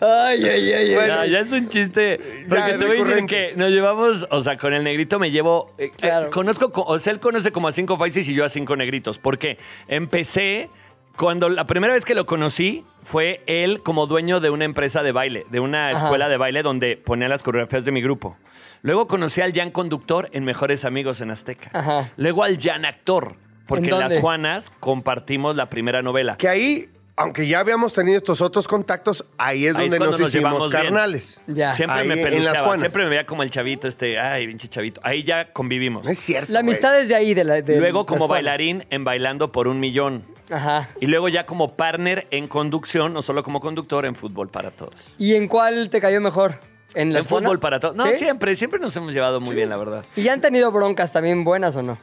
Ay, 0.00 0.44
ay, 0.44 0.48
ay, 0.48 0.72
ay. 0.72 0.94
Bueno, 0.94 1.24
ya, 1.24 1.26
ya 1.26 1.40
es 1.40 1.52
un 1.52 1.68
chiste. 1.68 2.18
Porque 2.48 2.74
te 2.74 2.86
voy 2.86 2.98
a 3.00 3.04
decir 3.04 3.26
que 3.26 3.52
nos 3.56 3.70
llevamos, 3.70 4.26
o 4.30 4.42
sea, 4.42 4.56
con 4.56 4.72
el 4.74 4.82
negrito 4.84 5.18
me 5.18 5.30
llevo. 5.30 5.72
eh, 5.78 5.92
eh, 6.02 6.26
conozco, 6.32 6.72
co- 6.72 6.84
o 6.84 6.98
sea, 6.98 7.12
él 7.12 7.20
conoce 7.20 7.52
como 7.52 7.68
a 7.68 7.72
cinco 7.72 7.96
Faisys 7.98 8.28
y 8.28 8.34
yo 8.34 8.44
a 8.44 8.48
cinco 8.48 8.76
negritos. 8.76 9.18
Porque 9.18 9.58
empecé. 9.88 10.70
Cuando 11.16 11.48
la 11.48 11.64
primera 11.68 11.94
vez 11.94 12.04
que 12.04 12.16
lo 12.16 12.26
conocí 12.26 12.84
fue 13.04 13.40
él 13.46 13.82
como 13.84 14.08
dueño 14.08 14.40
de 14.40 14.50
una 14.50 14.64
empresa 14.64 15.04
de 15.04 15.12
baile, 15.12 15.46
de 15.48 15.60
una 15.60 15.90
Ajá. 15.90 16.02
escuela 16.06 16.28
de 16.28 16.36
baile 16.36 16.64
donde 16.64 16.96
ponía 16.96 17.28
las 17.28 17.44
coreografías 17.44 17.84
de 17.84 17.92
mi 17.92 18.02
grupo. 18.02 18.36
Luego 18.82 19.06
conocí 19.06 19.40
al 19.40 19.52
Jan 19.52 19.70
Conductor 19.70 20.28
en 20.32 20.42
Mejores 20.44 20.84
Amigos 20.84 21.20
en 21.20 21.30
Azteca. 21.30 21.70
Ajá. 21.72 22.10
Luego 22.16 22.42
al 22.42 22.58
Jan 22.60 22.84
Actor, 22.84 23.36
porque 23.68 23.90
¿En? 23.90 24.00
Las 24.00 24.18
Juanas 24.18 24.72
compartimos 24.80 25.54
la 25.54 25.70
primera 25.70 26.02
novela. 26.02 26.36
Que 26.36 26.48
ahí, 26.48 26.88
aunque 27.16 27.46
ya 27.46 27.60
habíamos 27.60 27.92
tenido 27.92 28.18
estos 28.18 28.40
otros 28.40 28.66
contactos, 28.66 29.24
ahí 29.38 29.66
es 29.66 29.76
Ahí 29.76 29.88
donde 29.88 30.04
nos, 30.04 30.18
nos 30.18 30.28
hicimos 30.34 30.68
carnales. 30.68 31.42
Ya. 31.46 31.74
Siempre 31.74 32.00
Ahí 32.00 32.08
me 32.08 32.14
en 32.14 32.20
Las 32.22 32.30
peluceaba, 32.30 32.58
Juanas. 32.66 32.80
siempre 32.80 33.02
me 33.04 33.08
veía 33.10 33.26
como 33.26 33.42
el 33.42 33.50
chavito 33.50 33.86
este, 33.86 34.18
ay, 34.18 34.46
pinche 34.48 34.68
chavito. 34.68 35.00
Ahí 35.04 35.22
ya 35.22 35.52
convivimos. 35.52 36.04
No 36.04 36.10
es 36.10 36.18
cierto. 36.18 36.52
La 36.52 36.60
amistad 36.60 36.98
es 36.98 37.08
de 37.08 37.14
ahí, 37.14 37.34
de 37.34 37.44
la. 37.44 37.62
de 37.62 37.78
Luego 37.78 38.04
como 38.06 38.26
Juanas. 38.26 38.44
bailarín 38.44 38.86
en 38.90 39.04
Bailando 39.04 39.52
por 39.52 39.68
un 39.68 39.78
Millón. 39.80 40.24
Ajá. 40.50 40.90
Y 41.00 41.06
luego 41.06 41.28
ya 41.28 41.46
como 41.46 41.76
partner 41.76 42.26
en 42.30 42.48
conducción, 42.48 43.12
no 43.12 43.22
solo 43.22 43.42
como 43.42 43.60
conductor, 43.60 44.04
en 44.06 44.14
Fútbol 44.16 44.48
para 44.48 44.70
Todos. 44.72 45.14
¿Y 45.16 45.34
en 45.34 45.46
cuál 45.48 45.88
te 45.90 46.00
cayó 46.00 46.20
mejor? 46.20 46.60
¿En 46.94 47.12
las 47.12 47.22
en 47.22 47.28
Fútbol 47.28 47.58
para 47.60 47.80
Todos. 47.80 47.94
No, 47.96 48.06
¿Sí? 48.06 48.16
siempre, 48.18 48.54
siempre 48.56 48.78
nos 48.80 48.94
hemos 48.96 49.14
llevado 49.14 49.40
muy 49.40 49.54
bien, 49.54 49.70
la 49.70 49.76
verdad. 49.76 50.04
¿Y 50.16 50.22
ya 50.22 50.32
han 50.32 50.40
tenido 50.40 50.70
broncas 50.70 51.12
también 51.12 51.44
buenas 51.44 51.76
o 51.76 51.82
no? 51.82 51.96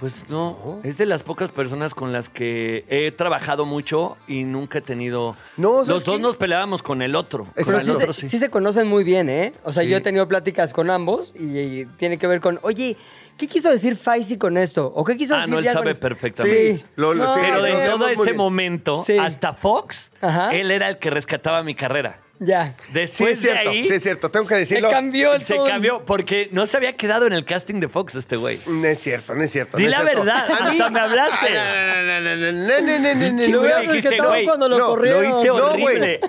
Pues 0.00 0.30
no, 0.30 0.80
es 0.82 0.96
de 0.96 1.04
las 1.04 1.22
pocas 1.22 1.50
personas 1.50 1.94
con 1.94 2.10
las 2.10 2.30
que 2.30 2.86
he 2.88 3.10
trabajado 3.12 3.66
mucho 3.66 4.16
y 4.26 4.44
nunca 4.44 4.78
he 4.78 4.80
tenido... 4.80 5.36
No, 5.58 5.72
¿sabes 5.84 5.88
Los 5.88 6.04
dos 6.06 6.16
qué? 6.16 6.22
nos 6.22 6.36
peleábamos 6.36 6.82
con 6.82 7.02
el 7.02 7.14
otro. 7.14 7.46
Es- 7.54 7.66
Con 7.66 7.74
Pero 7.74 7.78
el 7.78 7.84
sí, 7.84 7.90
otro, 7.90 8.12
se, 8.14 8.22
sí. 8.22 8.28
sí 8.30 8.38
se 8.38 8.48
conocen 8.48 8.86
muy 8.88 9.04
bien, 9.04 9.28
¿eh? 9.28 9.52
O 9.62 9.72
sea, 9.72 9.82
Sí. 9.82 9.90
yo 9.90 9.98
he 9.98 10.00
tenido 10.00 10.26
pláticas 10.26 10.72
con 10.72 10.88
ambos 10.90 11.34
y, 11.38 11.58
y 11.58 11.84
tiene 11.98 12.16
que 12.18 12.26
ver 12.26 12.40
con, 12.40 12.58
oye, 12.62 12.96
¿qué 13.36 13.46
quiso 13.46 13.68
decir 13.70 13.94
Faisy 13.94 14.38
con 14.38 14.56
esto? 14.56 14.90
¿O 14.94 15.04
qué 15.04 15.18
quiso 15.18 15.34
Ah, 15.34 15.40
decir 15.40 15.52
no, 15.52 15.58
él 15.58 15.64
ya 15.66 15.74
sabe 15.74 15.94
perfectamente. 15.94 16.76
Sí, 16.78 16.84
lo- 16.96 17.12
lo- 17.12 17.24
No, 17.24 17.34
sí, 17.34 17.40
Pero 17.42 17.60
sabemos 17.60 17.90
todo 17.90 18.08
ese 18.08 18.32
momento, 18.32 19.02
Sí. 19.04 19.18
hasta 19.18 19.52
Fox, 19.52 20.10
Ajá. 20.22 20.54
él 20.54 20.70
era 20.70 20.88
el 20.88 20.98
que 20.98 21.10
rescataba 21.10 21.62
mi 21.62 21.74
carrera. 21.74 22.20
Ya. 22.42 22.74
Después 22.90 23.12
sí, 23.16 23.24
es 23.24 23.40
cierto, 23.40 23.70
de 23.70 23.86
sí, 23.86 23.94
es 23.94 24.02
cierto. 24.02 24.30
Tengo 24.30 24.46
que 24.46 24.54
decirlo. 24.54 24.88
Se 24.88 24.94
cambió 24.94 25.34
el 25.34 25.44
Se 25.44 25.56
cambió 25.56 26.06
porque 26.06 26.48
no 26.52 26.66
se 26.66 26.78
había 26.78 26.96
quedado 26.96 27.26
en 27.26 27.34
el 27.34 27.44
casting 27.44 27.80
de 27.80 27.88
Fox 27.90 28.14
este 28.14 28.36
güey. 28.36 28.58
No 28.66 28.86
es 28.86 28.98
cierto, 28.98 29.34
no 29.34 29.44
es 29.44 29.50
cierto. 29.50 29.76
Di 29.76 29.86
la 29.86 30.02
verdad, 30.02 30.50
hasta 30.50 30.88
me 30.88 31.00
hablaste. 31.00 31.52
No, 31.52 31.64
no, 31.64 32.20
no, 32.20 32.20
no, 32.20 32.36
no, 32.36 32.52
no, 32.52 33.14
no, 33.14 33.32
no. 33.32 34.38
no, 34.38 34.44
cuando 34.46 34.68
lo, 34.70 34.78
no, 34.78 34.96
lo 34.96 35.24
hice 35.24 35.50
horrible. 35.50 36.20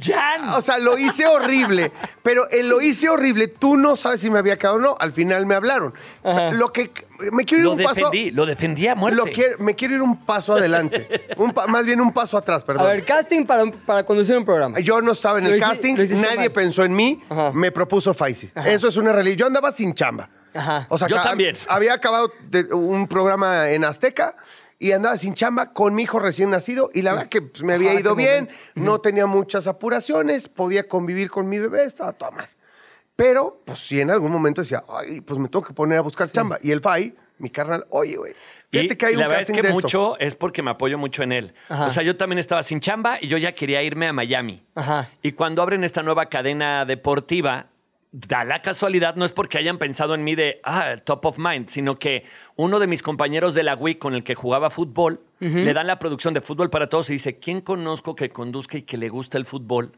Jan. 0.00 0.48
O 0.48 0.62
sea, 0.62 0.78
lo 0.78 0.98
hice 0.98 1.26
horrible. 1.26 1.92
Pero 2.24 2.50
el 2.50 2.68
lo 2.68 2.80
hice 2.80 3.08
horrible, 3.08 3.46
tú 3.46 3.76
no 3.76 3.94
sabes 3.94 4.20
si 4.20 4.30
me 4.30 4.40
había 4.40 4.58
quedado 4.58 4.76
o 4.76 4.80
no. 4.80 4.96
Al 4.98 5.12
final 5.12 5.46
me 5.46 5.54
hablaron. 5.54 5.94
Lo 6.52 6.72
que 6.72 6.90
me 7.30 7.44
quiero 7.44 7.60
ir 7.62 7.64
lo 7.66 7.72
un 7.72 7.82
paso. 7.82 7.94
defendí, 7.94 8.30
lo 8.30 8.46
defendí 8.46 8.86
a 8.88 8.94
muerte. 8.94 9.16
Lo 9.16 9.24
quiero- 9.26 9.58
me 9.58 9.74
quiero 9.74 9.94
ir 9.94 10.02
un 10.02 10.24
paso 10.24 10.54
adelante. 10.54 11.06
Un 11.36 11.52
pa- 11.52 11.66
más 11.66 11.84
bien 11.84 12.00
un 12.00 12.12
paso 12.12 12.36
atrás, 12.36 12.62
A 12.62 12.66
perdón. 12.66 12.86
ver, 12.86 13.04
casting 13.04 13.44
para, 13.46 13.64
para 13.70 14.04
conducir 14.04 14.36
un 14.36 14.44
programa. 14.44 14.78
Yo 14.80 15.00
no 15.00 15.12
estaba 15.12 15.38
en 15.38 15.44
Lo 15.48 15.54
el 15.54 15.60
casting, 15.60 15.94
nadie 16.20 16.36
mal. 16.36 16.52
pensó 16.52 16.84
en 16.84 16.94
mí, 16.94 17.22
Ajá. 17.28 17.52
me 17.52 17.70
propuso 17.72 18.12
Faisy. 18.14 18.50
Eso 18.64 18.88
es 18.88 18.96
una 18.96 19.12
realidad. 19.12 19.36
Yo 19.36 19.46
andaba 19.46 19.72
sin 19.72 19.94
chamba. 19.94 20.28
Ajá. 20.54 20.86
O 20.90 20.98
sea, 20.98 21.08
Yo 21.08 21.20
también. 21.22 21.56
Había 21.68 21.94
acabado 21.94 22.30
de- 22.48 22.64
un 22.74 23.06
programa 23.08 23.70
en 23.70 23.84
Azteca 23.84 24.36
y 24.78 24.92
andaba 24.92 25.16
sin 25.16 25.34
chamba 25.34 25.72
con 25.72 25.94
mi 25.94 26.02
hijo 26.02 26.18
recién 26.18 26.50
nacido 26.50 26.90
y 26.92 27.02
la 27.02 27.12
verdad 27.12 27.28
que 27.28 27.40
pues, 27.42 27.62
me 27.62 27.74
había 27.74 27.90
Ajá, 27.92 28.00
ido 28.00 28.14
bien, 28.14 28.44
momento. 28.44 28.54
no 28.74 29.00
tenía 29.00 29.26
muchas 29.26 29.66
apuraciones, 29.66 30.48
podía 30.48 30.88
convivir 30.88 31.30
con 31.30 31.48
mi 31.48 31.58
bebé, 31.58 31.84
estaba 31.84 32.12
todo 32.12 32.32
más. 32.32 32.56
Pero, 33.16 33.62
pues 33.64 33.78
sí, 33.78 34.00
en 34.00 34.10
algún 34.10 34.32
momento 34.32 34.62
decía, 34.62 34.84
ay, 34.88 35.20
pues 35.20 35.38
me 35.38 35.48
tengo 35.48 35.64
que 35.64 35.74
poner 35.74 35.98
a 35.98 36.00
buscar 36.00 36.28
chamba. 36.30 36.58
Y 36.62 36.70
el 36.70 36.80
FAI, 36.80 37.14
mi 37.38 37.50
carnal, 37.50 37.86
oye, 37.90 38.16
güey, 38.16 38.32
Y, 38.70 38.78
fíjate 38.78 38.96
que 38.96 39.06
hay 39.06 39.12
y 39.14 39.16
la 39.16 39.24
un 39.24 39.28
verdad 39.30 39.42
es 39.50 39.54
que 39.54 39.62
de 39.62 39.68
esto. 39.68 39.80
mucho 39.80 40.18
es 40.18 40.34
porque 40.34 40.62
me 40.62 40.70
apoyo 40.70 40.96
mucho 40.98 41.22
en 41.22 41.32
él. 41.32 41.54
Ajá. 41.68 41.86
O 41.86 41.90
sea, 41.90 42.02
yo 42.02 42.16
también 42.16 42.38
estaba 42.38 42.62
sin 42.62 42.80
chamba 42.80 43.18
y 43.20 43.28
yo 43.28 43.36
ya 43.38 43.54
quería 43.54 43.82
irme 43.82 44.08
a 44.08 44.12
Miami. 44.12 44.62
Ajá. 44.74 45.10
Y 45.22 45.32
cuando 45.32 45.60
abren 45.62 45.84
esta 45.84 46.02
nueva 46.02 46.26
cadena 46.26 46.84
deportiva, 46.86 47.66
da 48.12 48.44
la 48.44 48.60
casualidad, 48.62 49.14
no 49.16 49.24
es 49.24 49.32
porque 49.32 49.58
hayan 49.58 49.78
pensado 49.78 50.14
en 50.14 50.22
mí 50.24 50.34
de, 50.34 50.60
ah, 50.64 50.96
top 51.04 51.24
of 51.26 51.38
mind, 51.38 51.68
sino 51.68 51.98
que 51.98 52.24
uno 52.56 52.78
de 52.78 52.86
mis 52.86 53.02
compañeros 53.02 53.54
de 53.54 53.62
la 53.62 53.74
WIC 53.74 53.98
con 53.98 54.14
el 54.14 54.22
que 54.22 54.34
jugaba 54.34 54.70
fútbol, 54.70 55.20
le 55.40 55.72
dan 55.72 55.88
la 55.88 55.98
producción 55.98 56.34
de 56.34 56.40
fútbol 56.40 56.70
para 56.70 56.88
todos 56.88 57.10
y 57.10 57.14
dice, 57.14 57.38
¿quién 57.38 57.62
conozco 57.62 58.14
que 58.14 58.30
conduzca 58.30 58.78
y 58.78 58.82
que 58.82 58.96
le 58.96 59.08
gusta 59.08 59.38
el 59.38 59.44
fútbol? 59.46 59.92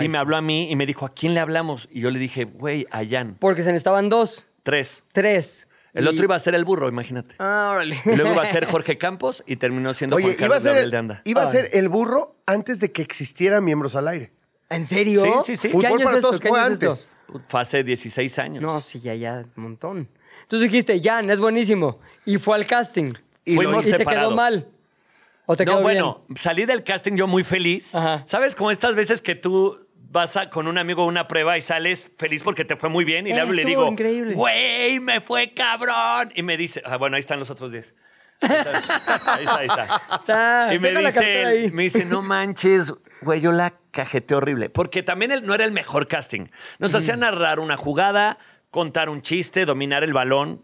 Y 0.00 0.08
me 0.08 0.18
habló 0.18 0.36
a 0.36 0.42
mí 0.42 0.70
y 0.70 0.76
me 0.76 0.86
dijo, 0.86 1.06
¿a 1.06 1.08
quién 1.08 1.34
le 1.34 1.40
hablamos? 1.40 1.88
Y 1.90 2.00
yo 2.00 2.10
le 2.10 2.18
dije, 2.18 2.44
güey, 2.44 2.86
a 2.90 3.02
Jan. 3.08 3.36
Porque 3.40 3.62
se 3.62 3.70
necesitaban 3.72 4.08
dos, 4.08 4.44
Tres. 4.62 5.02
tres. 5.12 5.68
El 5.94 6.04
Y- 6.04 6.08
otro 6.08 6.24
iba 6.24 6.36
a 6.36 6.38
ser 6.38 6.54
el 6.54 6.64
burro, 6.64 6.88
imagínate. 6.88 7.34
Ah, 7.38 7.70
órale. 7.72 7.98
Y 8.04 8.14
luego 8.16 8.34
iba 8.34 8.42
a 8.42 8.46
ser 8.46 8.66
Jorge 8.70 8.98
Campos 8.98 9.42
y 9.46 9.56
terminó 9.56 9.94
siendo 9.94 10.16
Oye, 10.16 10.26
Juan 10.26 10.34
iba 10.36 10.44
a, 10.44 10.48
Carlos 10.48 10.62
ser 10.62 10.70
Gabriel 10.72 10.90
de 10.90 10.96
Anda. 10.98 11.22
iba 11.24 11.42
a 11.42 11.46
ser 11.46 11.70
el 11.72 11.88
burro 11.88 12.36
antes 12.46 12.78
de 12.80 12.92
que 12.92 13.00
existieran 13.02 13.64
miembros 13.64 13.94
al 13.96 14.08
aire. 14.08 14.32
¿En 14.68 14.84
serio? 14.84 15.22
Sí, 15.22 15.30
sí, 15.46 15.56
sí. 15.56 15.68
¿Qué 15.68 15.72
Fútbol 15.74 15.86
año 15.86 15.98
para 16.04 16.10
es 16.10 16.16
esto? 16.16 16.28
todos 16.28 16.40
¿Qué 16.42 16.48
fue 16.48 16.60
es 16.60 16.66
antes. 16.66 17.08
Fue 17.48 17.60
hace 17.60 17.82
16 17.84 18.38
años. 18.38 18.62
No, 18.62 18.80
sí, 18.80 19.00
ya, 19.00 19.14
ya, 19.14 19.44
un 19.56 19.62
montón. 19.62 20.08
Entonces 20.42 20.70
dijiste, 20.70 21.00
Jan, 21.02 21.30
es 21.30 21.40
buenísimo. 21.40 21.98
Y 22.26 22.36
fue 22.38 22.56
al 22.56 22.66
casting. 22.66 23.14
Y 23.44 23.54
Fuimos 23.54 23.86
¿Y 23.86 23.92
te 23.92 24.04
quedó 24.04 24.30
mal? 24.32 24.68
¿O 25.50 25.56
te 25.56 25.64
no, 25.64 25.80
bueno, 25.80 26.26
salí 26.36 26.66
del 26.66 26.84
casting 26.84 27.14
yo 27.16 27.26
muy 27.26 27.42
feliz. 27.42 27.94
Ajá. 27.94 28.22
¿Sabes? 28.26 28.54
Como 28.54 28.70
estas 28.70 28.94
veces 28.94 29.22
que 29.22 29.34
tú 29.34 29.86
vas 30.10 30.36
a- 30.36 30.50
con 30.50 30.66
un 30.68 30.76
amigo 30.76 31.02
a 31.02 31.06
una 31.06 31.26
prueba 31.26 31.56
y 31.56 31.62
sales 31.62 32.10
feliz 32.18 32.42
porque 32.42 32.66
te 32.66 32.76
fue 32.76 32.90
muy 32.90 33.04
bien 33.06 33.26
y 33.26 33.32
le 33.32 33.40
hablo 33.40 33.54
y 33.54 33.56
le 33.56 33.62
estuvo 33.62 33.80
digo, 33.84 33.92
increíble. 33.92 34.34
güey, 34.34 35.00
me 35.00 35.22
fue 35.22 35.54
cabrón. 35.54 36.32
Y 36.34 36.42
me 36.42 36.58
dice, 36.58 36.82
ah, 36.84 36.98
bueno, 36.98 37.16
ahí 37.16 37.20
están 37.20 37.38
los 37.38 37.48
otros 37.48 37.72
10. 37.72 37.94
Ahí 38.42 38.50
está, 38.56 38.70
ahí 38.70 39.44
está. 39.44 39.56
ahí 39.56 39.66
está. 39.66 40.02
Está, 40.16 40.74
Y 40.74 40.78
me 40.78 40.92
dice, 40.94 41.42
él, 41.64 41.72
me 41.72 41.84
dice, 41.84 42.04
no 42.04 42.20
manches, 42.22 42.92
güey, 43.22 43.40
yo 43.40 43.50
la 43.50 43.72
cajeté 43.90 44.34
horrible. 44.34 44.68
Porque 44.68 45.02
también 45.02 45.32
él 45.32 45.46
no 45.46 45.54
era 45.54 45.64
el 45.64 45.72
mejor 45.72 46.06
casting. 46.08 46.48
Nos 46.78 46.94
hacía 46.94 47.16
narrar 47.16 47.58
una 47.58 47.76
jugada, 47.78 48.38
contar 48.70 49.08
un 49.08 49.22
chiste, 49.22 49.64
dominar 49.64 50.04
el 50.04 50.12
balón. 50.12 50.62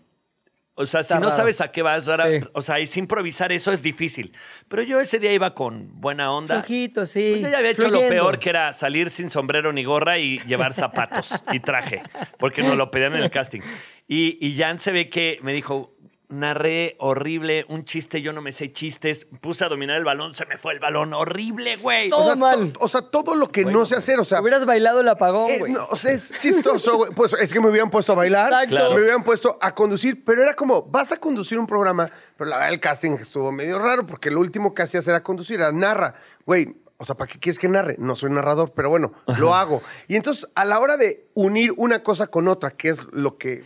O 0.77 0.87
sea, 0.87 1.01
Está 1.01 1.15
si 1.17 1.21
no 1.21 1.27
raro. 1.29 1.37
sabes 1.37 1.61
a 1.61 1.71
qué 1.71 1.83
vas, 1.83 2.07
rara- 2.07 2.27
Sí. 2.29 2.47
o 2.53 2.61
sea, 2.61 2.79
es 2.81 2.97
improvisar, 2.97 3.53
eso 3.53 3.71
es 3.71 3.81
difícil. 3.83 4.33
Pero 4.69 4.83
yo 4.83 4.99
ese 5.01 5.21
día 5.21 5.33
iba 5.33 5.55
con 5.55 6.01
buena 6.01 6.33
onda. 6.33 6.57
Flojito, 6.57 7.07
sí. 7.07 7.29
Pues 7.31 7.43
yo 7.43 7.49
ya 7.49 7.59
había 7.59 7.71
hecho 7.71 7.83
lo 7.83 7.89
fluyendo. 7.91 8.11
peor, 8.13 8.39
que 8.41 8.51
era 8.51 8.73
salir 8.73 9.09
sin 9.11 9.31
sombrero 9.31 9.73
ni 9.73 9.85
gorra 9.85 10.19
y 10.19 10.41
llevar 10.41 10.73
zapatos 10.75 11.31
y 11.53 11.61
traje, 11.61 12.03
porque 12.39 12.63
nos 12.63 12.77
lo 12.77 12.91
pedían 12.91 13.15
en 13.15 13.23
el 13.23 13.31
casting. 13.31 13.61
Y, 14.09 14.37
y 14.45 14.57
Jan 14.59 14.81
se 14.81 14.91
ve 14.91 15.09
que 15.09 15.39
me 15.43 15.53
dijo, 15.53 15.95
narré 16.29 16.97
horrible, 16.99 17.65
un 17.69 17.85
chiste, 17.85 18.23
yo 18.23 18.33
no 18.33 18.41
me 18.41 18.51
sé 18.53 18.73
chistes, 18.73 19.27
puse 19.41 19.65
a 19.65 19.69
dominar 19.69 19.97
el 19.97 20.05
balón, 20.05 20.35
se 20.35 20.47
me 20.47 20.59
fue 20.59 20.73
el 20.73 20.81
balón, 20.81 21.13
horrible, 21.15 21.77
güey. 21.77 22.09
Todo 22.09 22.21
o 22.23 22.27
sea, 22.27 22.37
mal. 22.37 22.73
to- 22.73 22.81
o 22.81 22.89
sea, 22.89 23.03
todo 23.03 23.35
lo 23.35 23.49
que 23.51 23.65
no 23.65 23.85
sé 23.87 23.97
hacer, 23.97 24.19
o 24.19 24.25
sea, 24.25 24.41
Hubieras 24.41 24.65
bailado 24.67 25.01
el 25.01 25.09
apagón, 25.09 25.51
Eh, 25.51 25.59
güey. 25.61 25.73
no, 25.73 25.87
o 25.91 25.97
sea, 25.97 26.13
es 26.13 26.33
chistoso, 26.39 26.97
güey. 26.97 27.13
Pues 27.13 27.33
es 27.35 27.53
que 27.53 27.61
me 27.61 27.69
hubieran 27.69 27.91
puesto 27.91 28.13
a 28.13 28.17
bailar, 28.17 28.49
Exacto. 28.49 28.69
Claro. 28.71 28.95
me 28.95 29.01
hubieran 29.03 29.23
puesto 29.23 29.57
a 29.61 29.75
conducir, 29.75 30.25
pero 30.25 30.43
era 30.43 30.55
como, 30.55 30.83
vas 30.83 31.13
a 31.13 31.19
conducir 31.19 31.59
un 31.59 31.67
programa, 31.67 32.11
pero 32.37 32.51
la 32.51 32.57
verdad 32.57 32.73
el 32.73 32.81
casting 32.81 33.13
estuvo 33.21 33.53
medio 33.53 33.79
raro 33.79 34.07
porque 34.07 34.31
lo 34.31 34.41
último 34.41 34.75
que 34.75 34.83
hacías 34.83 35.07
era 35.09 35.23
conducir, 35.23 35.57
era 35.61 35.73
narra. 35.73 36.15
Güey, 36.47 36.75
o 36.97 37.05
sea, 37.05 37.17
¿para 37.17 37.31
qué 37.31 37.39
quieres 37.39 37.59
que 37.59 37.69
narre? 37.69 37.97
No 37.99 38.15
soy 38.17 38.31
narrador, 38.31 38.73
pero 38.73 38.89
bueno, 38.89 39.13
lo 39.39 39.55
hago. 39.55 39.83
Y 40.09 40.17
entonces, 40.17 40.49
a 40.55 40.65
la 40.65 40.81
hora 40.81 40.97
de 40.97 41.27
unir 41.35 41.73
una 41.77 42.03
cosa 42.03 42.29
con 42.29 42.49
otra, 42.49 42.71
que 42.71 42.89
es 42.89 43.05
lo 43.13 43.37
que 43.37 43.65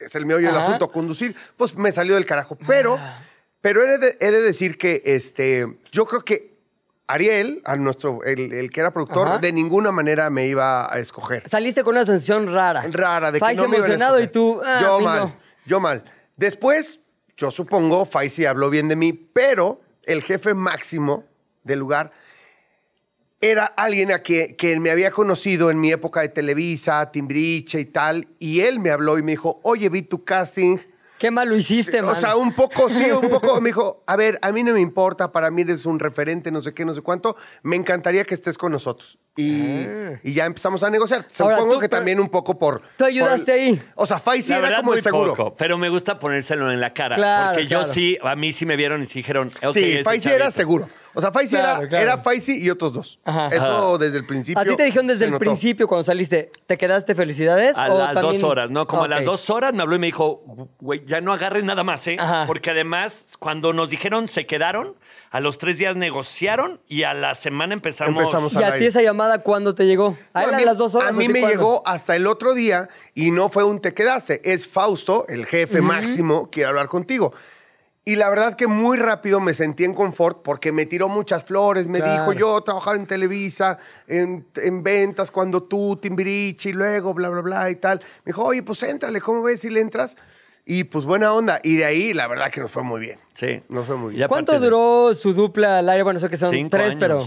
es 0.00 0.14
el 0.14 0.26
meollo 0.26 0.48
del 0.48 0.56
Ajá. 0.56 0.66
asunto, 0.66 0.90
conducir, 0.90 1.34
pues 1.56 1.76
me 1.76 1.92
salió 1.92 2.14
del 2.14 2.26
carajo. 2.26 2.56
Pero, 2.66 2.98
pero 3.60 3.82
he 3.84 3.98
de, 3.98 4.16
he 4.20 4.30
de 4.30 4.40
decir 4.40 4.78
que 4.78 5.02
este, 5.04 5.78
yo 5.90 6.06
creo 6.06 6.24
que 6.24 6.52
Ariel, 7.06 7.60
a 7.64 7.76
nuestro, 7.76 8.22
el, 8.24 8.52
el 8.52 8.70
que 8.70 8.80
era 8.80 8.92
productor, 8.92 9.28
Ajá. 9.28 9.38
de 9.38 9.52
ninguna 9.52 9.92
manera 9.92 10.30
me 10.30 10.46
iba 10.46 10.92
a 10.92 10.98
escoger. 10.98 11.48
Saliste 11.48 11.82
con 11.82 11.94
una 11.94 12.06
sensación 12.06 12.52
rara. 12.52 12.84
Rara, 12.90 13.32
de 13.32 13.40
que 13.40 13.54
no 13.54 13.68
me 13.68 13.76
iban 13.76 13.90
a 13.90 13.94
emocionado 13.94 14.20
y 14.20 14.28
tú, 14.28 14.60
ah, 14.64 14.78
yo 14.80 15.00
mal, 15.00 15.18
no. 15.20 15.36
yo 15.66 15.80
mal. 15.80 16.04
Después, 16.36 17.00
yo 17.36 17.50
supongo, 17.50 18.04
Faisy 18.06 18.46
habló 18.46 18.70
bien 18.70 18.88
de 18.88 18.96
mí, 18.96 19.12
pero 19.12 19.80
el 20.04 20.22
jefe 20.22 20.54
máximo 20.54 21.24
del 21.64 21.78
lugar 21.78 22.12
era 23.42 23.66
alguien 23.66 24.12
a 24.12 24.22
que, 24.22 24.54
que 24.56 24.78
me 24.80 24.90
había 24.90 25.10
conocido 25.10 25.70
en 25.70 25.80
mi 25.80 25.90
época 25.92 26.20
de 26.20 26.28
Televisa, 26.30 27.10
Timbiriche 27.10 27.80
y 27.80 27.84
tal, 27.86 28.28
y 28.38 28.60
él 28.60 28.78
me 28.78 28.90
habló 28.90 29.18
y 29.18 29.22
me 29.22 29.32
dijo, 29.32 29.60
oye, 29.64 29.88
vi 29.88 30.02
tu 30.02 30.24
casting. 30.24 30.78
Qué 31.18 31.30
mal 31.30 31.48
lo 31.48 31.56
hiciste, 31.56 31.98
Sí, 31.98 32.02
man. 32.02 32.10
O 32.12 32.14
sea, 32.16 32.34
un 32.36 32.52
poco, 32.52 32.88
sí, 32.88 33.04
un 33.12 33.28
poco. 33.28 33.60
Me 33.60 33.68
dijo, 33.70 34.02
a 34.08 34.16
ver, 34.16 34.38
a 34.42 34.50
mí 34.50 34.62
no 34.64 34.72
me 34.72 34.80
importa, 34.80 35.30
para 35.30 35.50
mí 35.52 35.62
eres 35.62 35.86
un 35.86 35.98
referente, 36.00 36.50
no 36.50 36.60
sé 36.60 36.72
qué, 36.74 36.84
no 36.84 36.92
sé 36.94 37.00
cuánto. 37.00 37.36
Me 37.62 37.76
encantaría 37.76 38.24
que 38.24 38.34
estés 38.34 38.58
con 38.58 38.72
nosotros. 38.72 39.18
Y, 39.36 39.84
y 40.24 40.34
ya 40.34 40.46
empezamos 40.46 40.82
a 40.82 40.90
negociar. 40.90 41.24
Ah. 41.28 41.34
Ahora, 41.44 41.56
Supongo 41.56 41.74
tú- 41.74 41.80
que 41.80 41.88
también 41.88 42.18
un 42.20 42.28
poco 42.28 42.58
por... 42.58 42.82
tú 42.96 43.04
ayudaste 43.04 43.52
por- 43.52 43.60
ahí. 43.60 43.82
O 43.94 44.04
sea, 44.06 44.18
Faisy 44.18 44.50
La 44.52 44.58
era 44.68 44.76
como 44.78 44.94
el 44.94 45.02
seguro. 45.02 45.34
poco, 45.36 45.56
pero 45.56 45.78
me 45.78 45.88
gusta 45.88 46.18
ponérselo 46.18 46.72
en 46.72 46.80
la 46.80 46.92
cara. 46.92 47.14
Claro, 47.16 47.52
porque 47.54 47.66
yo 47.68 47.84
sí, 47.84 48.18
a 48.22 48.34
mí 48.34 48.52
sí 48.52 48.66
me 48.66 48.74
vieron 48.76 49.00
y 49.02 49.06
sí 49.06 49.20
dijeron, 49.20 49.48
ok, 49.62 49.72
sí, 49.74 49.92
ese 49.92 50.04
Faisy 50.04 50.28
era 50.28 50.50
seguro. 50.50 50.88
O 51.14 51.20
sea, 51.20 51.30
Faisy 51.32 51.56
Claro, 51.56 51.80
era, 51.80 51.88
claro. 51.88 52.02
era 52.04 52.18
Faisy 52.22 52.62
y 52.62 52.70
otros 52.70 52.92
dos. 52.92 53.20
Ajá. 53.24 53.48
Eso 53.48 53.98
desde 53.98 54.18
el 54.18 54.26
principio. 54.26 54.60
A 54.60 54.64
ti 54.64 54.74
te 54.76 54.84
dijeron 54.84 55.06
desde 55.06 55.26
el 55.26 55.30
notó. 55.32 55.40
principio 55.40 55.86
cuando 55.86 56.04
saliste, 56.04 56.50
¿te 56.66 56.76
quedaste 56.76 57.14
felicidades? 57.14 57.76
A 57.78 57.92
o 57.92 57.98
las 57.98 58.12
también- 58.14 58.40
dos 58.40 58.50
horas, 58.50 58.70
¿no? 58.70 58.86
Como 58.86 59.04
a 59.04 59.08
las 59.08 59.24
dos 59.24 59.50
horas 59.50 59.74
me 59.74 59.82
habló 59.82 59.96
y 59.96 59.98
me 59.98 60.06
dijo, 60.06 60.68
güey, 60.80 61.04
ya 61.06 61.20
no 61.20 61.32
agarres 61.32 61.64
nada 61.64 61.84
más, 61.84 62.06
¿eh? 62.06 62.16
Ajá. 62.18 62.44
Porque 62.46 62.70
además, 62.70 63.36
cuando 63.38 63.72
nos 63.72 63.90
dijeron 63.90 64.28
se 64.28 64.46
quedaron, 64.46 64.96
a 65.30 65.40
los 65.40 65.58
tres 65.58 65.78
días 65.78 65.96
negociaron 65.96 66.80
y 66.88 67.02
a 67.04 67.14
la 67.14 67.34
semana 67.34 67.74
empezamos. 67.74 68.16
Empezamos 68.18 68.52
¿Y 68.54 68.58
al 68.58 68.72
a 68.74 68.76
ti 68.76 68.84
esa 68.86 69.02
llamada 69.02 69.38
cuándo 69.42 69.74
te 69.74 69.86
llegó? 69.86 70.16
A 70.32 70.42
No, 70.42 70.48
él 70.48 70.54
a, 70.54 70.58
mí- 70.58 70.64
las 70.64 70.78
dos 70.78 70.94
horas. 70.94 71.10
A 71.10 71.14
¿o 71.14 71.16
mí 71.16 71.28
me 71.28 71.40
cuándo? 71.40 71.56
llegó 71.58 71.82
hasta 71.86 72.16
el 72.16 72.26
otro 72.26 72.54
día 72.54 72.88
y 73.14 73.30
no 73.30 73.48
fue 73.48 73.64
un 73.64 73.80
te 73.80 73.94
quedaste. 73.94 74.40
Es 74.50 74.66
Fausto, 74.66 75.26
el 75.28 75.46
jefe 75.46 75.80
máximo, 75.80 76.50
quiere 76.50 76.68
hablar 76.70 76.88
contigo. 76.88 77.32
Y 78.04 78.16
la 78.16 78.28
verdad 78.30 78.54
que 78.56 78.66
muy 78.66 78.96
rápido 78.98 79.38
me 79.38 79.54
sentí 79.54 79.84
en 79.84 79.94
confort 79.94 80.42
porque 80.42 80.72
me 80.72 80.86
tiró 80.86 81.08
muchas 81.08 81.44
flores. 81.44 81.86
Me 81.86 82.00
Claro. 82.00 82.32
dijo, 82.32 82.32
yo 82.32 82.60
trabajaba 82.62 82.96
en 82.96 83.06
Televisa, 83.06 83.78
en, 84.08 84.44
en 84.56 84.82
ventas, 84.82 85.30
cuando 85.30 85.62
tú, 85.62 85.96
Timbiriche, 85.96 86.70
y 86.70 86.72
luego, 86.72 87.14
bla, 87.14 87.28
bla, 87.28 87.42
bla, 87.42 87.70
y 87.70 87.76
tal. 87.76 88.00
Me 88.24 88.30
dijo, 88.30 88.42
oye, 88.44 88.62
pues 88.64 88.82
éntrale, 88.82 89.20
¿cómo 89.20 89.44
ves 89.44 89.60
si 89.60 89.70
le 89.70 89.80
entras? 89.80 90.16
Y 90.66 90.82
pues 90.84 91.04
buena 91.04 91.32
onda. 91.32 91.60
Y 91.62 91.76
de 91.76 91.84
ahí, 91.84 92.12
la 92.12 92.26
verdad 92.26 92.50
que 92.50 92.60
nos 92.60 92.72
fue 92.72 92.82
muy 92.82 93.00
bien. 93.00 93.20
Sí. 93.34 93.62
Nos 93.68 93.86
fue 93.86 93.96
muy 93.96 94.14
Y 94.14 94.16
bien. 94.16 94.28
¿Cuánto 94.28 94.52
de- 94.52 94.58
duró 94.58 95.14
su 95.14 95.32
dupla 95.32 95.78
al 95.78 95.88
aire? 95.88 96.02
Bueno, 96.02 96.18
sé 96.18 96.28
que 96.28 96.36
son 96.36 96.50
Cinco 96.50 96.70
tres, 96.70 96.86
años. 96.96 96.98
pero. 96.98 97.20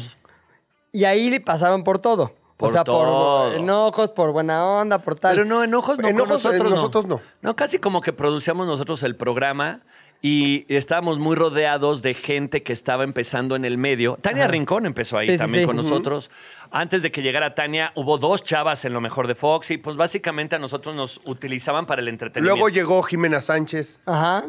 Y 0.92 1.06
ahí 1.06 1.30
le 1.30 1.40
pasaron 1.40 1.84
por 1.86 2.00
todo. 2.00 2.34
Por 2.58 2.70
o 2.70 2.72
sea, 2.72 2.84
todo. 2.86 3.50
por 3.50 3.56
enojos, 3.56 4.12
por 4.12 4.32
buena 4.32 4.66
onda, 4.66 5.00
por 5.00 5.20
tal. 5.20 5.36
Pero 5.36 5.46
no, 5.46 5.64
enojos 5.64 5.98
no, 6.00 6.08
Enojos, 6.08 6.42
con 6.44 6.52
nosotros, 6.52 6.62
eh, 6.62 6.64
no. 6.64 6.70
nosotros 6.76 7.06
no. 7.06 7.22
No, 7.42 7.56
casi 7.58 7.80
como 7.80 8.00
que 8.00 8.14
producíamos 8.14 8.66
nosotros 8.66 9.04
el 9.04 9.18
programa 9.18 9.82
y 10.28 10.66
estábamos 10.70 11.20
muy 11.20 11.36
rodeados 11.36 12.02
de 12.02 12.16
gente 12.16 12.64
que 12.64 12.74
estaba 12.74 13.04
empezando 13.04 13.56
en 13.56 13.64
el 13.64 13.78
medio. 13.78 14.18
Tania 14.20 14.48
Rincón 14.48 14.88
empezó 14.88 15.20
ahí 15.20 15.28
Sí, 15.28 15.38
también 15.38 15.66
sí. 15.66 15.68
con 15.68 15.76
nosotros. 15.76 16.32
Antes 16.72 17.04
de 17.04 17.12
que 17.12 17.22
llegara 17.22 17.54
Tania, 17.54 17.92
hubo 17.94 18.18
dos 18.18 18.44
chavas 18.44 18.84
en 18.86 18.94
lo 18.94 19.02
mejor 19.02 19.28
de 19.28 19.36
Fox 19.36 19.70
y 19.70 19.78
pues 19.78 19.96
básicamente 19.98 20.56
a 20.56 20.60
nosotros 20.60 20.96
nos 20.96 21.22
utilizaban 21.26 21.86
para 21.86 22.02
el 22.02 22.08
entretenimiento. 22.08 22.56
Luego 22.56 22.70
llegó 22.70 23.04
Jimena 23.04 23.40
Sánchez. 23.40 24.00
Ajá. 24.08 24.46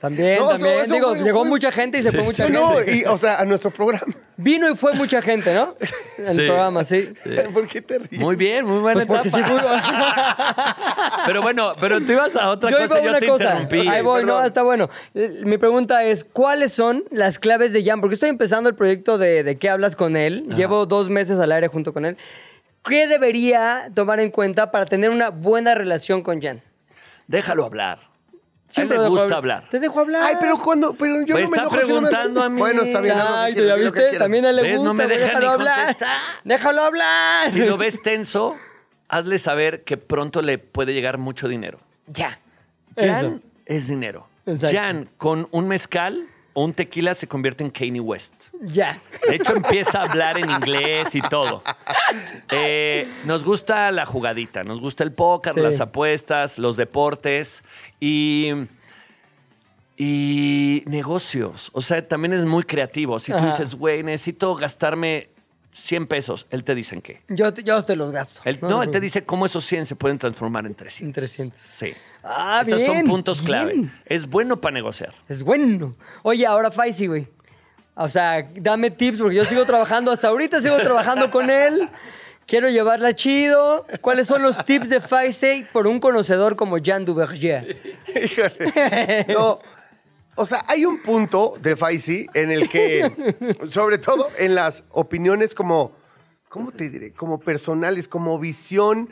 También, 0.00 0.38
No, 0.38 0.48
también. 0.50 0.76
no, 0.76 0.80
eso 0.82 0.94
Digo, 0.94 1.08
fue- 1.08 1.18
llegó 1.24 1.40
fue- 1.40 1.48
mucha 1.48 1.72
gente 1.72 1.98
y 1.98 2.02
se 2.02 2.12
fue 2.12 2.22
mucha 2.22 2.44
gente. 2.44 2.58
No, 2.60 2.80
y, 2.82 3.04
o 3.04 3.18
sea, 3.18 3.40
a 3.40 3.44
nuestro 3.44 3.72
programa. 3.72 4.14
Vino 4.36 4.70
y 4.70 4.76
fue 4.76 4.94
mucha 4.94 5.20
gente, 5.20 5.52
¿no? 5.52 5.74
En 6.18 6.34
Sí. 6.36 6.40
el 6.42 6.46
programa, 6.46 6.84
sí. 6.84 7.12
¿Por 7.52 7.66
qué 7.66 7.82
te 7.82 7.98
ríes? 7.98 8.22
Muy 8.22 8.36
bien, 8.36 8.64
muy 8.64 8.78
buena 8.78 9.04
Pues 9.04 9.08
porque 9.08 9.28
sí 9.30 9.40
etapa. 9.40 11.22
Pero 11.26 11.42
bueno, 11.42 11.74
pero 11.80 12.00
tú 12.00 12.12
ibas 12.12 12.36
a 12.36 12.48
otra 12.50 12.70
Yo 12.70 12.76
cosa, 12.78 12.86
iba 12.86 12.96
a 12.96 13.02
yo 13.02 13.10
una 13.10 13.18
te 13.20 13.26
cosa. 13.26 13.44
interrumpí. 13.60 13.88
Ahí 13.88 14.02
voy, 14.02 14.24
no, 14.24 14.42
está 14.44 14.62
bueno. 14.62 14.88
Mi 15.44 15.58
pregunta 15.58 16.04
es, 16.04 16.24
¿cuáles 16.24 16.72
son 16.72 17.04
las 17.10 17.38
claves 17.40 17.72
de 17.72 17.84
Jan? 17.84 18.00
Porque 18.00 18.14
estoy 18.14 18.28
empezando 18.30 18.68
el 18.68 18.76
proyecto 18.76 19.18
de, 19.18 19.42
de 19.42 19.58
qué 19.58 19.68
hablas 19.68 19.96
con 19.96 20.16
él. 20.16 20.44
Llevo 20.54 20.86
dos 20.86 21.08
meses 21.10 21.38
al 21.40 21.50
aire 21.52 21.68
junto 21.68 21.92
con 21.92 22.04
él. 22.06 22.16
¿Qué 22.84 23.08
debería 23.08 23.90
tomar 23.94 24.20
en 24.20 24.30
cuenta 24.30 24.70
para 24.70 24.86
tener 24.86 25.10
una 25.10 25.30
buena 25.30 25.74
relación 25.74 26.22
con 26.22 26.40
Jan? 26.40 26.62
Déjalo 27.26 27.64
hablar. 27.66 28.07
A 28.68 28.82
él 28.82 28.88
Siempre 28.88 28.98
le 28.98 29.08
gusta 29.08 29.26
hab- 29.34 29.36
hablar. 29.38 29.68
Te 29.70 29.80
dejo 29.80 30.00
hablar. 30.00 30.22
Ay, 30.24 30.36
pero 30.40 30.58
cuando. 30.58 30.92
Pero 30.94 31.22
yo 31.24 31.34
Me 31.34 31.42
no 31.42 31.48
me 31.50 31.56
está 31.56 31.60
enojo 31.62 31.74
si 31.74 31.80
no 31.80 32.00
me- 32.02 32.08
preguntando 32.08 32.42
a 32.42 32.48
mí. 32.50 32.58
Bueno, 32.58 32.82
está 32.82 33.00
bien. 33.00 33.14
Exacto, 33.16 33.54
quieras, 33.54 33.78
¿ya 33.78 33.84
viste? 33.84 34.18
También 34.18 34.44
a 34.44 34.50
él 34.50 34.56
le 34.56 34.62
¿Ves? 34.62 34.74
No 34.74 34.80
gusta. 34.90 34.94
me 34.94 35.06
deja 35.06 35.24
déjalo 35.26 35.46
ni 35.46 35.52
hablar. 35.54 35.76
contestar. 35.78 36.18
Déjalo 36.44 36.82
hablar. 36.82 37.50
Si 37.50 37.58
lo 37.60 37.76
ves 37.78 38.02
tenso, 38.02 38.56
hazle 39.08 39.38
saber 39.38 39.84
que 39.84 39.96
pronto 39.96 40.42
le 40.42 40.58
puede 40.58 40.92
llegar 40.92 41.16
mucho 41.18 41.48
dinero. 41.48 41.78
Ya. 42.06 42.38
Jan 42.96 43.06
Eso. 43.26 43.40
es 43.66 43.88
dinero. 43.88 44.28
Exacto. 44.44 44.76
Jan 44.76 45.08
con 45.16 45.48
un 45.50 45.66
mezcal 45.68 46.26
un 46.64 46.72
tequila 46.74 47.14
se 47.14 47.26
convierte 47.26 47.64
en 47.64 47.70
Kanye 47.70 48.00
West. 48.00 48.32
Ya. 48.62 49.00
De 49.28 49.36
hecho, 49.36 49.54
empieza 49.56 50.00
a 50.00 50.04
hablar 50.10 50.38
en 50.38 50.48
inglés 50.50 51.14
y 51.14 51.20
todo. 51.22 51.62
Eh, 52.50 53.06
nos 53.24 53.44
gusta 53.44 53.90
la 53.90 54.06
jugadita, 54.06 54.64
nos 54.64 54.80
gusta 54.80 55.04
el 55.04 55.12
póker, 55.12 55.54
Sí. 55.54 55.60
las 55.60 55.80
apuestas, 55.80 56.58
los 56.58 56.76
deportes 56.76 57.62
y, 58.00 58.52
y 59.96 60.82
negocios. 60.86 61.70
O 61.74 61.80
sea, 61.80 62.06
también 62.06 62.32
es 62.32 62.44
muy 62.44 62.62
creativo. 62.64 63.18
Si 63.18 63.32
tú 63.32 63.38
Ajá. 63.38 63.46
dices, 63.50 63.74
güey, 63.74 64.02
necesito 64.02 64.54
gastarme 64.54 65.30
100 65.72 66.06
pesos, 66.06 66.46
él 66.50 66.64
te 66.64 66.74
dice 66.74 66.94
en 66.94 67.02
qué. 67.02 67.22
Yo 67.28 67.52
te, 67.52 67.62
yo 67.62 67.82
te 67.82 67.96
los 67.96 68.10
gasto. 68.10 68.40
Él- 68.44 68.58
no, 68.62 68.82
él 68.82 68.90
te 68.90 69.00
dice 69.00 69.24
cómo 69.24 69.46
esos 69.46 69.64
100 69.64 69.86
se 69.86 69.96
pueden 69.96 70.18
transformar 70.18 70.66
en 70.66 70.74
300. 70.74 71.06
En 71.08 71.12
300. 71.12 71.58
Sí. 71.60 71.92
Ah, 72.30 72.62
Esos 72.66 72.82
son 72.82 73.04
puntos 73.04 73.40
clave. 73.40 73.72
bien. 73.72 73.92
Es 74.04 74.28
bueno 74.28 74.60
para 74.60 74.74
negociar. 74.74 75.14
Es 75.28 75.42
bueno. 75.42 75.94
Oye, 76.22 76.46
ahora 76.46 76.70
Faisy, 76.70 77.06
güey. 77.06 77.26
O 77.94 78.08
sea, 78.08 78.46
dame 78.54 78.90
tips 78.90 79.18
porque 79.18 79.36
yo 79.36 79.44
sigo 79.44 79.64
trabajando, 79.64 80.12
hasta 80.12 80.28
ahorita 80.28 80.60
sigo 80.60 80.76
trabajando 80.78 81.30
con 81.30 81.48
él. 81.50 81.88
Quiero 82.46 82.68
llevarla 82.68 83.12
chido. 83.14 83.86
¿Cuáles 84.00 84.28
son 84.28 84.42
los 84.42 84.64
tips 84.64 84.88
de 84.88 85.00
Faisy 85.00 85.66
por 85.72 85.86
un 85.86 86.00
conocedor 86.00 86.54
como 86.54 86.78
Jean 86.78 87.04
Duverger? 87.04 87.98
Híjole. 88.08 89.26
No. 89.28 89.58
O 90.36 90.46
sea, 90.46 90.64
hay 90.68 90.84
un 90.84 91.02
punto 91.02 91.54
de 91.60 91.76
Faisy 91.76 92.26
en 92.34 92.52
el 92.52 92.68
que, 92.68 93.12
sobre 93.64 93.98
todo 93.98 94.28
en 94.38 94.54
las 94.54 94.84
opiniones 94.90 95.54
como, 95.54 95.92
¿cómo 96.48 96.70
te 96.70 96.88
diré? 96.90 97.12
Como 97.12 97.40
personales, 97.40 98.06
como 98.06 98.38
visión. 98.38 99.08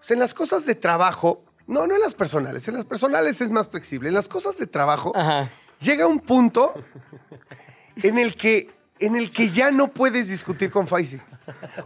O 0.00 0.02
sea, 0.02 0.14
en 0.14 0.20
las 0.20 0.34
cosas 0.34 0.66
de 0.66 0.74
trabajo, 0.74 1.44
no, 1.66 1.86
no 1.86 1.94
en 1.94 2.00
las 2.00 2.14
personales, 2.14 2.66
en 2.68 2.74
las 2.74 2.84
personales 2.84 3.40
es 3.40 3.50
más 3.50 3.68
flexible. 3.68 4.08
En 4.08 4.14
las 4.14 4.28
cosas 4.28 4.56
de 4.58 4.66
trabajo, 4.66 5.12
Ajá. 5.14 5.50
llega 5.80 6.06
un 6.06 6.20
punto 6.20 6.74
en 8.02 8.18
el 8.18 8.36
que, 8.36 8.70
en 9.00 9.16
el 9.16 9.32
que 9.32 9.50
ya 9.50 9.70
no 9.70 9.88
puedes 9.88 10.28
discutir 10.28 10.70
con 10.70 10.86
Faisy. 10.86 11.20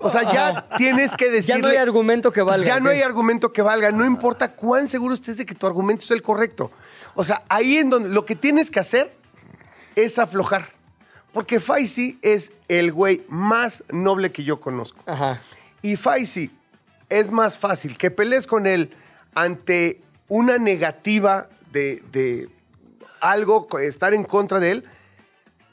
O 0.00 0.08
sea, 0.08 0.32
ya 0.32 0.68
tienes 0.76 1.16
que 1.16 1.26
Ya 1.26 1.32
decirle... 1.32 1.62
no 1.62 1.68
hay 1.68 1.76
argumento 1.76 2.30
que 2.32 2.42
valga. 2.42 2.66
Ya 2.66 2.80
no 2.80 2.90
hay 2.90 3.02
argumento 3.02 3.52
que 3.52 3.62
valga, 3.62 3.90
no 3.90 4.04
importa 4.04 4.52
cuán 4.52 4.86
seguro 4.88 5.14
estés 5.14 5.36
de 5.36 5.46
que 5.46 5.54
tu 5.54 5.66
argumento 5.66 6.04
es 6.04 6.10
el 6.10 6.22
correcto. 6.22 6.70
O 7.14 7.24
sea, 7.24 7.42
ahí 7.48 7.78
en 7.78 7.90
donde 7.90 8.08
lo 8.08 8.24
que 8.24 8.36
tienes 8.36 8.70
que 8.70 8.80
hacer 8.80 9.12
es 9.96 10.18
aflojar. 10.18 10.66
Porque 11.32 11.60
Faisy 11.60 12.18
es 12.22 12.52
el 12.68 12.92
güey 12.92 13.22
más 13.28 13.84
noble 13.90 14.32
que 14.32 14.44
yo 14.44 14.60
conozco. 14.60 15.02
Ajá. 15.06 15.40
Y 15.82 15.96
Faisy 15.96 16.50
es 17.08 17.30
más 17.30 17.58
fácil 17.58 17.96
que 17.98 18.10
pelees 18.10 18.46
con 18.46 18.66
él 18.66 18.90
ante 19.34 20.00
una 20.28 20.58
negativa 20.58 21.48
de, 21.72 22.02
de 22.12 22.48
algo, 23.20 23.66
estar 23.78 24.14
en 24.14 24.24
contra 24.24 24.60
de 24.60 24.70
él, 24.72 24.84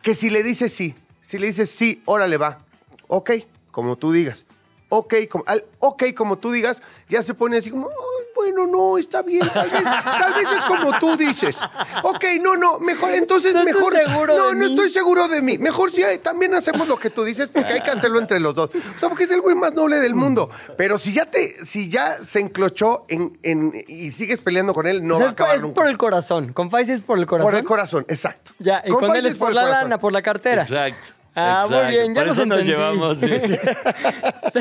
que 0.02 0.14
si 0.14 0.30
le 0.30 0.44
dices 0.44 0.74
sí. 0.74 0.96
Si 1.22 1.38
le 1.40 1.48
dices 1.48 1.70
sí, 1.70 2.02
órale, 2.06 2.38
va. 2.38 2.60
Ok, 3.08 3.32
como 3.72 3.98
tú 3.98 4.12
digas. 4.12 4.46
Ok, 4.90 5.16
como, 5.30 5.44
al, 5.48 5.66
ok, 5.80 6.04
como 6.16 6.38
tú 6.38 6.52
digas, 6.52 6.82
ya 7.10 7.22
se 7.22 7.34
pone 7.34 7.58
así 7.58 7.72
como, 7.72 7.88
"Ay, 7.90 7.96
bueno, 8.36 8.68
no, 8.68 8.98
está 8.98 9.22
bien, 9.22 9.48
tal 9.54 9.70
vez, 9.70 9.84
tal 9.84 10.34
vez 10.34 10.48
es 10.58 10.66
como 10.66 10.92
tú 11.00 11.16
dices. 11.18 11.56
Ok, 12.04 12.24
no, 12.42 12.56
no, 12.58 12.80
mejor, 12.80 13.12
entonces 13.14 13.54
No 13.56 13.64
mejor. 13.64 13.94
seguro 13.96 14.38
no, 14.38 14.48
de 14.50 14.54
no 14.56 14.60
mí. 14.66 14.72
estoy 14.72 14.90
seguro 14.90 15.28
de 15.28 15.42
mí. 15.42 15.58
Mejor 15.58 15.90
si 15.92 16.04
hay- 16.04 16.18
también 16.20 16.54
hacemos 16.54 16.88
lo 16.88 16.98
que 16.98 17.10
tú 17.10 17.24
dices, 17.24 17.50
porque 17.50 17.74
hay 17.74 17.82
que 17.82 17.92
hacerlo 17.92 18.20
entre 18.20 18.40
los 18.40 18.54
dos. 18.54 18.70
O 18.96 19.00
sea, 19.00 19.08
porque 19.10 19.24
es 19.24 19.32
el 19.32 19.42
güey 19.42 19.56
más 19.56 19.74
noble 19.74 20.00
del 20.00 20.14
mundo. 20.16 20.50
Pero 20.78 20.98
si 20.98 21.14
ya 21.14 21.26
te, 21.26 21.66
si 21.66 21.90
ya 21.90 22.20
se 22.28 22.40
enclochó 22.42 23.06
en, 23.08 23.38
en- 23.42 23.72
y 23.88 24.12
sigues 24.12 24.42
peleando 24.42 24.74
con 24.74 24.86
él, 24.86 25.06
no 25.08 25.16
O 25.16 25.18
sea, 25.18 25.26
va 25.28 25.30
a 25.30 25.34
acabar 25.34 25.56
es 25.56 25.62
nunca. 25.62 25.76
por 25.76 25.88
el 25.88 25.98
corazón. 25.98 26.52
Con 26.54 26.70
Faisy 26.70 26.92
es 26.92 27.02
por 27.02 27.18
el 27.18 27.26
corazón. 27.26 27.52
Por 27.52 27.58
el 27.60 27.66
corazón, 27.66 28.06
exacto. 28.10 28.52
Ya, 28.60 28.84
y 28.86 28.90
con, 28.92 29.06
él 29.06 29.12
Faisy 29.12 29.28
es 29.30 29.38
por, 29.38 29.54
la 29.54 29.62
corazón. 29.62 29.84
lana, 29.84 29.98
por 30.00 30.12
la 30.12 30.22
cartera. 30.22 30.64
Exacto. 30.64 31.08
Ah, 31.36 31.66
muy 31.68 31.76
exacto. 31.78 31.90
bien, 31.92 32.16
ya 32.16 32.22
Por 32.22 32.28
nos 32.28 32.38
eso 32.38 32.46
nos 32.46 32.64
llevamos. 32.64 33.18
sí. 33.20 33.28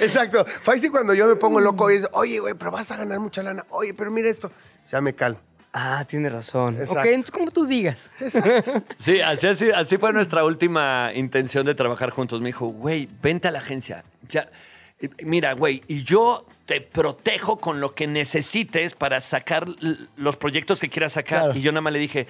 Exacto. 0.00 0.44
Faisy 0.62 0.88
cuando 0.90 1.14
yo 1.14 1.26
me 1.26 1.36
pongo 1.36 1.60
loco 1.60 1.90
y 1.90 1.94
dice, 1.94 2.08
oye, 2.12 2.38
güey, 2.38 2.54
pero 2.54 2.70
vas 2.70 2.90
a 2.92 2.96
ganar 2.96 3.20
mucha 3.20 3.42
lana. 3.42 3.64
Oye, 3.70 3.94
pero 3.94 4.10
mira 4.10 4.28
esto. 4.28 4.50
Ya 4.90 5.00
me 5.00 5.14
calmo. 5.14 5.38
Ah, 5.72 6.04
tiene 6.06 6.28
razón. 6.28 6.76
Exacto. 6.76 7.00
Ok, 7.00 7.06
entonces 7.06 7.30
como 7.32 7.50
tú 7.50 7.66
digas. 7.66 8.10
Sí, 8.98 9.20
así, 9.20 9.46
así, 9.48 9.70
así 9.74 9.96
fue 9.98 10.12
nuestra 10.12 10.44
última 10.44 11.10
intención 11.14 11.66
de 11.66 11.74
trabajar 11.74 12.10
juntos. 12.10 12.40
Me 12.40 12.46
dijo, 12.46 12.66
güey, 12.66 13.08
vente 13.22 13.48
a 13.48 13.50
la 13.50 13.58
agencia. 13.58 14.04
Ya, 14.28 14.48
mira, 15.22 15.52
güey, 15.54 15.82
y 15.88 16.02
yo 16.04 16.46
te 16.66 16.80
protejo 16.80 17.58
con 17.58 17.78
lo 17.80 17.94
que 17.94 18.06
necesites 18.06 18.94
para 18.94 19.20
sacar 19.20 19.66
los 20.16 20.36
proyectos 20.36 20.80
que 20.80 20.88
quieras 20.88 21.12
sacar. 21.12 21.40
Claro. 21.40 21.58
Y 21.58 21.60
yo 21.60 21.72
nada 21.72 21.82
más 21.82 21.92
le 21.92 21.98
dije, 21.98 22.26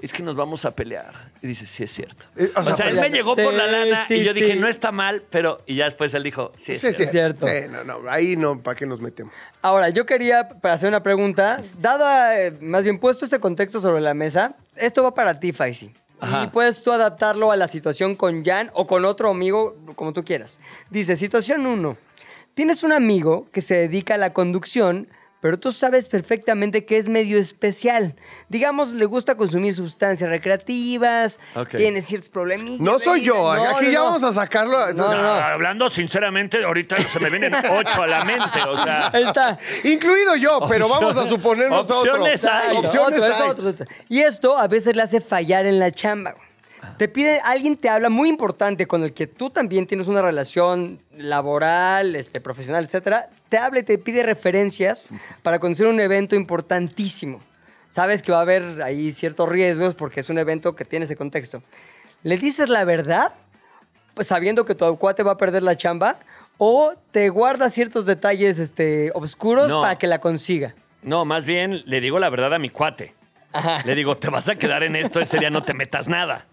es 0.00 0.12
que 0.12 0.24
nos 0.24 0.34
vamos 0.34 0.64
a 0.64 0.72
pelear. 0.72 1.30
Y 1.40 1.46
dice, 1.46 1.66
sí, 1.66 1.84
es 1.84 1.92
cierto. 1.92 2.26
Eh, 2.36 2.50
o 2.56 2.60
o, 2.60 2.64
sea, 2.64 2.76
sea, 2.76 2.88
él 2.88 2.96
me 2.96 3.10
llegó 3.10 3.36
Sí, 3.36 3.42
por 3.42 3.54
la 3.54 3.66
lana 3.68 4.04
sí, 4.06 4.14
y 4.16 4.24
yo 4.24 4.32
sí. 4.34 4.40
dije, 4.40 4.56
no 4.56 4.66
está 4.66 4.90
mal, 4.90 5.22
pero... 5.30 5.62
Y 5.66 5.76
ya 5.76 5.84
después 5.84 6.12
él 6.14 6.24
dijo, 6.24 6.52
sí, 6.56 6.72
es 6.72 6.80
Sí, 6.80 6.88
es 6.88 6.96
cierto. 6.96 7.12
cierto. 7.12 7.46
cierto. 7.46 7.68
Sí, 7.68 7.72
no, 7.86 8.00
no, 8.02 8.10
ahí 8.10 8.36
no, 8.36 8.60
¿para 8.60 8.74
qué 8.74 8.86
nos 8.86 9.00
metemos? 9.00 9.32
Ahora, 9.62 9.88
yo 9.90 10.04
quería 10.04 10.48
para 10.48 10.74
hacer 10.74 10.88
una 10.88 11.04
pregunta. 11.04 11.62
Dada, 11.78 12.40
eh, 12.40 12.58
más 12.60 12.82
bien 12.82 12.98
puesto 12.98 13.24
este 13.24 13.38
contexto 13.38 13.80
sobre 13.80 14.00
la 14.00 14.14
mesa, 14.14 14.56
esto 14.74 15.04
va 15.04 15.14
para 15.14 15.38
ti, 15.38 15.52
Faisy. 15.52 15.92
Ajá. 16.18 16.42
Y 16.42 16.46
puedes 16.48 16.82
tú 16.82 16.90
adaptarlo 16.90 17.52
a 17.52 17.56
la 17.56 17.68
situación 17.68 18.16
con 18.16 18.44
Jan 18.44 18.70
o 18.72 18.86
con 18.88 19.04
otro 19.04 19.30
amigo, 19.30 19.76
como 19.94 20.12
tú 20.12 20.24
quieras. 20.24 20.58
Dice, 20.90 21.14
situación 21.14 21.66
1. 21.66 21.96
Tienes 22.56 22.82
un 22.82 22.92
amigo 22.94 23.48
que 23.52 23.60
se 23.60 23.74
dedica 23.74 24.14
a 24.14 24.16
la 24.16 24.32
conducción, 24.32 25.08
pero 25.42 25.58
tú 25.60 25.72
sabes 25.72 26.08
perfectamente 26.08 26.86
que 26.86 26.96
es 26.96 27.06
medio 27.10 27.38
especial. 27.38 28.16
Digamos, 28.48 28.94
le 28.94 29.04
gusta 29.04 29.34
consumir 29.34 29.74
sustancias 29.74 30.30
recreativas, 30.30 31.38
Ok. 31.54 31.76
tiene 31.76 32.00
ciertos 32.00 32.30
problemillas. 32.30 32.80
No 32.80 32.98
soy 32.98 33.24
yo. 33.24 33.34
No, 33.54 33.76
Aquí 33.76 33.84
no, 33.84 33.92
ya 33.92 33.98
no. 33.98 34.04
vamos 34.06 34.24
a 34.24 34.32
sacarlo. 34.32 34.90
No, 34.94 35.14
no, 35.14 35.20
no. 35.22 35.28
Hablando 35.28 35.90
sinceramente, 35.90 36.64
ahorita 36.64 36.96
se 37.06 37.20
me 37.20 37.28
vienen 37.28 37.52
ocho 37.70 38.02
a 38.02 38.06
la 38.06 38.24
mente, 38.24 38.58
o 38.66 38.76
sea... 38.82 39.10
Ahí 39.12 39.24
está. 39.24 39.58
Incluido 39.84 40.34
yo, 40.36 40.60
pero 40.66 40.88
vamos 40.88 41.14
a 41.14 41.26
suponernos 41.26 41.82
otro. 41.90 41.98
Opciones 42.14 42.42
hay. 42.46 42.74
Opciones 42.78 43.18
Otro, 43.20 43.26
es 43.34 43.40
hay. 43.42 43.50
otro, 43.50 43.68
otro. 43.68 43.86
Y 44.08 44.20
esto 44.20 44.56
a 44.56 44.66
veces 44.66 44.96
le 44.96 45.02
hace 45.02 45.20
fallar 45.20 45.66
en 45.66 45.78
la 45.78 45.92
chamba. 45.92 46.34
Te 46.98 47.08
pide, 47.08 47.40
alguien 47.44 47.76
te 47.76 47.88
habla 47.88 48.08
muy 48.08 48.28
importante 48.28 48.86
con 48.86 49.02
el 49.04 49.12
que 49.12 49.26
tú 49.26 49.50
también 49.50 49.86
tienes 49.86 50.06
una 50.06 50.22
relación 50.22 51.00
laboral, 51.16 52.16
este, 52.16 52.40
profesional, 52.40 52.84
etcétera. 52.84 53.28
Te 53.48 53.58
habla 53.58 53.80
y 53.80 53.82
te 53.82 53.98
pide 53.98 54.22
referencias 54.22 55.10
para 55.42 55.58
conocer 55.58 55.86
un 55.86 56.00
evento 56.00 56.36
importantísimo. 56.36 57.40
Sabes 57.88 58.22
que 58.22 58.32
va 58.32 58.38
a 58.38 58.42
haber 58.42 58.82
ahí 58.82 59.12
ciertos 59.12 59.48
riesgos 59.48 59.94
porque 59.94 60.20
es 60.20 60.30
un 60.30 60.38
evento 60.38 60.74
que 60.74 60.84
tiene 60.84 61.04
ese 61.04 61.16
contexto. 61.16 61.62
¿Le 62.22 62.36
dices 62.38 62.68
la 62.68 62.84
verdad? 62.84 63.32
Pues 64.14 64.28
sabiendo 64.28 64.64
que 64.64 64.74
tu 64.74 64.96
cuate 64.96 65.22
va 65.22 65.32
a 65.32 65.36
perder 65.36 65.62
la 65.62 65.76
chamba. 65.76 66.18
¿O 66.58 66.94
te 67.10 67.28
guardas 67.28 67.74
ciertos 67.74 68.06
detalles 68.06 68.58
este, 68.58 69.10
obscuros 69.14 69.68
No. 69.68 69.82
para 69.82 69.98
que 69.98 70.06
la 70.06 70.20
consiga? 70.20 70.74
No, 71.02 71.24
más 71.26 71.46
bien 71.46 71.82
le 71.84 72.00
digo 72.00 72.18
la 72.18 72.30
verdad 72.30 72.54
a 72.54 72.58
mi 72.58 72.70
cuate. 72.70 73.14
Le 73.84 73.94
digo, 73.94 74.16
te 74.16 74.28
vas 74.28 74.48
a 74.48 74.56
quedar 74.56 74.82
en 74.82 74.96
esto, 74.96 75.20
ese 75.20 75.38
día 75.38 75.50
no 75.50 75.62
te 75.64 75.72
metas 75.74 76.08
nada. 76.08 76.46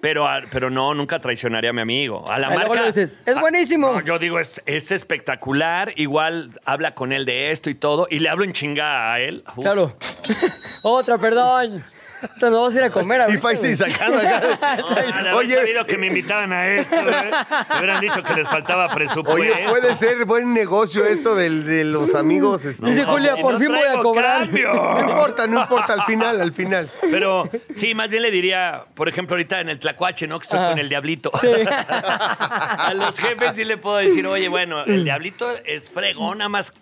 Pero, 0.00 0.26
a- 0.28 0.42
pero 0.50 0.70
no, 0.70 0.94
nunca 0.94 1.20
traicionaría 1.20 1.70
a 1.70 1.72
mi 1.72 1.80
amigo. 1.80 2.24
A 2.30 2.38
la 2.38 2.48
Ah, 2.48 2.50
luego 2.54 2.68
marca. 2.70 2.80
le 2.82 2.86
dices, 2.88 3.16
"Es 3.26 3.36
Ah, 3.36 3.40
buenísimo". 3.40 3.92
no, 3.92 4.00
yo 4.00 4.18
digo, 4.18 4.38
es, 4.40 4.60
es 4.66 4.90
espectacular. 4.92 5.92
Igual 5.96 6.50
habla 6.64 6.94
con 6.94 7.12
él 7.12 7.24
de 7.24 7.50
esto 7.50 7.70
y 7.70 7.74
todo. 7.74 8.06
Y 8.10 8.18
le 8.20 8.28
hablo 8.28 8.44
en 8.44 8.52
chinga 8.52 9.12
a 9.12 9.20
él. 9.20 9.44
Uh, 9.56 9.62
Claro. 9.62 9.96
Otra, 10.82 11.18
perdón. 11.18 11.84
Entonces 12.22 12.50
nos 12.50 12.52
vamos 12.52 12.74
a 12.74 12.78
ir 12.78 12.84
a 12.84 12.90
comer 12.90 13.18
Y 13.18 13.22
ahorita, 13.22 13.40
Faisy 13.42 13.76
sacando 13.76 14.18
acá. 14.18 14.78
No, 15.24 15.36
Oye, 15.36 15.54
sabido 15.54 15.86
que 15.86 15.96
me 15.98 16.06
invitaban 16.08 16.52
a 16.52 16.68
esto, 16.68 16.94
¿eh? 16.96 17.30
Me 17.70 17.78
hubieran 17.78 18.00
dicho 18.00 18.22
que 18.22 18.34
les 18.34 18.48
faltaba 18.48 18.88
presupuesto. 18.94 19.32
oye, 19.32 19.66
puede 19.68 19.94
ser 19.94 20.24
buen 20.24 20.52
negocio 20.52 21.04
esto 21.06 21.34
del, 21.34 21.64
de 21.66 21.84
los 21.84 22.14
amigos. 22.14 22.64
este. 22.64 22.84
Dice 22.86 23.04
Julia, 23.04 23.34
y 23.38 23.42
por 23.42 23.54
no 23.54 23.58
fin 23.58 23.68
voy 23.68 23.86
a 23.86 23.98
cobrar. 23.98 24.42
cambio. 24.44 24.70
No 25.00 25.10
importa, 25.10 25.46
no 25.46 25.60
importa, 25.62 25.92
al 25.94 26.04
final, 26.04 26.40
al 26.40 26.52
final. 26.52 26.90
Pero 27.10 27.48
sí, 27.74 27.94
más 27.94 28.10
bien 28.10 28.22
le 28.22 28.30
diría, 28.30 28.84
por 28.94 29.08
ejemplo, 29.08 29.34
ahorita 29.34 29.60
en 29.60 29.68
el 29.68 29.78
Tlacuache, 29.78 30.26
¿no? 30.26 30.38
Que 30.38 30.44
estoy 30.44 30.58
con 30.58 30.78
el 30.78 30.88
diablito. 30.88 31.30
a 31.40 32.92
los 32.94 33.18
jefes 33.18 33.52
sí 33.56 33.64
le 33.64 33.76
puedo 33.76 33.96
decir, 33.96 34.26
oye, 34.26 34.48
bueno, 34.48 34.84
el 34.84 35.04
diablito 35.04 35.50
es 35.64 35.90
fregón, 35.90 36.38
nada 36.38 36.48
más 36.48 36.72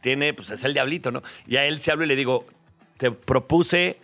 tiene, 0.00 0.32
pues 0.34 0.50
es 0.50 0.64
el 0.64 0.74
diablito, 0.74 1.10
¿no? 1.10 1.22
Y 1.46 1.56
a 1.56 1.64
él 1.64 1.80
se 1.80 1.90
hablo 1.90 2.04
y 2.04 2.08
le 2.08 2.16
digo, 2.16 2.46
te 2.96 3.10
propuse, 3.10 3.98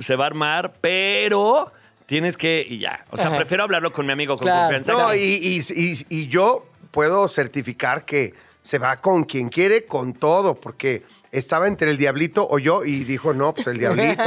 se 0.00 0.16
va 0.16 0.24
a 0.24 0.26
armar, 0.28 0.72
pero 0.80 1.70
tienes 2.06 2.36
que, 2.36 2.64
y 2.68 2.78
ya. 2.78 3.04
O 3.10 3.16
sea, 3.16 3.28
Ajá. 3.28 3.36
prefiero 3.36 3.62
hablarlo 3.64 3.92
con 3.92 4.06
mi 4.06 4.12
amigo 4.12 4.36
con 4.36 4.44
Claro. 4.46 4.62
confianza. 4.74 4.92
No, 4.92 5.14
y, 5.14 5.18
y- 5.20 5.60
y- 5.74 6.06
y 6.08 6.28
yo 6.28 6.66
puedo 6.90 7.26
certificar 7.28 8.04
que 8.04 8.34
se 8.62 8.78
va 8.78 8.98
con 8.98 9.24
quien 9.24 9.48
quiere, 9.48 9.86
con 9.86 10.12
todo, 10.14 10.54
porque 10.54 11.02
estaba 11.32 11.66
entre 11.66 11.90
el 11.90 11.96
diablito 11.96 12.46
o 12.48 12.58
yo 12.58 12.84
y 12.84 13.04
dijo, 13.04 13.32
no, 13.34 13.54
pues 13.54 13.66
el 13.66 13.78
diablito. 13.78 14.22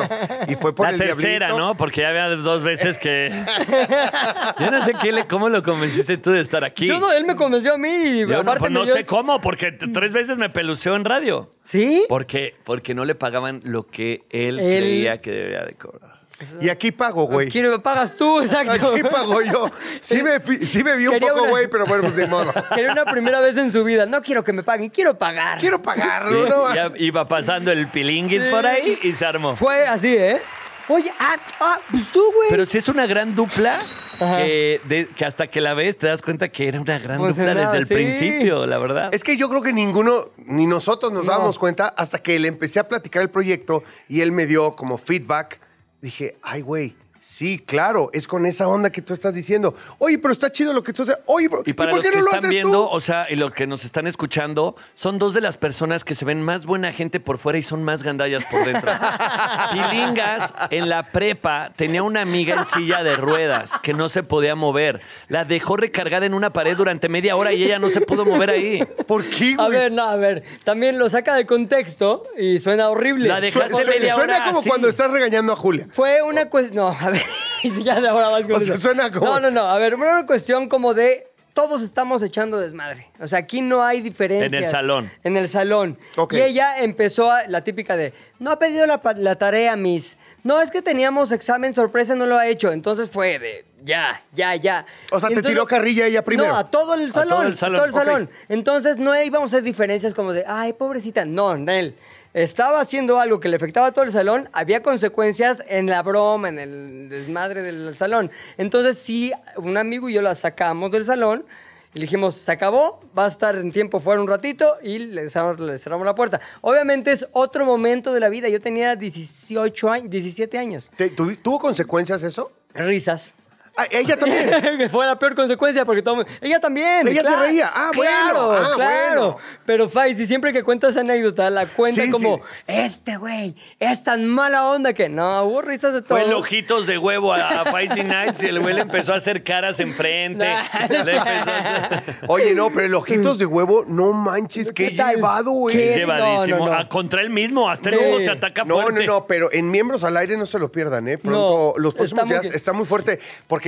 Y 0.47 0.55
fue 0.55 0.73
por 0.75 0.87
La 0.87 0.91
el 0.93 0.97
tercera, 0.97 1.47
diablito. 1.47 1.57
¿no? 1.57 1.77
Porque 1.77 2.01
ya 2.01 2.09
había 2.09 2.27
dos 2.29 2.63
veces 2.63 2.97
que. 2.97 3.31
Yo 4.59 4.71
no 4.71 4.81
sé 4.83 4.93
qué 5.01 5.11
le- 5.11 5.27
cómo 5.27 5.49
lo 5.49 5.61
convenciste 5.63 6.17
tú 6.17 6.31
de 6.31 6.41
estar 6.41 6.63
aquí. 6.63 6.87
Yo 6.87 6.99
no, 6.99 7.11
él 7.11 7.25
me 7.25 7.35
convenció 7.35 7.75
a 7.75 7.77
mí 7.77 7.89
y 7.89 8.19
Yo 8.21 8.27
no, 8.27 8.39
aparte 8.39 8.59
pues 8.59 8.71
no 8.71 8.83
dio- 8.85 8.93
sé 8.93 9.05
cómo, 9.05 9.39
porque 9.41 9.71
tres 9.71 10.13
veces 10.13 10.37
me 10.37 10.49
peluceó 10.49 10.95
en 10.95 11.05
radio. 11.05 11.51
¿Sí? 11.63 12.05
Porque, 12.09 12.55
porque 12.63 12.93
no 12.95 13.05
le 13.05 13.15
pagaban 13.15 13.61
lo 13.63 13.85
que 13.87 14.23
él, 14.29 14.59
Él- 14.59 14.83
creía 14.83 15.21
que 15.21 15.31
debía 15.31 15.63
de 15.65 15.73
cobrar. 15.75 16.14
Y 16.61 16.69
aquí 16.69 16.91
pago, 16.91 17.25
güey. 17.27 17.49
Quiero 17.49 17.71
me 17.71 17.79
pagas 17.79 18.15
tú, 18.15 18.41
exacto. 18.41 18.91
Aquí 18.91 19.03
pago 19.03 19.41
yo. 19.41 19.69
Sí 20.01 20.21
me, 20.21 20.39
sí 20.65 20.83
me 20.83 20.97
vi 20.97 21.07
un 21.07 21.13
Quería 21.13 21.29
poco, 21.29 21.41
una- 21.43 21.49
güey, 21.51 21.67
pero 21.69 21.85
bueno, 21.85 22.03
pues 22.03 22.15
de 22.15 22.25
modo. 22.27 22.53
Quería 22.73 22.91
una 22.91 23.05
primera 23.05 23.39
vez 23.41 23.57
en 23.57 23.71
su 23.71 23.83
vida. 23.83 24.05
No 24.05 24.21
quiero 24.21 24.43
que 24.43 24.51
me 24.53 24.63
paguen, 24.63 24.89
quiero 24.89 25.17
pagar. 25.17 25.59
Quiero 25.59 25.81
pagarlo, 25.81 26.47
¿no? 26.47 26.75
Ya 26.75 26.91
iba 26.97 27.27
pasando 27.27 27.71
el 27.71 27.87
pilinguil 27.87 28.49
por 28.49 28.65
ahí 28.65 28.99
y 29.01 29.13
se 29.13 29.25
armó. 29.25 29.55
Fue 29.55 29.85
así, 29.87 30.15
¿eh? 30.15 30.41
Oye, 30.87 31.11
ah, 31.19 31.35
ah, 31.61 31.79
pues 31.89 32.09
tú, 32.09 32.21
güey. 32.35 32.49
Pero 32.49 32.65
sí 32.65 32.77
es 32.77 32.87
una 32.89 33.07
gran 33.07 33.33
dupla 33.33 33.79
Ajá. 34.19 34.37
que, 34.37 34.81
de- 34.83 35.07
que 35.07 35.25
hasta 35.25 35.47
que 35.47 35.59
la 35.59 35.73
ves 35.73 35.97
te 35.97 36.05
das 36.07 36.21
cuenta 36.21 36.49
que 36.49 36.67
era 36.67 36.79
una 36.79 36.99
gran 36.99 37.17
Pues 37.17 37.35
dupla 37.37 37.53
nada, 37.55 37.71
desde 37.71 37.77
el 37.79 37.87
sí. 37.87 37.93
principio, 37.95 38.67
la 38.67 38.77
verdad. 38.77 39.09
Es 39.13 39.23
que 39.23 39.35
yo 39.35 39.49
creo 39.49 39.63
que 39.63 39.73
ninguno, 39.73 40.25
ni 40.45 40.67
nosotros 40.67 41.11
nos 41.11 41.25
No. 41.25 41.31
dábamos 41.31 41.57
cuenta 41.57 41.87
hasta 41.87 42.19
que 42.19 42.37
le 42.37 42.47
empecé 42.49 42.79
a 42.79 42.87
platicar 42.87 43.23
el 43.23 43.29
proyecto 43.31 43.83
y 44.07 44.21
él 44.21 44.31
me 44.31 44.45
dio 44.45 44.75
como 44.75 44.97
feedback. 44.99 45.59
Dije, 46.05 46.35
ay, 46.43 46.61
güey, 46.61 46.95
sí, 47.27 47.57
claro, 47.57 48.11
es 48.13 48.27
con 48.27 48.45
esa 48.45 48.67
onda 48.67 48.91
que 48.91 49.01
tú 49.01 49.11
estás 49.13 49.33
diciendo. 49.33 49.73
Oye, 49.97 50.19
pero 50.19 50.31
está 50.31 50.51
chido 50.51 50.73
lo 50.73 50.83
que 50.83 50.93
tú 50.93 51.01
haces. 51.01 51.17
Oye, 51.25 51.49
pero- 51.49 51.63
Y 51.65 51.73
para 51.73 51.89
por 51.89 51.97
los 51.97 52.03
qué 52.05 52.11
que 52.11 52.17
no 52.17 52.21
lo 52.23 52.27
están 52.29 52.37
haces 52.39 52.49
viendo, 52.51 52.83
tú? 52.87 52.95
o 52.95 52.99
sea, 52.99 53.25
y 53.29 53.35
lo 53.35 53.51
que 53.51 53.65
nos 53.65 53.83
están 53.83 54.05
escuchando, 54.05 54.75
son 54.93 55.17
dos 55.17 55.33
de 55.33 55.41
las 55.41 55.57
personas 55.57 56.03
que 56.03 56.13
se 56.13 56.23
ven 56.23 56.43
más 56.43 56.65
buena 56.67 56.93
gente 56.93 57.19
por 57.19 57.39
fuera 57.39 57.57
y 57.57 57.63
son 57.63 57.83
más 57.83 58.03
gandallas 58.03 58.45
por 58.45 58.63
dentro. 58.63 58.91
Pilingas 59.73 60.53
en 60.69 60.87
la 60.89 61.11
prepa 61.11 61.71
tenía 61.75 62.03
una 62.03 62.21
amiga 62.21 62.55
en 62.55 62.65
silla 62.65 63.03
de 63.03 63.15
ruedas 63.15 63.71
que 63.81 63.93
no 63.93 64.07
se 64.09 64.23
podía 64.23 64.55
mover. 64.55 65.01
La 65.27 65.45
dejó 65.45 65.77
recargada 65.77 66.25
en 66.25 66.33
una 66.33 66.53
pared 66.53 66.77
durante 66.77 67.09
media 67.09 67.35
hora 67.35 67.53
y 67.53 67.63
ella 67.63 67.79
no 67.79 67.89
se 67.89 68.01
pudo 68.01 68.23
mover 68.25 68.51
ahí. 68.51 68.83
¿Por 69.07 69.23
qué, 69.25 69.55
A 69.57 69.67
ver, 69.67 69.91
no, 69.91 70.03
a 70.03 70.15
ver. 70.15 70.43
También 70.63 70.99
lo 70.99 71.09
saca 71.09 71.35
de 71.35 71.45
contexto 71.45 72.23
y 72.37 72.59
suena 72.59 72.89
horrible. 72.89 73.27
La 73.27 73.41
dejaste 73.41 73.69
Suena- 73.73 73.89
media 73.89 74.15
suena 74.15 74.35
hora 74.35 74.45
como 74.45 74.59
así. 74.59 74.69
cuando 74.69 74.87
estás 74.89 75.09
regañando 75.11 75.53
a 75.53 75.55
Julia. 75.55 75.87
Fue 75.91 76.21
una 76.21 76.49
cuestión. 76.49 76.75
No, 76.75 76.87
a 76.87 77.09
ver. 77.09 77.14
y 77.63 77.69
si 77.69 77.83
ya 77.83 77.99
de 77.99 78.07
ahora 78.07 78.29
vas 78.29 78.43
con 78.43 78.53
O 78.53 78.59
sea, 78.59 78.75
eso. 78.75 78.81
suena 78.81 79.11
como- 79.11 79.25
No, 79.25 79.39
no, 79.39 79.51
no. 79.51 79.69
A 79.69 79.77
ver, 79.79 79.95
una 79.95 80.25
cuestión 80.25 80.67
como 80.69 80.93
de. 80.93 81.27
Todos 81.53 81.81
estamos 81.81 82.21
echando 82.21 82.59
desmadre. 82.59 83.07
O 83.17 83.27
sea, 83.27 83.39
aquí 83.39 83.61
no 83.61 83.81
hay 83.81 84.01
diferencias. 84.01 84.51
En 84.51 84.63
el 84.65 84.69
salón. 84.69 85.11
En 85.23 85.37
el 85.37 85.47
salón. 85.47 85.97
Ok. 86.17 86.33
Y 86.33 86.41
ella 86.41 86.79
empezó 86.79 87.31
a, 87.31 87.47
la 87.47 87.63
típica 87.63 87.95
de, 87.95 88.13
no 88.39 88.51
ha 88.51 88.59
pedido 88.59 88.85
la, 88.85 89.35
tarea, 89.35 89.77
Miss. 89.77 90.17
No, 90.43 90.59
es 90.59 90.69
que 90.69 90.81
teníamos 90.81 91.31
examen 91.31 91.73
sorpresa, 91.73 92.13
no 92.13 92.25
lo 92.25 92.37
ha 92.37 92.45
hecho. 92.47 92.73
Entonces 92.73 93.09
fue 93.09 93.39
de, 93.39 93.63
ya, 93.85 94.21
ya, 94.33 94.53
ya. 94.55 94.85
O 95.11 95.19
sea, 95.21 95.29
te 95.29 95.41
tiró 95.41 95.65
carrilla 95.65 96.07
ella 96.07 96.25
primero. 96.25 96.49
No, 96.49 96.57
a 96.57 96.69
todo 96.69 96.93
el 96.95 97.13
todo 97.13 97.21
salón. 97.23 97.47
el 97.47 97.55
salón, 97.55 97.75
A 97.75 97.77
todo 97.77 97.85
el 97.85 97.93
salón. 97.93 98.29
Entonces 98.49 98.97
no 98.97 99.17
íbamos 99.17 99.53
a 99.53 99.55
hacer 99.55 99.63
diferencias 99.63 100.13
como 100.13 100.33
de, 100.33 100.43
ay, 100.45 100.73
pobrecita. 100.73 101.23
No, 101.23 101.55
Nel. 101.55 101.95
Estaba 102.35 102.81
haciendo 102.81 103.17
algo 103.17 103.39
que 103.39 103.47
le 103.47 103.55
afectaba 103.55 103.87
a 103.87 103.91
todo 103.93 104.03
el 104.03 104.11
salón, 104.11 104.49
había 104.51 104.83
consecuencias 104.83 105.63
en 105.69 105.85
la 105.87 106.03
broma, 106.03 106.49
en 106.49 106.59
el 106.59 107.07
desmadre 107.07 107.61
del 107.61 107.95
salón. 107.95 108.29
Entonces, 108.57 108.97
sí, 108.97 109.31
un 109.55 109.77
amigo 109.77 110.09
y 110.09 110.13
yo 110.15 110.21
la 110.21 110.35
sacamos 110.35 110.91
del 110.91 111.05
salón 111.05 111.45
y 111.93 111.99
le 111.99 112.01
dijimos, 112.01 112.35
se 112.35 112.51
acabó, 112.51 112.99
va 113.17 113.23
a 113.23 113.29
estar 113.29 113.55
en 113.55 113.71
tiempo 113.71 114.01
fuera 114.01 114.19
un 114.21 114.27
ratito 114.27 114.75
y 114.83 114.99
le 114.99 115.29
cerramos, 115.29 115.61
le 115.61 115.77
cerramos 115.77 116.05
la 116.05 116.13
puerta. 116.13 116.41
Obviamente 116.59 117.13
es 117.13 117.25
otro 117.31 117.65
momento 117.65 118.11
de 118.13 118.19
la 118.19 118.27
vida. 118.27 118.49
Yo 118.49 118.59
tenía 118.59 118.97
18 118.97 119.89
años, 119.89 120.09
17 120.09 120.57
años. 120.57 120.91
¿Te- 120.97 121.15
tuvi- 121.15 121.37
¿Tuvo 121.41 121.57
consecuencias 121.57 122.21
eso? 122.21 122.51
Risas. 122.73 123.33
Ah, 123.77 123.85
ella 123.91 124.17
también. 124.17 124.89
fue 124.89 125.05
la 125.05 125.19
peor 125.19 125.35
consecuencia 125.35 125.83
porque 125.85 126.01
todo 126.01 126.21
el 126.21 126.25
mundo- 126.25 126.39
ella 126.41 126.59
también 126.59 127.07
Ella 127.07 127.21
se 127.21 127.27
claro, 127.27 127.41
reía. 127.41 127.71
Ah, 127.73 127.91
bueno, 127.95 128.11
claro, 128.31 128.51
ah, 128.53 128.71
claro 128.75 129.21
bueno. 129.21 129.37
pero 129.65 129.89
Faisy 129.89 130.25
siempre 130.27 130.53
que 130.53 130.63
cuenta 130.63 130.87
esa 130.87 131.01
anécdota 131.01 131.49
la 131.49 131.65
cuenta 131.65 132.01
Sí, 132.03 132.09
como 132.09 132.37
sí. 132.37 132.43
este 132.67 133.17
güey 133.17 133.55
es 133.79 134.03
tan 134.03 134.25
mala 134.27 134.67
onda 134.69 134.93
que 134.93 135.09
no 135.09 135.43
hubo 135.43 135.61
risas 135.61 135.93
de 135.93 136.01
todo 136.01 136.17
Fue 136.17 136.25
el 136.25 136.33
ojitos 136.33 136.87
de 136.87 136.97
huevo 136.97 137.33
a, 137.33 137.61
a 137.61 137.65
Feisty 137.71 138.03
Nights 138.03 138.43
y 138.43 138.47
el 138.47 138.59
güey 138.61 138.75
le 138.75 138.81
empezó 138.81 139.13
a 139.13 139.17
hacer 139.17 139.43
caras 139.43 139.79
enfrente. 139.79 140.45
Nah, 140.45 140.87
Le 140.89 140.97
no 140.99 141.03
sé. 141.05 141.11
empezó 141.17 141.29
a 141.29 141.59
hacer- 141.97 142.15
Oye, 142.27 142.55
no, 142.55 142.69
pero 142.69 142.85
el 142.85 142.93
ojitos 142.95 143.37
de 143.37 143.45
huevo, 143.45 143.83
no 143.87 144.13
manches, 144.13 144.71
qué, 144.71 144.91
llevado, 144.91 145.51
güey. 145.51 145.75
¿Qué? 145.75 145.95
Llevadísimo. 145.95 146.57
No, 146.59 146.65
no, 146.67 146.71
no. 146.71 146.79
Ah, 146.79 146.87
contra 146.87 147.21
él 147.21 147.29
mismo. 147.29 147.69
Hasta 147.69 147.89
Sí. 147.89 147.95
luego 147.95 148.19
se 148.19 148.31
ataca 148.31 148.63
No, 148.63 148.75
no, 148.77 148.81
fuerte. 148.83 149.05
no, 149.05 149.27
pero 149.27 149.51
en 149.51 149.69
miembros 149.69 150.03
al 150.03 150.15
aire 150.17 150.37
no 150.37 150.45
se 150.45 150.59
lo 150.59 150.71
pierdan, 150.71 151.07
¿eh? 151.07 151.17
Pronto, 151.17 151.73
No, 151.75 151.81
los 151.81 151.93
próximos 151.93 152.25
muy 152.25 152.39
días 152.39 152.53
está 152.53 152.71
muy 152.73 152.85
fuerte. 152.85 153.19
Porque 153.47 153.64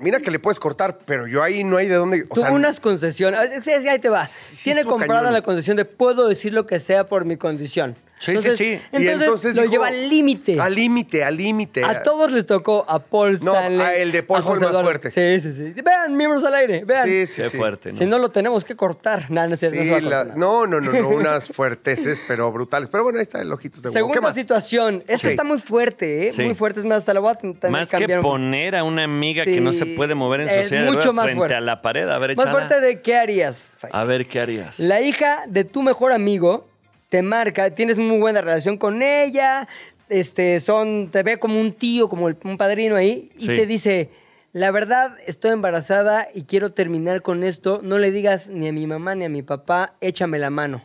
mira 0.00 0.20
que 0.20 0.30
le 0.30 0.38
puedes 0.38 0.58
cortar, 0.58 0.98
pero 1.06 1.26
yo 1.26 1.42
ahí 1.42 1.62
no 1.64 1.76
hay 1.76 1.88
de 1.88 1.94
dónde. 1.94 2.24
O 2.28 2.34
Tuvo 2.34 2.44
sea, 2.44 2.52
unas 2.52 2.80
concesiones. 2.80 3.64
Sí, 3.64 3.70
sí, 3.80 3.88
ahí 3.88 3.98
te 3.98 4.08
va. 4.08 4.24
Sí, 4.26 4.64
Tiene 4.64 4.84
comprada 4.84 5.20
cañón. 5.22 5.34
la 5.34 5.42
concesión 5.42 5.76
de 5.76 5.84
puedo 5.84 6.28
decir 6.28 6.52
lo 6.54 6.66
que 6.66 6.78
sea 6.78 7.08
por 7.08 7.24
mi 7.24 7.36
condición. 7.36 7.96
Sí, 8.20 8.32
entonces, 8.32 8.58
sí, 8.58 8.76
sí. 8.76 8.82
y 9.02 9.06
Entonces, 9.08 9.54
lo 9.56 9.62
dijo, 9.62 9.72
lleva 9.72 9.86
al 9.88 10.08
límite. 10.10 10.60
Al 10.60 10.74
límite, 10.74 11.24
al 11.24 11.36
límite. 11.38 11.82
A 11.82 12.02
todos 12.02 12.30
les 12.32 12.44
tocó, 12.44 12.84
a 12.86 12.98
Paul 12.98 13.32
No, 13.42 13.54
Stanley. 13.54 13.80
a 13.80 13.94
el 13.96 14.12
de 14.12 14.22
Paul 14.22 14.42
fue 14.42 14.54
el 14.56 14.60
más 14.60 14.70
Eduardo. 14.70 14.82
fuerte. 14.90 15.08
Sí, 15.08 15.40
sí, 15.40 15.54
sí. 15.54 15.80
Vean, 15.82 16.14
miembros 16.14 16.44
al 16.44 16.52
aire, 16.54 16.84
vean. 16.84 17.06
Sí, 17.08 17.26
sí, 17.26 17.40
Qué 17.40 17.48
sí. 17.48 17.56
fuerte, 17.56 17.88
¿no? 17.90 17.96
Si 17.96 18.04
no 18.04 18.18
lo 18.18 18.28
tenemos 18.30 18.62
que 18.64 18.76
cortar. 18.76 19.30
No, 19.30 19.42
no, 19.44 19.48
no 19.48 19.56
se 19.56 20.00
la- 20.02 20.24
no, 20.36 20.66
no, 20.66 20.80
no, 20.82 20.92
no, 20.92 21.08
unas 21.16 21.48
fuerteces, 21.48 22.20
pero 22.28 22.52
brutales. 22.52 22.90
Pero 22.90 23.04
bueno, 23.04 23.18
ahí 23.18 23.22
está 23.22 23.40
el 23.40 23.50
ojitos 23.52 23.82
de 23.82 23.88
huevo. 23.88 24.08
¿Qué 24.08 24.12
Segunda 24.14 24.20
más? 24.28 24.34
situación. 24.36 25.02
Esta 25.08 25.30
está 25.30 25.44
muy 25.44 25.58
fuerte, 25.58 26.26
¿eh? 26.28 26.32
Sí. 26.32 26.42
Muy 26.44 26.54
fuerte. 26.54 26.80
Es 26.80 26.86
más, 26.86 26.98
hasta 26.98 27.14
la 27.14 27.20
voy 27.20 27.30
a 27.30 27.32
intentar 27.42 27.70
Más 27.70 27.90
que 27.90 28.18
poner 28.20 28.76
a 28.76 28.84
una 28.84 29.04
amiga 29.04 29.44
que 29.44 29.62
no 29.62 29.72
se 29.72 29.86
puede 29.86 30.14
mover 30.14 30.42
en 30.42 30.48
Es 30.50 30.62
sociedad 30.64 30.82
de 30.84 30.88
mucho 30.90 30.98
ruedas 31.00 31.14
más 31.14 31.24
frente 31.24 31.38
fuerte. 31.38 31.54
a 31.54 31.60
la 31.62 31.80
pared. 31.80 32.06
A 32.10 32.18
ver, 32.18 32.36
Más 32.36 32.50
fuerte 32.50 32.80
de 32.82 33.00
qué 33.00 33.16
harías, 33.16 33.64
Faiz? 33.78 33.94
A 33.94 34.04
ver, 34.04 34.28
¿qué 34.28 34.40
harías? 34.40 34.78
La 34.78 35.00
hija 35.00 35.44
de 35.48 35.64
tu 35.64 35.82
mejor 35.82 36.12
amigo 36.12 36.68
te 37.10 37.20
marca, 37.22 37.74
tienes 37.74 37.98
muy 37.98 38.18
buena 38.18 38.40
relación 38.40 38.78
con 38.78 39.02
ella, 39.02 39.68
este, 40.08 40.58
son, 40.60 41.10
te 41.10 41.22
ve 41.22 41.38
como 41.38 41.60
un 41.60 41.72
tío, 41.72 42.08
como 42.08 42.28
el- 42.28 42.36
un 42.44 42.56
padrino 42.56 42.96
ahí, 42.96 43.30
y 43.36 43.42
Sí. 43.42 43.46
te 43.48 43.66
dice, 43.66 44.10
la 44.52 44.70
verdad, 44.70 45.16
estoy 45.26 45.50
embarazada 45.52 46.28
y 46.34 46.42
quiero 46.44 46.70
terminar 46.70 47.20
con 47.22 47.44
esto, 47.44 47.80
no 47.82 47.98
le 47.98 48.10
digas 48.10 48.48
ni 48.48 48.68
a 48.68 48.72
mi 48.72 48.86
mamá 48.86 49.14
ni 49.14 49.24
a 49.24 49.28
mi 49.28 49.42
papá, 49.42 49.94
échame 50.00 50.38
la 50.38 50.50
mano. 50.50 50.82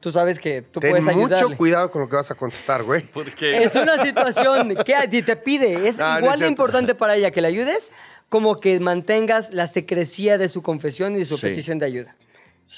Tú 0.00 0.10
sabes 0.12 0.38
que 0.38 0.62
tú 0.62 0.78
Ten 0.78 0.90
puedes 0.90 1.04
mucho 1.06 1.18
ayudarle. 1.34 1.56
cuidado 1.56 1.90
con 1.90 2.02
lo 2.02 2.08
que 2.08 2.16
vas 2.16 2.30
a 2.30 2.34
contestar, 2.34 2.82
güey. 2.84 3.02
Porque 3.14 3.62
Es 3.64 3.74
una 3.76 4.02
situación 4.04 4.74
que 4.84 4.94
a 4.94 5.08
ti 5.08 5.22
te 5.22 5.36
pide. 5.36 5.88
Es 5.88 5.98
no 5.98 6.12
es 6.12 6.18
igual 6.22 6.38
de 6.40 6.46
importante 6.48 6.94
para 6.94 7.16
ella 7.16 7.30
que 7.30 7.40
le 7.40 7.48
ayudes 7.48 7.92
como 8.28 8.60
que 8.60 8.78
mantengas 8.78 9.52
la 9.52 9.66
secrecía 9.66 10.36
de 10.38 10.48
su 10.48 10.62
confesión 10.62 11.16
y 11.16 11.20
de 11.20 11.24
su 11.24 11.36
Sí. 11.38 11.46
petición 11.46 11.78
de 11.78 11.86
ayuda. 11.86 12.16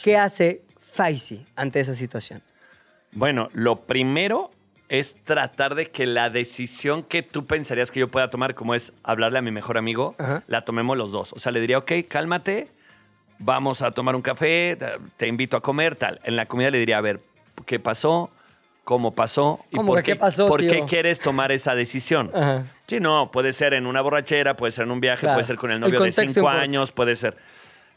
¿Qué 0.04 0.16
hace 0.16 0.62
Faisy 0.78 1.44
ante 1.56 1.80
esa 1.80 1.94
situación? 1.94 2.42
Bueno, 3.12 3.48
lo 3.52 3.80
primero 3.80 4.50
es 4.88 5.16
tratar 5.24 5.74
de 5.74 5.90
que 5.90 6.06
la 6.06 6.30
decisión 6.30 7.02
que 7.02 7.22
tú 7.22 7.46
pensarías 7.46 7.90
que 7.90 8.00
yo 8.00 8.08
pueda 8.08 8.30
tomar, 8.30 8.54
como 8.54 8.74
es 8.74 8.92
hablarle 9.02 9.38
a 9.38 9.42
mi 9.42 9.50
mejor 9.50 9.76
amigo, 9.76 10.14
Ajá. 10.18 10.42
la 10.46 10.62
tomemos 10.62 10.96
los 10.96 11.12
dos. 11.12 11.32
O 11.34 11.38
sea, 11.38 11.52
le 11.52 11.60
diría, 11.60 11.78
ok, 11.78 11.92
cálmate, 12.08 12.68
vamos 13.38 13.82
a 13.82 13.90
tomar 13.90 14.16
un 14.16 14.22
café, 14.22 14.78
te- 15.16 15.26
invito 15.26 15.56
a 15.56 15.60
comer, 15.60 15.96
tal. 15.96 16.20
En 16.24 16.36
la 16.36 16.46
comida 16.46 16.70
le 16.70 16.78
diría, 16.78 16.98
a 16.98 17.02
ver, 17.02 17.20
¿qué 17.66 17.78
pasó? 17.78 18.30
¿Cómo 18.84 19.14
pasó? 19.14 19.62
¿Y 19.70 19.76
¿Cómo 19.76 19.92
por 19.92 20.02
qué 20.02 20.16
pasó, 20.16 20.48
¿Por 20.48 20.60
qué 20.60 20.84
quieres 20.88 21.20
tomar 21.20 21.52
esa 21.52 21.74
decisión? 21.74 22.30
Ajá. 22.34 22.64
Sí, 22.86 23.00
no, 23.00 23.30
puede 23.30 23.52
ser 23.52 23.74
en 23.74 23.84
una 23.86 24.00
borrachera, 24.00 24.56
puede 24.56 24.72
ser 24.72 24.84
en 24.84 24.92
un 24.92 25.00
viaje, 25.00 25.20
Claro. 25.20 25.34
puede 25.34 25.46
ser 25.46 25.56
con 25.56 25.70
el 25.70 25.74
El 25.76 25.80
novio 25.82 26.00
de 26.00 26.12
cinco 26.12 26.48
años, 26.48 26.90
puede 26.92 27.14
ser. 27.16 27.36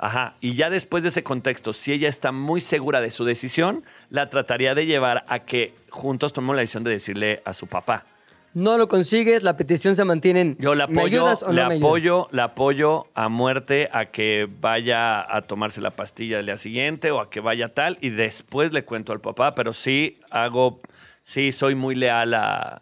Ajá. 0.01 0.33
Y 0.41 0.55
ya 0.55 0.69
después 0.69 1.03
de 1.03 1.09
ese 1.09 1.23
contexto, 1.23 1.73
si 1.73 1.93
ella 1.93 2.09
está 2.09 2.31
muy 2.31 2.59
segura 2.59 2.99
de 3.01 3.11
su 3.11 3.23
decisión, 3.23 3.85
la 4.09 4.25
trataría 4.25 4.73
de 4.75 4.85
llevar 4.87 5.23
a 5.27 5.39
que 5.39 5.75
juntos 5.89 6.33
tomemos 6.33 6.55
la 6.55 6.61
decisión 6.61 6.83
de 6.83 6.91
decirle 6.91 7.41
a 7.45 7.53
su 7.53 7.67
papá. 7.67 8.05
no 8.53 8.77
lo 8.77 8.87
consigues, 8.89 9.43
la 9.43 9.55
petición 9.55 9.95
se 9.95 10.03
mantiene 10.03 10.41
en 10.41 10.57
Yo 10.57 10.75
le 10.75 10.85
¿me 10.87 10.99
apoyo, 10.99 11.21
ayudas 11.21 11.43
o 11.43 11.51
le 11.53 11.61
no 11.61 11.67
me 11.69 11.75
ayudas? 11.75 11.87
apoyo, 11.87 12.27
le 12.31 12.41
apoyo 12.41 13.07
a 13.13 13.29
muerte 13.29 13.89
a 13.93 14.07
que 14.07 14.49
vaya 14.59 15.21
a 15.33 15.43
tomarse 15.43 15.79
la 15.81 15.91
pastilla 15.91 16.39
el 16.39 16.47
día 16.47 16.57
siguiente 16.57 17.11
o 17.11 17.21
a 17.21 17.29
que 17.29 17.39
vaya 17.39 17.69
tal 17.73 17.97
y 18.01 18.09
después 18.09 18.73
le 18.73 18.83
cuento 18.83 19.13
al 19.13 19.21
papá, 19.21 19.55
pero 19.55 19.71
sí 19.71 20.19
hago, 20.31 20.81
sí 21.23 21.51
soy 21.53 21.75
muy 21.75 21.95
leal 21.95 22.33
a, 22.33 22.81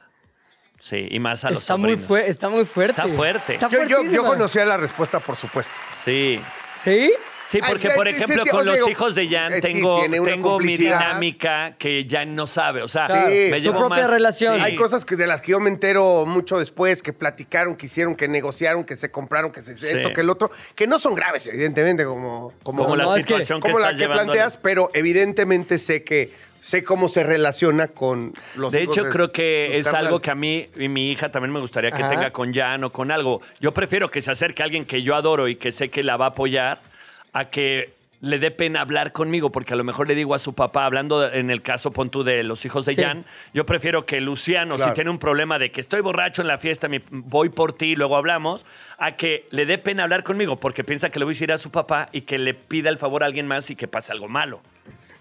sí, 0.79 1.07
y 1.11 1.19
más 1.19 1.43
a 1.45 1.49
los 1.51 1.59
Está 1.59 1.75
muy, 1.77 1.89
sobrinos. 1.91 2.07
fue- 2.07 2.29
está 2.29 2.49
muy 2.49 2.65
fuerte. 2.65 3.01
Está 3.01 3.07
fuerte. 3.15 3.53
Está 3.55 3.69
Yo, 3.69 3.79
yo, 3.83 3.87
yo 3.89 3.95
fuertísima. 3.97 4.23
conocía 4.27 4.65
la 4.65 4.77
respuesta, 4.77 5.19
por 5.19 5.35
supuesto. 5.35 5.73
Sí. 6.03 6.39
¿Sí? 6.83 7.11
Sí, 7.47 7.59
porque 7.67 7.89
por 7.95 8.07
sí, 8.07 8.13
ejemplo 8.15 8.43
sí, 8.43 8.49
con 8.51 8.63
los 8.63 8.75
digo, 8.75 8.89
hijos 8.89 9.15
de 9.15 9.27
Jan 9.27 9.51
eh, 9.53 9.55
sí, 9.55 9.61
tengo, 9.63 10.03
tengo 10.23 10.59
mi 10.59 10.77
dinámica 10.77 11.73
que 11.79 12.05
Jan 12.07 12.35
no 12.35 12.45
sabe, 12.45 12.83
o 12.83 12.87
sea, 12.87 13.07
Tu 13.07 13.71
propia 13.71 13.87
más- 14.03 14.11
relación. 14.11 14.57
sí. 14.57 14.61
Hay 14.63 14.75
cosas 14.75 15.03
que, 15.03 15.15
de 15.15 15.25
las 15.25 15.41
que 15.41 15.53
yo 15.53 15.59
me 15.59 15.69
entero 15.71 16.27
mucho 16.27 16.59
después, 16.59 17.01
que 17.01 17.11
platicaron, 17.11 17.75
que 17.75 17.87
hicieron, 17.87 18.15
que 18.15 18.27
negociaron, 18.27 18.83
que 18.83 18.95
se 18.95 19.09
compraron, 19.09 19.51
que 19.51 19.61
se, 19.61 19.71
esto, 19.71 20.13
que 20.13 20.21
el 20.21 20.29
otro, 20.29 20.51
que 20.75 20.85
no 20.85 20.99
son 20.99 21.15
graves, 21.15 21.47
evidentemente, 21.47 22.05
como, 22.05 22.53
como, 22.61 22.83
como 22.83 22.95
la 22.95 23.05
No, 23.05 23.15
es 23.15 23.25
que- 23.25 23.29
situación 23.33 23.61
que, 23.61 23.67
como 23.71 23.79
la 23.79 23.95
que 23.95 24.05
planteas, 24.07 24.57
pero 24.57 24.91
evidentemente 24.93 25.79
sé 25.79 26.03
que 26.03 26.31
sé 26.61 26.83
cómo 26.83 27.09
se 27.09 27.23
relaciona 27.23 27.87
con 27.89 28.33
los 28.55 28.71
De 28.73 28.83
hecho, 28.83 29.09
creo 29.09 29.31
que 29.31 29.77
es 29.77 29.87
algo 29.87 30.19
que 30.19 30.31
a 30.31 30.35
mí 30.35 30.67
y 30.77 30.87
mi 30.89 31.11
hija 31.11 31.29
también 31.31 31.53
me 31.53 31.59
gustaría 31.59 31.91
que 31.91 32.01
Ajá. 32.03 32.09
tenga 32.09 32.31
con 32.31 32.53
Jan 32.53 32.83
o 32.83 32.91
con 32.91 33.11
algo. 33.11 33.41
Yo 33.59 33.73
prefiero 33.73 34.09
que 34.11 34.21
se 34.21 34.31
acerque 34.31 34.61
a 34.61 34.65
alguien 34.65 34.85
que 34.85 35.01
yo 35.03 35.15
adoro 35.15 35.47
y 35.47 35.55
que 35.55 35.71
sé 35.71 35.89
que 35.89 36.03
la 36.03 36.17
va 36.17 36.25
a 36.25 36.29
apoyar 36.29 36.81
a 37.33 37.45
que 37.45 37.93
le 38.21 38.37
dé 38.37 38.51
pena 38.51 38.81
hablar 38.81 39.13
conmigo, 39.13 39.49
porque 39.49 39.73
a 39.73 39.77
lo 39.77 39.85
mejor 39.85 40.09
le 40.09 40.13
digo 40.13 40.35
a 40.35 40.39
su 40.39 40.53
papá, 40.53 40.83
hablando 40.83 41.21
de- 41.21 41.39
en 41.39 41.49
el 41.49 41.61
caso, 41.61 41.91
pon 41.91 42.09
tú, 42.09 42.25
de 42.25 42.43
los 42.43 42.65
hijos 42.65 42.85
de 42.85 42.93
Sí. 42.95 43.01
Jan, 43.01 43.23
yo 43.53 43.65
prefiero 43.65 44.05
que 44.05 44.19
Luciano, 44.19 44.75
Claro. 44.75 44.91
si 44.91 44.95
tiene 44.95 45.09
un 45.09 45.19
problema 45.19 45.57
de 45.57 45.71
que 45.71 45.79
estoy 45.79 46.01
borracho 46.01 46.41
en 46.41 46.49
la 46.49 46.57
fiesta, 46.57 46.89
me- 46.89 47.01
voy 47.11 47.47
por 47.47 47.71
ti, 47.71 47.95
luego 47.95 48.17
hablamos, 48.17 48.65
a 48.97 49.13
que 49.15 49.47
le 49.51 49.65
dé 49.65 49.77
pena 49.77 50.03
hablar 50.03 50.23
conmigo, 50.23 50.57
porque 50.59 50.83
piensa 50.83 51.09
que 51.11 51.19
le 51.19 51.23
voy 51.23 51.31
a 51.31 51.35
decir 51.35 51.51
a 51.53 51.57
su 51.57 51.71
papá 51.71 52.09
y 52.11 52.21
que 52.23 52.37
le 52.37 52.53
pida 52.53 52.89
el 52.89 52.97
favor 52.97 53.23
a 53.23 53.25
alguien 53.25 53.47
más 53.47 53.69
y 53.69 53.77
que 53.77 53.87
pase 53.87 54.11
algo 54.11 54.27
malo. 54.27 54.59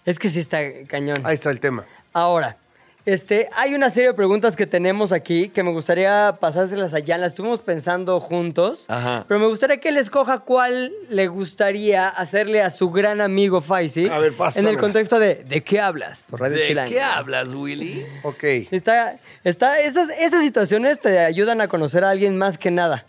Es 0.09 0.19
que 0.19 0.31
sí 0.31 0.41
está 0.41 0.59
cañón. 0.87 1.21
Ahí 1.25 1.35
está 1.35 1.51
el 1.51 1.61
tema. 1.61 1.85
Ahora, 2.15 2.57
este, 3.05 3.51
hay 3.55 3.75
una 3.75 3.91
serie 3.91 4.09
de 4.09 4.15
preguntas 4.15 4.57
que 4.57 4.67
tenemos 4.67 5.13
aquí 5.13 5.51
que 5.51 5.63
me 5.63 5.71
gustaría 5.71 6.39
pasárselas 6.41 6.95
allá. 6.95 7.19
Las 7.19 7.33
estuvimos 7.33 7.61
pensando 7.61 8.19
juntos. 8.19 8.87
Ajá. 8.89 9.27
Pero 9.29 9.39
me 9.39 9.47
gustaría 9.49 9.77
que 9.81 9.91
él 9.91 9.99
escoja 9.99 10.39
cuál 10.39 10.93
le 11.11 11.29
gustaría 11.29 12.09
hacerle 12.09 12.63
a 12.63 12.71
su 12.71 12.91
gran 12.91 13.21
amigo 13.21 13.61
Faisy. 13.61 14.09
A 14.09 14.19
ver, 14.19 14.33
En 14.57 14.67
el 14.67 14.79
contexto 14.79 15.19
de 15.19 15.45
¿de 15.45 15.63
qué 15.63 15.79
hablas? 15.79 16.23
Por 16.23 16.41
Radio 16.41 16.57
¿De 16.57 16.87
qué 16.89 17.03
hablas, 17.03 17.53
Willy? 17.53 18.07
Ok. 18.23 18.45
Está, 18.71 19.19
está, 19.45 19.79
estas, 19.79 20.09
estas 20.19 20.43
situaciones 20.43 21.01
te 21.01 21.19
ayudan 21.19 21.61
a 21.61 21.69
conocer 21.69 22.03
a 22.03 22.09
alguien 22.09 22.39
más 22.39 22.57
que 22.57 22.71
nada. 22.71 23.05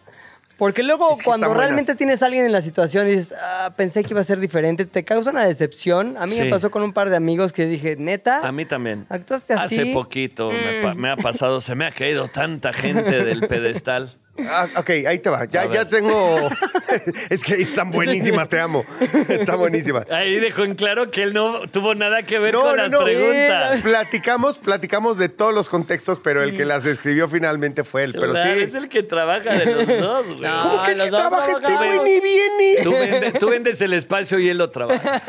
Porque 0.60 0.84
luego, 0.84 1.12
Es 1.14 1.18
que 1.20 1.24
cuando 1.24 1.52
realmente 1.54 1.84
buenas. 1.94 1.98
tienes 1.98 2.22
a 2.22 2.26
alguien 2.28 2.46
en 2.46 2.52
la 2.52 2.62
situación 2.62 3.08
y 3.08 3.12
dices, 3.12 3.34
ah, 3.42 3.74
pensé 3.76 4.04
que 4.04 4.10
iba 4.14 4.20
a 4.22 4.24
ser 4.26 4.40
diferente, 4.40 4.86
te 4.86 5.04
causa 5.06 5.32
una 5.32 5.46
decepción. 5.46 6.16
A 6.20 6.26
mí 6.26 6.36
me 6.38 6.50
pasó 6.50 6.70
con 6.70 6.84
un 6.84 6.94
par 6.94 7.10
de 7.10 7.16
amigos 7.16 7.54
que 7.54 7.66
dije, 7.66 7.96
neta. 7.98 8.46
A 8.48 8.52
mí 8.52 8.66
también. 8.66 9.06
¿Actuaste 9.10 9.54
así? 9.54 9.80
Hace 9.80 9.94
poquito 9.94 10.52
me, 10.52 10.84
pa- 10.84 10.94
me 10.94 11.10
ha 11.10 11.16
pasado, 11.18 11.62
se 11.62 11.74
me 11.76 11.86
ha 11.88 11.92
caído 11.92 12.28
tanta 12.28 12.74
gente 12.74 13.24
del 13.24 13.40
pedestal. 13.48 14.16
Ah, 14.48 14.68
ok, 14.78 14.90
ahí 15.08 15.20
te 15.20 15.30
va. 15.30 15.46
Ya, 15.46 15.70
ya 15.72 15.88
tengo. 15.88 16.50
es 17.30 17.44
que 17.44 17.54
están 17.56 17.92
buenísimas, 17.92 18.48
te 18.50 18.60
amo. 18.60 18.84
Está 19.28 19.56
buenísima. 19.56 20.06
Ahí 20.12 20.40
dejó 20.40 20.64
en 20.64 20.76
claro 20.76 21.12
que 21.12 21.24
él 21.24 21.34
no 21.34 21.62
tuvo 21.72 21.96
nada 21.96 22.24
que 22.24 22.40
ver 22.40 22.54
No, 22.54 22.62
con 22.62 22.70
no, 22.72 22.76
las 22.78 22.92
no. 22.92 23.04
preguntas. 23.04 23.82
Platicamos, 23.82 24.58
platicamos 24.58 25.18
de 25.18 25.30
todos 25.30 25.54
los 25.54 25.70
contextos, 25.70 26.20
pero 26.20 26.42
el 26.44 26.56
que 26.56 26.66
las 26.66 26.86
escribió 26.86 27.28
finalmente 27.28 27.84
fue 27.84 28.04
él. 28.06 28.14
Pero 28.14 28.32
Claro, 28.32 28.54
sí. 28.56 28.60
es 28.62 28.74
el 28.76 28.90
que 28.90 29.04
trabaja 29.04 29.54
de 29.54 29.66
los 29.66 29.88
dos, 29.88 30.26
güey. 30.28 30.40
No. 30.50 30.62
¿Cómo 30.64 30.84
que 30.86 30.92
el 30.94 30.98
los 30.98 31.06
que 31.08 31.12
dos 31.12 31.20
trabaja 31.22 31.52
este 31.52 31.74
güey 31.76 32.00
ni 32.04 32.20
viene? 32.20 32.84
Tú, 32.84 32.92
vende- 32.94 33.32
tú 33.40 33.50
vendes 33.50 33.82
el 33.82 33.94
espacio 33.94 34.40
y 34.40 34.50
él 34.50 34.58
lo 34.58 34.70
trabaja. 34.70 35.22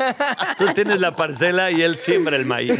Tú 0.57 0.65
tienes 0.73 0.99
la 0.99 1.15
parcela 1.15 1.71
y 1.71 1.81
él 1.81 1.97
siembra 1.97 2.35
el 2.37 2.45
maíz. 2.45 2.79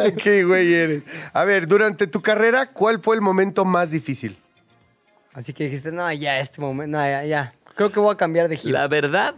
Ay, 0.00 0.12
qué 0.12 0.44
güey 0.44 0.72
eres. 0.72 1.02
A 1.32 1.44
ver, 1.44 1.66
durante 1.66 2.06
tu 2.06 2.22
carrera, 2.22 2.66
¿cuál 2.72 3.00
fue 3.00 3.16
el 3.16 3.20
momento 3.22 3.64
más 3.64 3.90
difícil? 3.90 4.36
Así 5.34 5.52
que 5.52 5.64
dijiste, 5.64 5.92
no, 5.92 6.10
ya, 6.12 6.38
este 6.38 6.60
momento, 6.60 6.96
no, 6.96 7.04
ya, 7.06 7.24
ya. 7.24 7.54
Creo 7.74 7.90
que 7.90 8.00
voy 8.00 8.14
a 8.14 8.16
cambiar 8.16 8.48
de 8.48 8.56
giro. 8.56 8.78
La 8.78 8.86
verdad. 8.88 9.34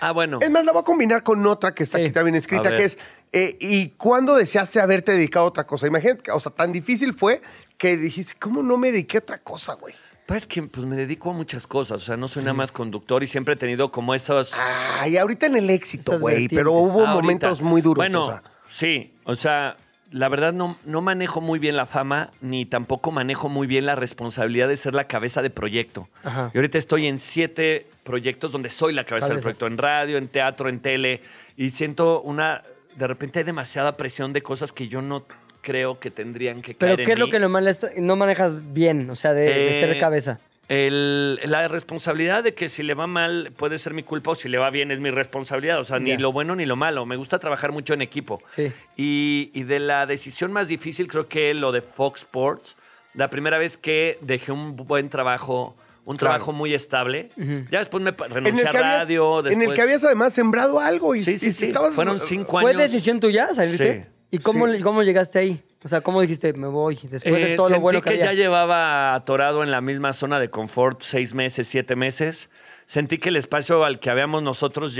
Ah, 0.00 0.12
bueno. 0.12 0.38
Es 0.40 0.50
más, 0.50 0.64
la 0.64 0.72
voy 0.72 0.80
a 0.80 0.84
combinar 0.84 1.22
con 1.22 1.44
otra 1.46 1.74
que 1.74 1.82
está 1.82 1.98
Sí. 1.98 2.04
aquí 2.04 2.12
también 2.12 2.34
escrita, 2.34 2.70
que 2.70 2.84
es, 2.84 2.98
eh, 3.32 3.56
¿y 3.60 3.88
cuándo 3.90 4.36
deseaste 4.36 4.80
haberte 4.80 5.12
dedicado 5.12 5.46
a 5.46 5.48
otra 5.48 5.66
cosa? 5.66 5.86
Imagínate, 5.86 6.30
o 6.30 6.40
sea, 6.40 6.52
tan 6.52 6.72
difícil 6.72 7.14
fue 7.14 7.40
que 7.78 7.96
dijiste, 7.96 8.34
¿cómo 8.38 8.62
no 8.62 8.76
me 8.76 8.92
dediqué 8.92 9.18
a 9.18 9.20
otra 9.20 9.38
cosa, 9.38 9.74
güey? 9.74 9.94
Pues 10.26 10.42
es 10.42 10.46
que 10.46 10.62
pues, 10.62 10.86
me 10.86 10.94
dedico 10.96 11.30
a 11.30 11.32
muchas 11.32 11.66
cosas. 11.66 12.02
O 12.02 12.04
sea, 12.04 12.16
no 12.16 12.28
soy 12.28 12.42
nada 12.42 12.54
más 12.54 12.70
conductor 12.70 13.22
y 13.22 13.26
siempre 13.26 13.54
he 13.54 13.56
tenido 13.56 13.90
como 13.90 14.14
esos. 14.14 14.54
Ay, 15.00 15.16
ahorita 15.16 15.46
en 15.46 15.56
el 15.56 15.68
éxito, 15.70 16.12
Estas 16.12 16.20
güey, 16.20 16.48
pero 16.48 16.72
hubo 16.72 17.00
Ahorita. 17.00 17.14
momentos 17.14 17.60
muy 17.60 17.80
duros. 17.82 17.96
Bueno, 17.96 18.24
o 18.24 18.28
sea. 18.28 18.42
sí, 18.68 19.14
o 19.24 19.34
sea, 19.34 19.76
la 20.10 20.28
verdad 20.28 20.52
no, 20.52 20.76
no 20.84 21.00
manejo 21.02 21.40
muy 21.40 21.58
bien 21.58 21.76
la 21.76 21.86
fama, 21.86 22.30
ni 22.40 22.66
tampoco 22.66 23.12
manejo 23.12 23.48
muy 23.48 23.66
bien 23.66 23.86
la 23.86 23.94
responsabilidad 23.94 24.68
de 24.68 24.76
ser 24.76 24.94
la 24.94 25.04
cabeza 25.04 25.40
de 25.42 25.50
proyecto. 25.50 26.08
Ajá. 26.24 26.50
Y 26.52 26.58
ahorita 26.58 26.78
estoy 26.78 27.06
en 27.06 27.18
siete 27.18 27.86
proyectos 28.02 28.50
donde 28.52 28.70
soy 28.70 28.92
la 28.92 29.04
cabeza 29.04 29.28
del 29.28 29.40
proyecto, 29.40 29.66
en 29.66 29.78
radio, 29.78 30.18
en 30.18 30.28
teatro, 30.28 30.68
en 30.68 30.80
tele, 30.80 31.20
y 31.56 31.70
siento 31.70 32.20
una, 32.22 32.62
de 32.96 33.06
repente 33.06 33.38
hay 33.38 33.44
demasiada 33.44 33.96
presión 33.96 34.32
de 34.32 34.42
cosas 34.42 34.72
que 34.72 34.88
yo 34.88 35.00
no 35.00 35.26
creo 35.62 36.00
que 36.00 36.10
tendrían 36.10 36.62
que 36.62 36.74
Pero 36.74 36.96
caer 36.96 37.06
¿qué 37.06 37.12
en 37.12 37.16
es 37.16 37.18
lo 37.20 37.26
mí. 37.26 37.30
que 37.32 38.00
no, 38.00 38.16
manejas 38.16 38.72
bien? 38.72 39.08
O 39.10 39.14
sea, 39.14 39.32
de, 39.32 39.42
de 39.42 39.76
Eh, 39.76 39.80
ser 39.80 39.98
cabeza. 39.98 40.40
El- 40.74 41.40
la 41.46 41.66
responsabilidad 41.66 42.44
de 42.44 42.54
que 42.54 42.68
si 42.68 42.84
le 42.84 42.94
va 42.94 43.08
mal 43.08 43.52
puede 43.56 43.76
ser 43.76 43.92
mi 43.92 44.04
culpa 44.04 44.30
o 44.30 44.34
si 44.36 44.48
le 44.48 44.56
va 44.56 44.70
bien 44.70 44.92
es 44.92 45.00
mi 45.00 45.10
responsabilidad. 45.10 45.80
O 45.80 45.84
sea, 45.84 45.98
ni 45.98 46.16
lo 46.16 46.30
bueno 46.30 46.54
ni 46.54 46.64
lo 46.64 46.76
malo. 46.76 47.04
Me 47.06 47.16
gusta 47.16 47.40
trabajar 47.40 47.72
mucho 47.72 47.92
en 47.92 48.02
equipo. 48.02 48.40
Sí. 48.46 48.72
Y, 48.96 49.50
y 49.52 49.64
de 49.64 49.80
la 49.80 50.06
decisión 50.06 50.52
más 50.52 50.68
difícil 50.68 51.08
creo 51.08 51.26
que 51.26 51.54
lo 51.54 51.72
de 51.72 51.82
Fox 51.82 52.20
Sports. 52.20 52.76
La 53.14 53.28
primera 53.30 53.58
vez 53.58 53.76
que 53.76 54.18
dejé 54.20 54.52
un 54.52 54.76
buen 54.76 55.08
trabajo, 55.08 55.74
un 56.04 56.16
Claro. 56.16 56.34
trabajo 56.34 56.52
muy 56.52 56.72
estable. 56.72 57.30
Ya 57.68 57.80
después 57.80 58.04
me 58.04 58.12
renuncié 58.12 58.64
a 58.64 58.70
habías, 58.70 58.82
radio. 59.08 59.44
en 59.48 59.62
el 59.62 59.74
que 59.74 59.82
habías 59.82 60.04
además 60.04 60.32
sembrado 60.32 60.78
algo 60.78 61.16
y, 61.16 61.24
Sí, 61.24 61.36
sí, 61.36 61.48
y 61.48 61.50
sí. 61.50 61.66
estabas- 61.66 61.96
Fueron 61.96 62.20
cinco 62.20 62.60
¿Fue 62.60 62.70
años. 62.70 62.82
decisión 62.82 63.18
tuya 63.18 63.52
salirte? 63.54 64.04
Sí. 64.04 64.19
¿Y 64.30 64.38
cómo, 64.38 64.66
Sí. 64.68 64.80
cómo 64.80 65.02
llegaste 65.02 65.38
ahí? 65.38 65.62
O 65.82 65.88
sea, 65.88 66.02
¿cómo 66.02 66.20
dijiste, 66.20 66.52
me 66.52 66.66
voy 66.68 66.96
después 67.10 67.34
de 67.34 67.54
Eh, 67.54 67.56
todo 67.56 67.70
lo 67.70 67.80
bueno 67.80 68.00
que, 68.02 68.10
que 68.10 68.14
había? 68.16 68.26
ya 68.26 68.32
llevaba 68.34 69.14
atorado 69.14 69.62
en 69.62 69.70
la 69.70 69.80
misma 69.80 70.12
zona 70.12 70.38
de 70.38 70.50
confort 70.50 71.00
seis 71.02 71.34
meses, 71.34 71.66
siete 71.68 71.96
meses. 71.96 72.50
Sentí 72.84 73.18
que 73.18 73.30
el 73.30 73.36
espacio 73.36 73.82
al 73.84 73.98
que 73.98 74.10
habíamos 74.10 74.42
nosotros 74.42 74.94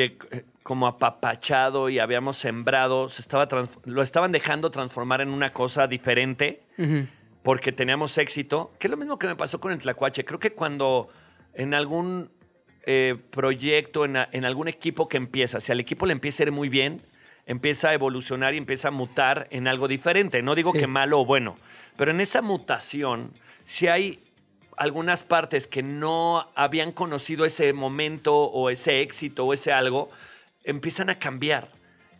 como 0.62 0.86
apapachado 0.86 1.88
y 1.90 1.98
habíamos 1.98 2.36
sembrado, 2.38 3.08
se 3.08 3.20
estaba 3.20 3.46
lo 3.84 4.02
estaban 4.02 4.32
dejando 4.32 4.70
transformar 4.70 5.20
en 5.20 5.30
una 5.30 5.50
cosa 5.52 5.86
diferente 5.86 6.62
Ujú. 6.78 7.06
porque 7.42 7.72
teníamos 7.72 8.16
éxito, 8.16 8.72
que 8.78 8.86
es 8.86 8.90
lo 8.90 8.96
mismo 8.96 9.18
que 9.18 9.26
me 9.26 9.36
pasó 9.36 9.60
con 9.60 9.72
el 9.72 9.78
Tlacuache. 9.78 10.24
Creo 10.24 10.38
que 10.38 10.52
cuando 10.52 11.08
en 11.54 11.74
algún 11.74 12.30
eh, 12.86 13.16
proyecto, 13.30 14.06
en, 14.06 14.16
en 14.32 14.44
algún 14.46 14.66
equipo 14.68 15.08
que 15.08 15.18
empieza, 15.18 15.60
si 15.60 15.72
al 15.72 15.80
equipo 15.80 16.06
le 16.06 16.12
empieza 16.12 16.42
a 16.42 16.46
ir 16.46 16.52
muy 16.52 16.70
bien, 16.70 17.02
empieza 17.50 17.88
a 17.90 17.94
evolucionar 17.94 18.54
y 18.54 18.58
empieza 18.58 18.88
a 18.88 18.90
mutar 18.92 19.48
en 19.50 19.66
algo 19.66 19.88
diferente. 19.88 20.40
No 20.40 20.54
digo 20.54 20.70
Sí. 20.72 20.78
que 20.78 20.86
malo 20.86 21.20
o 21.20 21.24
bueno, 21.26 21.56
pero 21.96 22.12
en 22.12 22.20
esa 22.20 22.42
mutación, 22.42 23.32
si 23.64 23.88
hay 23.88 24.20
algunas 24.76 25.24
partes 25.24 25.66
que 25.66 25.82
no 25.82 26.48
habían 26.54 26.92
conocido 26.92 27.44
ese 27.44 27.72
momento 27.72 28.36
o 28.36 28.70
ese 28.70 29.00
éxito 29.00 29.44
o 29.46 29.52
ese 29.52 29.72
algo, 29.72 30.10
empiezan 30.62 31.10
a 31.10 31.18
cambiar. 31.18 31.68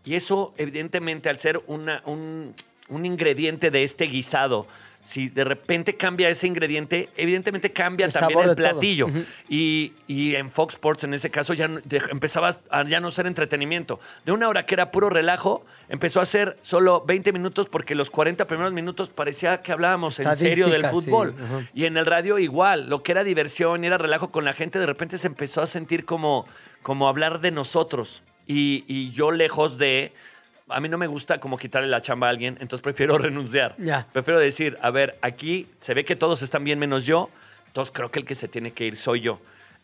Y 0.04 0.14
eso, 0.16 0.52
evidentemente, 0.56 1.28
al 1.28 1.38
ser 1.38 1.62
una- 1.68 2.02
un, 2.06 2.54
un 2.88 3.06
ingrediente 3.06 3.70
de 3.70 3.84
este 3.84 4.06
guisado, 4.06 4.66
si 5.02 5.30
de 5.30 5.44
repente 5.44 5.96
cambia 5.96 6.28
ese 6.28 6.46
ingrediente, 6.46 7.08
evidentemente 7.16 7.72
cambia 7.72 8.06
El 8.06 8.12
también 8.12 8.40
el 8.50 8.54
platillo. 8.54 9.06
Y, 9.48 9.94
y 10.06 10.34
en 10.34 10.50
Fox 10.50 10.74
Sports, 10.74 11.04
en 11.04 11.14
ese 11.14 11.30
caso, 11.30 11.54
ya 11.54 11.68
de- 11.68 12.02
empezaba 12.10 12.50
a 12.70 12.86
ya 12.86 13.00
no 13.00 13.10
ser 13.10 13.26
entretenimiento. 13.26 13.98
De 14.26 14.32
una 14.32 14.48
hora 14.48 14.66
que 14.66 14.74
era 14.74 14.90
puro 14.90 15.08
relajo, 15.08 15.64
empezó 15.88 16.20
a 16.20 16.26
ser 16.26 16.58
solo 16.60 17.02
20 17.06 17.32
minutos 17.32 17.66
porque 17.68 17.94
los 17.94 18.10
40 18.10 18.46
primeros 18.46 18.72
minutos 18.72 19.08
parecía 19.08 19.62
que 19.62 19.72
hablábamos 19.72 20.20
en 20.20 20.36
serio 20.36 20.68
del 20.68 20.82
sí. 20.82 20.88
fútbol. 20.90 21.34
Y 21.74 21.86
en 21.86 21.96
el 21.96 22.04
radio 22.04 22.38
igual, 22.38 22.90
lo 22.90 23.02
que 23.02 23.12
era 23.12 23.24
diversión 23.24 23.82
y 23.82 23.86
era 23.86 23.96
relajo 23.98 24.30
con 24.30 24.44
la 24.44 24.52
gente, 24.52 24.78
de 24.78 24.86
repente 24.86 25.16
se 25.16 25.28
empezó 25.28 25.62
a 25.62 25.66
sentir 25.66 26.04
como, 26.04 26.46
como 26.82 27.08
hablar 27.08 27.40
de 27.40 27.50
nosotros. 27.50 28.22
Y, 28.46 28.84
y 28.86 29.12
yo 29.12 29.30
lejos 29.30 29.78
de... 29.78 30.12
A 30.72 30.80
mí 30.80 30.88
no 30.88 30.98
me 30.98 31.06
gusta 31.06 31.38
como 31.40 31.58
quitarle 31.58 31.88
la 31.88 32.02
chamba 32.02 32.28
a 32.28 32.30
alguien, 32.30 32.56
entonces 32.60 32.82
prefiero 32.82 33.18
renunciar. 33.18 33.74
Ya. 33.78 34.06
Prefiero 34.12 34.40
decir, 34.40 34.78
a 34.82 34.90
ver, 34.90 35.18
aquí 35.22 35.66
se 35.80 35.94
ve 35.94 36.04
que 36.04 36.16
todos 36.16 36.42
están 36.42 36.64
bien 36.64 36.78
menos 36.78 37.06
yo, 37.06 37.30
entonces 37.66 37.92
creo 37.94 38.10
que 38.10 38.20
el 38.20 38.24
que 38.24 38.34
se 38.34 38.48
tiene 38.48 38.72
que 38.72 38.86
ir 38.86 38.96
soy 38.96 39.20
yo. 39.20 39.40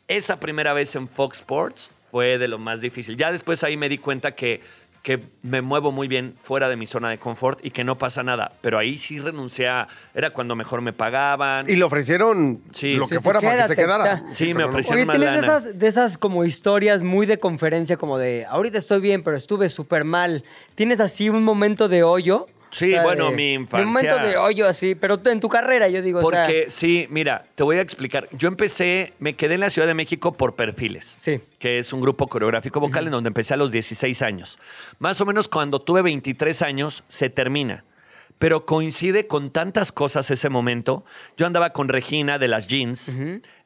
Esa 0.09 0.39
primera 0.39 0.73
vez 0.73 0.95
en 0.97 1.09
Fox 1.09 1.39
Sports 1.39 1.91
fue 2.11 2.39
de 2.39 2.49
lo 2.49 2.59
más 2.59 2.81
difícil. 2.81 3.17
Ya 3.17 3.33
después 3.33 3.65
ahí 3.65 3.77
me 3.77 3.89
di 3.89 3.99
cuenta 3.99 4.33
que, 4.35 4.61
que 5.07 5.21
me 5.43 5.63
muevo 5.63 5.93
muy 5.93 6.09
bien 6.09 6.35
fuera 6.43 6.69
de 6.69 6.75
mi 6.75 6.85
zona 6.85 7.11
de 7.11 7.19
confort 7.19 7.65
y 7.65 7.71
que 7.71 7.85
no 7.85 7.97
pasa 7.97 8.25
nada. 8.25 8.51
Pero 8.61 8.77
ahí 8.77 8.99
sí 8.99 9.21
renuncié 9.21 9.69
a... 9.69 9.87
Era 10.13 10.31
cuando 10.31 10.57
mejor 10.57 10.81
me 10.81 10.93
pagaban. 10.93 11.65
Y 11.71 11.77
le 11.77 11.85
ofrecieron 11.85 12.61
Sí. 12.73 12.97
lo 12.97 13.05
Sí, 13.05 13.11
que 13.13 13.19
sí, 13.19 13.23
fuera 13.23 13.41
para 13.41 13.63
que 13.63 13.69
se 13.69 13.77
quedara. 13.77 14.15
está. 14.15 14.33
Sí, 14.33 14.53
me 14.53 14.63
no. 14.65 14.69
ofrecieron 14.71 14.99
Oye, 14.99 15.07
más 15.07 15.17
tienes 15.17 15.41
de 15.43 15.47
lana. 15.47 15.59
esas, 15.59 15.79
de 15.79 15.87
esas 15.87 16.19
como 16.19 16.45
historias 16.45 17.05
muy 17.05 17.25
de 17.25 17.39
conferencia, 17.39 17.97
como 17.97 18.19
de 18.19 18.47
ahorita 18.47 18.79
estoy 18.79 18.99
bien, 19.01 19.23
pero 19.23 19.37
estuve 19.37 19.69
súper 19.69 20.03
mal. 20.03 20.43
¿Tienes 20.75 20.99
así 20.99 21.29
un 21.31 21.45
momento 21.45 21.89
de 21.89 22.03
hoyo? 22.03 22.49
Sí, 22.79 22.95
bueno, 23.03 23.31
de- 23.31 23.37
mi 23.37 23.53
infancia- 23.55 23.87
Un 23.87 23.93
momento 23.93 24.17
de 24.19 24.37
hoyo 24.37 24.67
así, 24.69 24.95
pero 24.95 25.21
en 25.27 25.41
tu 25.41 25.49
carrera, 25.49 25.89
yo 25.89 26.03
digo, 26.03 26.19
o 26.21 26.31
sea, 26.31 26.45
Porque 26.47 26.67
sí, 26.69 27.07
mira, 27.11 27.47
te 27.55 27.63
voy 27.63 27.77
a 27.79 27.81
explicar. 27.81 28.29
Yo 28.33 28.49
empecé, 28.49 29.13
me 29.19 29.35
quedé 29.35 29.55
en 29.55 29.61
la 29.61 29.71
Ciudad 29.71 29.87
de 29.89 29.95
México 29.95 30.33
por 30.33 30.55
Perfiles. 30.57 31.15
Sí. 31.17 31.41
Que 31.59 31.79
es 31.79 31.93
un 31.93 32.01
grupo 32.01 32.27
coreográfico 32.29 32.81
vocal 32.81 33.07
en 33.07 33.13
donde 33.13 33.29
empecé 33.29 33.55
a 33.55 33.57
los 33.57 33.71
16 33.71 34.23
años. 34.23 34.59
Más 34.99 35.21
o 35.21 35.27
menos 35.27 35.49
cuando 35.49 35.81
tuve 35.81 36.03
23 36.03 36.63
años 36.63 37.05
se 37.09 37.31
termina. 37.31 37.85
Pero 38.39 38.67
coincide 38.67 39.27
con 39.27 39.51
tantas 39.51 39.93
cosas 39.93 40.31
ese 40.31 40.49
momento. 40.51 41.05
Yo 41.39 41.47
andaba 41.47 41.71
con 41.71 41.89
Regina 41.89 42.39
de 42.39 42.49
las 42.49 42.67
Jeans, 42.69 43.15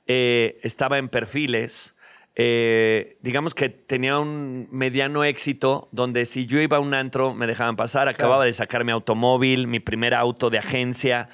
eh, 0.06 0.61
estaba 0.62 0.98
en 0.98 1.08
Perfiles. 1.08 1.94
Eh, 2.43 3.18
digamos 3.20 3.55
que 3.55 3.68
tenía 3.68 4.18
un 4.18 4.66
mediano 4.70 5.24
éxito 5.24 5.91
donde 5.93 6.24
si 6.24 6.47
yo 6.47 6.59
iba 6.59 6.78
a 6.78 6.80
un 6.80 6.95
antro 6.95 7.34
me 7.34 7.47
dejaban 7.47 7.76
pasar. 7.76 8.09
Acababa 8.09 8.47
de 8.47 8.55
sacar 8.55 8.82
mi 8.82 8.93
automóvil, 8.93 9.66
mi 9.66 9.78
primer 9.78 10.14
auto 10.14 10.49
de 10.49 10.57
agencia. 10.57 11.28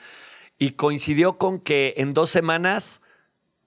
Y 0.58 0.72
coincidió 0.72 1.38
con 1.38 1.60
que 1.60 1.94
en 1.98 2.12
dos 2.12 2.30
semanas 2.30 3.02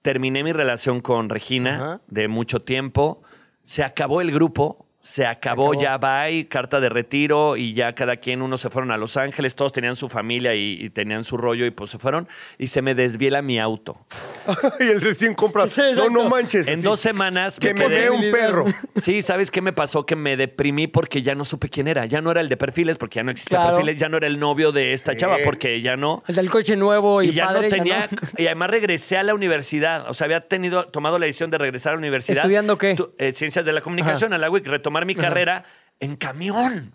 terminé 0.02 0.44
mi 0.44 0.52
relación 0.52 1.00
con 1.00 1.30
Regina 1.30 1.76
Ajá. 1.76 2.00
de 2.08 2.28
mucho 2.28 2.60
tiempo. 2.60 3.22
Se 3.62 3.84
acabó 3.84 4.20
el 4.20 4.32
grupo. 4.32 4.86
Se 5.02 5.24
acabó, 5.26 5.72
acabó. 5.72 5.82
ya 5.82 5.96
bye, 5.96 6.46
carta 6.48 6.78
de 6.78 6.90
retiro 6.90 7.56
y 7.56 7.72
ya 7.72 7.94
cada 7.94 8.16
quien, 8.16 8.42
unos 8.42 8.60
se 8.60 8.68
fueron 8.68 8.90
a 8.90 8.98
Los 8.98 9.16
Ángeles, 9.16 9.54
todos 9.54 9.72
tenían 9.72 9.96
su 9.96 10.10
familia 10.10 10.54
y, 10.54 10.76
y 10.78 10.90
tenían 10.90 11.24
su 11.24 11.38
rollo 11.38 11.64
y 11.64 11.70
pues 11.70 11.90
se 11.90 11.98
fueron 11.98 12.28
y 12.58 12.66
se 12.66 12.82
me 12.82 12.94
desviela 12.94 13.40
mi 13.40 13.58
auto. 13.58 13.98
y 14.80 14.84
el 14.84 15.00
recién 15.00 15.34
compra. 15.34 15.68
Sí, 15.68 15.80
no, 15.96 16.10
no 16.10 16.28
manches. 16.28 16.68
En 16.68 16.74
así. 16.74 16.82
dos 16.82 17.00
semanas 17.00 17.58
Que 17.58 17.72
me 17.72 17.86
quedé- 17.86 18.00
dé 18.02 18.10
un 18.10 18.30
perro. 18.30 18.66
Sí, 19.00 19.22
¿sabes 19.22 19.50
qué 19.50 19.62
me 19.62 19.72
pasó? 19.72 20.04
Que 20.04 20.14
me 20.16 20.36
deprimí 20.36 20.86
porque 20.86 21.22
ya 21.22 21.34
no 21.34 21.46
supe 21.46 21.70
quién 21.70 21.88
era. 21.88 22.04
Ya 22.04 22.20
no 22.20 22.30
era 22.30 22.42
el 22.42 22.50
de 22.50 22.58
perfiles 22.58 22.98
porque 22.98 23.16
ya 23.16 23.22
no 23.22 23.30
existía 23.30 23.58
Claro. 23.58 23.76
perfiles, 23.76 23.98
ya 23.98 24.10
no 24.10 24.18
era 24.18 24.26
el 24.26 24.38
novio 24.38 24.72
de 24.72 24.92
esta 24.92 25.16
chava 25.16 25.38
porque 25.44 25.80
ya 25.80 25.96
no. 25.96 26.22
el 26.28 26.34
del 26.34 26.50
coche 26.50 26.76
nuevo 26.76 27.22
y, 27.22 27.28
Y 27.28 27.32
ya 27.32 27.46
padre, 27.46 27.68
no 27.70 27.76
tenía. 27.76 28.08
no. 28.10 28.18
Y 28.36 28.46
además 28.46 28.68
regresé 28.70 29.16
a 29.16 29.22
la 29.22 29.32
universidad. 29.34 30.10
O 30.10 30.14
sea, 30.14 30.26
había 30.26 30.46
tenido, 30.46 30.84
tomado 30.88 31.18
la 31.18 31.24
decisión 31.24 31.50
de 31.50 31.56
regresar 31.56 31.92
a 31.92 31.94
la 31.96 32.00
universidad. 32.00 32.38
¿Estudiando 32.38 32.76
qué? 32.76 32.94
Tu- 32.94 33.10
eh, 33.16 33.32
Ciencias 33.32 33.64
de 33.64 33.72
la 33.72 33.80
Comunicación, 33.80 34.34
a 34.34 34.38
la 34.38 34.50
UIC, 34.50 34.66
retomar 34.90 35.06
mi 35.06 35.14
carrera 35.14 35.64
en 36.00 36.16
camión. 36.16 36.92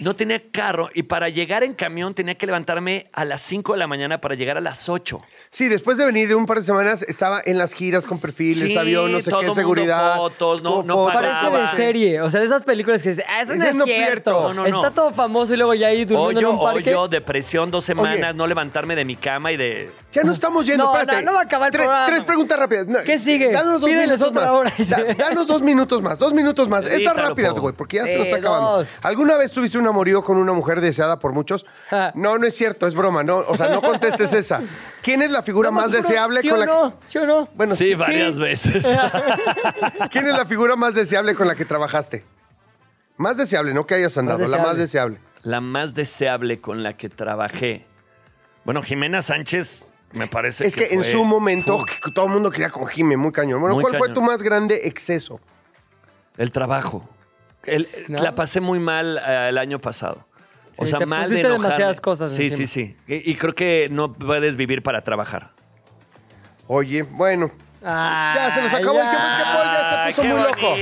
No 0.00 0.16
tenía 0.16 0.42
carro 0.50 0.90
y 0.94 1.04
para 1.04 1.28
llegar 1.28 1.62
en 1.62 1.74
camión 1.74 2.12
tenía 2.12 2.34
que 2.34 2.44
levantarme 2.44 3.08
a 3.12 3.24
las 3.24 3.40
5 3.42 3.74
de 3.74 3.78
la 3.78 3.86
mañana 3.86 4.20
para 4.20 4.34
llegar 4.34 4.56
a 4.56 4.60
las 4.60 4.88
8. 4.88 5.22
Sí, 5.48 5.68
después 5.68 5.96
de 5.96 6.04
venir 6.06 6.26
de 6.28 6.34
un 6.34 6.44
par 6.46 6.56
de 6.58 6.64
semanas, 6.64 7.04
estaba 7.04 7.40
en 7.44 7.56
las 7.56 7.72
giras 7.72 8.04
con 8.04 8.18
perfiles, 8.18 8.72
Sí, 8.72 8.76
avión, 8.76 9.12
no 9.12 9.20
sé 9.20 9.30
todo 9.30 9.40
qué, 9.40 9.46
mundo 9.46 9.60
seguridad. 9.60 10.16
fotos, 10.16 10.60
no- 10.64 10.82
no 10.82 10.94
fotos. 10.96 11.14
Parece 11.22 11.56
de 11.56 11.68
serie, 11.76 12.20
o 12.20 12.28
sea, 12.30 12.40
de 12.40 12.46
esas 12.46 12.64
películas 12.64 13.00
que 13.00 13.10
dices, 13.10 13.24
ah, 13.28 13.42
eso 13.42 13.54
no 13.54 13.64
es 13.64 13.76
no 13.76 13.84
cierto. 13.84 14.32
No, 14.32 14.54
no, 14.54 14.66
no. 14.68 14.76
Está 14.76 14.90
todo 14.90 15.12
famoso 15.14 15.54
y 15.54 15.56
luego 15.56 15.74
ya 15.74 15.86
ahí 15.86 16.04
durmiendo 16.04 16.40
en 16.40 16.46
Hoyo, 16.46 16.50
un 16.58 16.64
parque. 16.64 16.90
hoyo, 16.94 17.06
depresión, 17.06 17.70
dos 17.70 17.84
semanas, 17.84 18.14
Oye. 18.30 18.34
no 18.34 18.46
levantarme 18.48 18.96
de 18.96 19.04
mi 19.04 19.14
cama 19.14 19.52
y 19.52 19.56
de... 19.56 19.90
Ya 20.10 20.24
no 20.24 20.32
estamos 20.32 20.66
yendo, 20.66 20.84
No, 20.86 20.92
espérate. 20.98 21.24
no, 21.24 21.30
no 21.30 21.34
va 21.36 21.42
a 21.42 21.44
acabar 21.44 21.68
el 21.68 21.72
tres, 21.72 21.86
programa. 21.86 22.06
tres 22.06 22.24
preguntas 22.24 22.58
rápidas. 22.58 22.86
No, 22.88 22.98
¿Qué 23.04 23.18
sigue? 23.20 23.52
Danos 23.52 23.80
dos 23.80 23.88
Pídeles 23.88 24.18
minutos 24.20 24.28
otra 24.30 24.42
más. 24.42 24.50
hora. 24.50 24.72
Da- 24.88 25.14
danos 25.14 25.46
dos 25.46 25.62
minutos 25.62 26.02
más, 26.02 26.18
dos 26.18 26.32
minutos 26.32 26.68
más. 26.68 26.86
Estas 26.86 27.14
rápidas, 27.14 27.56
güey, 27.56 27.72
porque 27.72 27.98
ya 27.98 28.06
se 28.06 28.18
nos 28.18 28.26
está 28.26 28.38
acabando. 28.38 28.84
¿Alguna 29.02 29.36
vez 29.36 29.52
tuviste 29.60 29.76
un 29.78 29.86
amorío 29.86 30.22
con 30.22 30.38
una 30.38 30.52
mujer 30.54 30.80
deseada 30.80 31.18
por 31.18 31.32
muchos? 31.32 31.66
No, 32.14 32.38
no 32.38 32.46
es 32.46 32.54
cierto, 32.56 32.86
es 32.86 32.94
broma, 32.94 33.22
no. 33.22 33.38
O 33.38 33.56
sea, 33.56 33.68
no 33.68 33.82
contestes 33.82 34.32
esa. 34.32 34.62
¿Quién 35.02 35.20
es 35.20 35.30
la 35.30 35.42
figura 35.42 35.68
No, 35.70 35.76
más 35.76 35.86
juro, 35.86 35.98
deseable 35.98 36.40
¿sí 36.40 36.48
con 36.48 36.56
o 36.56 36.60
la 36.60 36.66
que... 36.66 36.72
no? 36.72 36.94
¿Sí 37.02 37.18
o 37.18 37.26
no? 37.26 37.48
Bueno, 37.54 37.76
Sí, 37.76 37.94
varias 37.94 38.38
veces. 38.38 38.86
¿Quién 40.10 40.26
es 40.28 40.32
la 40.34 40.46
figura 40.46 40.76
más 40.76 40.94
deseable 40.94 41.34
con 41.34 41.46
la 41.46 41.54
que 41.54 41.64
trabajaste? 41.66 42.24
Más 43.18 43.36
deseable, 43.36 43.74
no 43.74 43.86
que 43.86 43.94
hayas 43.96 44.16
andado, 44.16 44.46
la 44.48 44.58
más 44.58 44.76
deseable. 44.78 45.20
La 45.42 45.60
más 45.60 45.94
deseable 45.94 46.60
con 46.60 46.82
la 46.82 46.96
que 46.96 47.10
trabajé. 47.10 47.84
Bueno, 48.64 48.82
Jimena 48.82 49.20
Sánchez 49.20 49.92
me 50.12 50.26
parece 50.26 50.66
Es 50.66 50.74
que, 50.74 50.86
en 50.94 51.02
fue- 51.02 51.12
su 51.12 51.24
momento 51.24 51.76
Uf, 51.76 51.84
que 51.84 52.10
todo 52.12 52.26
el 52.26 52.32
mundo 52.32 52.50
quería 52.50 52.70
con 52.70 52.86
Jime, 52.86 53.16
muy 53.18 53.30
cañón. 53.32 53.60
Bueno, 53.60 53.74
Muy 53.74 53.82
¿cuál 53.82 53.96
fue 53.98 54.08
tu 54.10 54.22
más 54.22 54.42
grande 54.42 54.80
exceso? 54.84 55.38
el 56.38 56.50
trabajo. 56.50 57.06
El- 57.64 57.86
¿No? 58.08 58.22
La 58.22 58.34
pasé 58.34 58.60
muy 58.60 58.78
mal 58.78 59.18
eh, 59.24 59.48
el 59.50 59.58
año 59.58 59.78
pasado. 59.80 60.26
O 60.78 60.84
Sí, 60.84 60.90
sea, 60.90 60.98
te 61.00 61.06
mal 61.06 61.28
de 61.28 61.40
enojarme. 61.40 61.64
demasiadas 61.64 62.00
cosas 62.00 62.32
Sí, 62.32 62.44
encima. 62.44 62.56
sí, 62.56 62.66
sí. 62.66 62.96
Y, 63.06 63.30
y 63.32 63.34
creo 63.34 63.54
que 63.54 63.88
no 63.90 64.12
puedes 64.12 64.56
vivir 64.56 64.82
para 64.82 65.02
trabajar. 65.02 65.50
Oye, 66.66 67.02
bueno. 67.02 67.50
Ya 67.82 68.50
se 68.54 68.60
nos 68.60 68.74
acabó 68.74 69.00
el 69.00 69.08
tiempo. 69.08 69.26
que 69.38 69.42
Paul 69.42 69.64
ya 69.64 70.06
se 70.06 70.14
puso 70.14 70.28
muy 70.28 70.42
loco. 70.42 70.72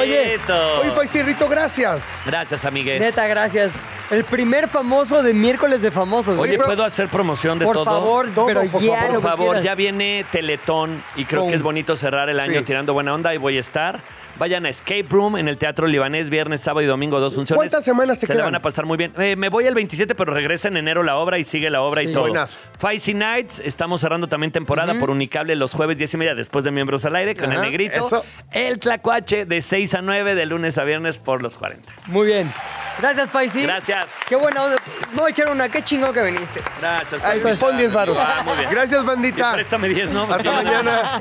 Oye. 0.00 0.38
Oye, 0.82 0.90
Faisirrito, 0.94 1.48
gracias. 1.48 2.20
Gracias, 2.26 2.64
amigues. 2.66 3.00
Neta, 3.00 3.26
gracias. 3.26 3.72
El 4.10 4.24
primer 4.24 4.68
famoso 4.68 5.22
de 5.22 5.32
miércoles 5.32 5.80
de 5.80 5.90
famosos. 5.90 6.38
Oye, 6.38 6.56
güey. 6.56 6.66
¿puedo 6.66 6.84
hacer 6.84 7.08
promoción 7.08 7.58
de 7.58 7.64
por 7.64 7.76
todo? 7.76 7.84
favor, 7.86 8.28
Todo, 8.34 8.44
pero 8.46 8.62
por 8.66 8.82
ya 8.82 8.94
favor. 9.00 9.14
lo 9.14 9.20
Por 9.20 9.22
que 9.22 9.28
favor, 9.36 9.46
quieras. 9.46 9.64
ya 9.64 9.74
viene 9.74 10.26
Teletón 10.30 11.02
y 11.16 11.24
creo 11.24 11.42
Pum. 11.42 11.50
que 11.50 11.56
es 11.56 11.62
bonito 11.62 11.96
cerrar 11.96 12.28
el 12.28 12.38
año 12.40 12.58
Sí. 12.58 12.64
tirando 12.66 12.92
buena 12.92 13.14
onda 13.14 13.32
y 13.34 13.38
voy 13.38 13.56
a 13.56 13.60
estar. 13.60 14.00
Vayan 14.42 14.66
a 14.66 14.70
Escape 14.70 15.06
Room 15.08 15.36
en 15.36 15.46
el 15.46 15.56
Teatro 15.56 15.86
Libanés, 15.86 16.28
viernes, 16.28 16.62
sábado 16.62 16.82
y 16.82 16.86
domingo, 16.86 17.20
dos 17.20 17.36
funciones. 17.36 17.58
¿Cuántas 17.58 17.84
semanas 17.84 18.18
te 18.18 18.26
Se 18.26 18.32
la 18.32 18.38
quedan? 18.38 18.46
van 18.48 18.54
a 18.56 18.60
pasar 18.60 18.86
muy 18.86 18.96
bien. 18.96 19.12
Eh, 19.16 19.36
me 19.36 19.48
voy 19.50 19.68
el 19.68 19.74
27, 19.76 20.16
pero 20.16 20.32
regresa 20.34 20.66
en 20.66 20.76
enero 20.76 21.04
la 21.04 21.14
obra 21.16 21.38
y 21.38 21.44
sigue 21.44 21.70
la 21.70 21.80
obra 21.80 22.00
Sí. 22.00 22.08
y 22.08 22.12
todo. 22.12 22.22
Buenazo. 22.24 22.58
Feisty 22.80 23.14
Nights, 23.14 23.60
estamos 23.64 24.00
cerrando 24.00 24.26
también 24.26 24.50
temporada 24.50 24.98
por 24.98 25.10
Unicable 25.10 25.54
los 25.54 25.72
jueves 25.74 25.96
10 25.96 26.14
y 26.14 26.16
media 26.16 26.34
después 26.34 26.64
de 26.64 26.72
Miembros 26.72 27.04
al 27.04 27.14
Aire 27.14 27.36
con 27.36 27.52
Ajá, 27.52 27.54
el 27.54 27.60
negrito. 27.60 28.04
eso. 28.04 28.24
El 28.50 28.80
Tlacuache 28.80 29.44
de 29.44 29.60
6 29.60 29.94
a 29.94 30.02
9 30.02 30.34
de 30.34 30.44
lunes 30.46 30.76
a 30.76 30.82
viernes 30.82 31.18
por 31.18 31.40
los 31.40 31.54
40. 31.54 31.92
Muy 32.08 32.26
bien. 32.26 32.50
Gracias, 32.98 33.30
Faisy. 33.30 33.62
Gracias. 33.62 34.08
Qué 34.28 34.34
buena 34.34 34.64
onda. 34.64 34.76
Voy 35.14 35.26
a 35.26 35.30
echar 35.30 35.50
una. 35.52 35.68
Qué 35.68 35.82
chingón 35.82 36.12
que 36.12 36.20
viniste. 36.24 36.60
Gracias. 36.80 37.22
Ay, 37.24 37.38
Pues, 37.40 37.60
pon 37.60 37.76
10 37.78 37.92
varos. 37.92 38.18
Ah, 38.20 38.42
muy 38.44 38.56
bien. 38.56 38.70
Gracias, 38.72 39.04
Y 39.04 39.06
bandita. 39.06 39.52
préstame 39.52 39.88
10, 39.88 40.10
¿no? 40.10 40.22
Hasta 40.24 40.50
mañana. 40.50 41.20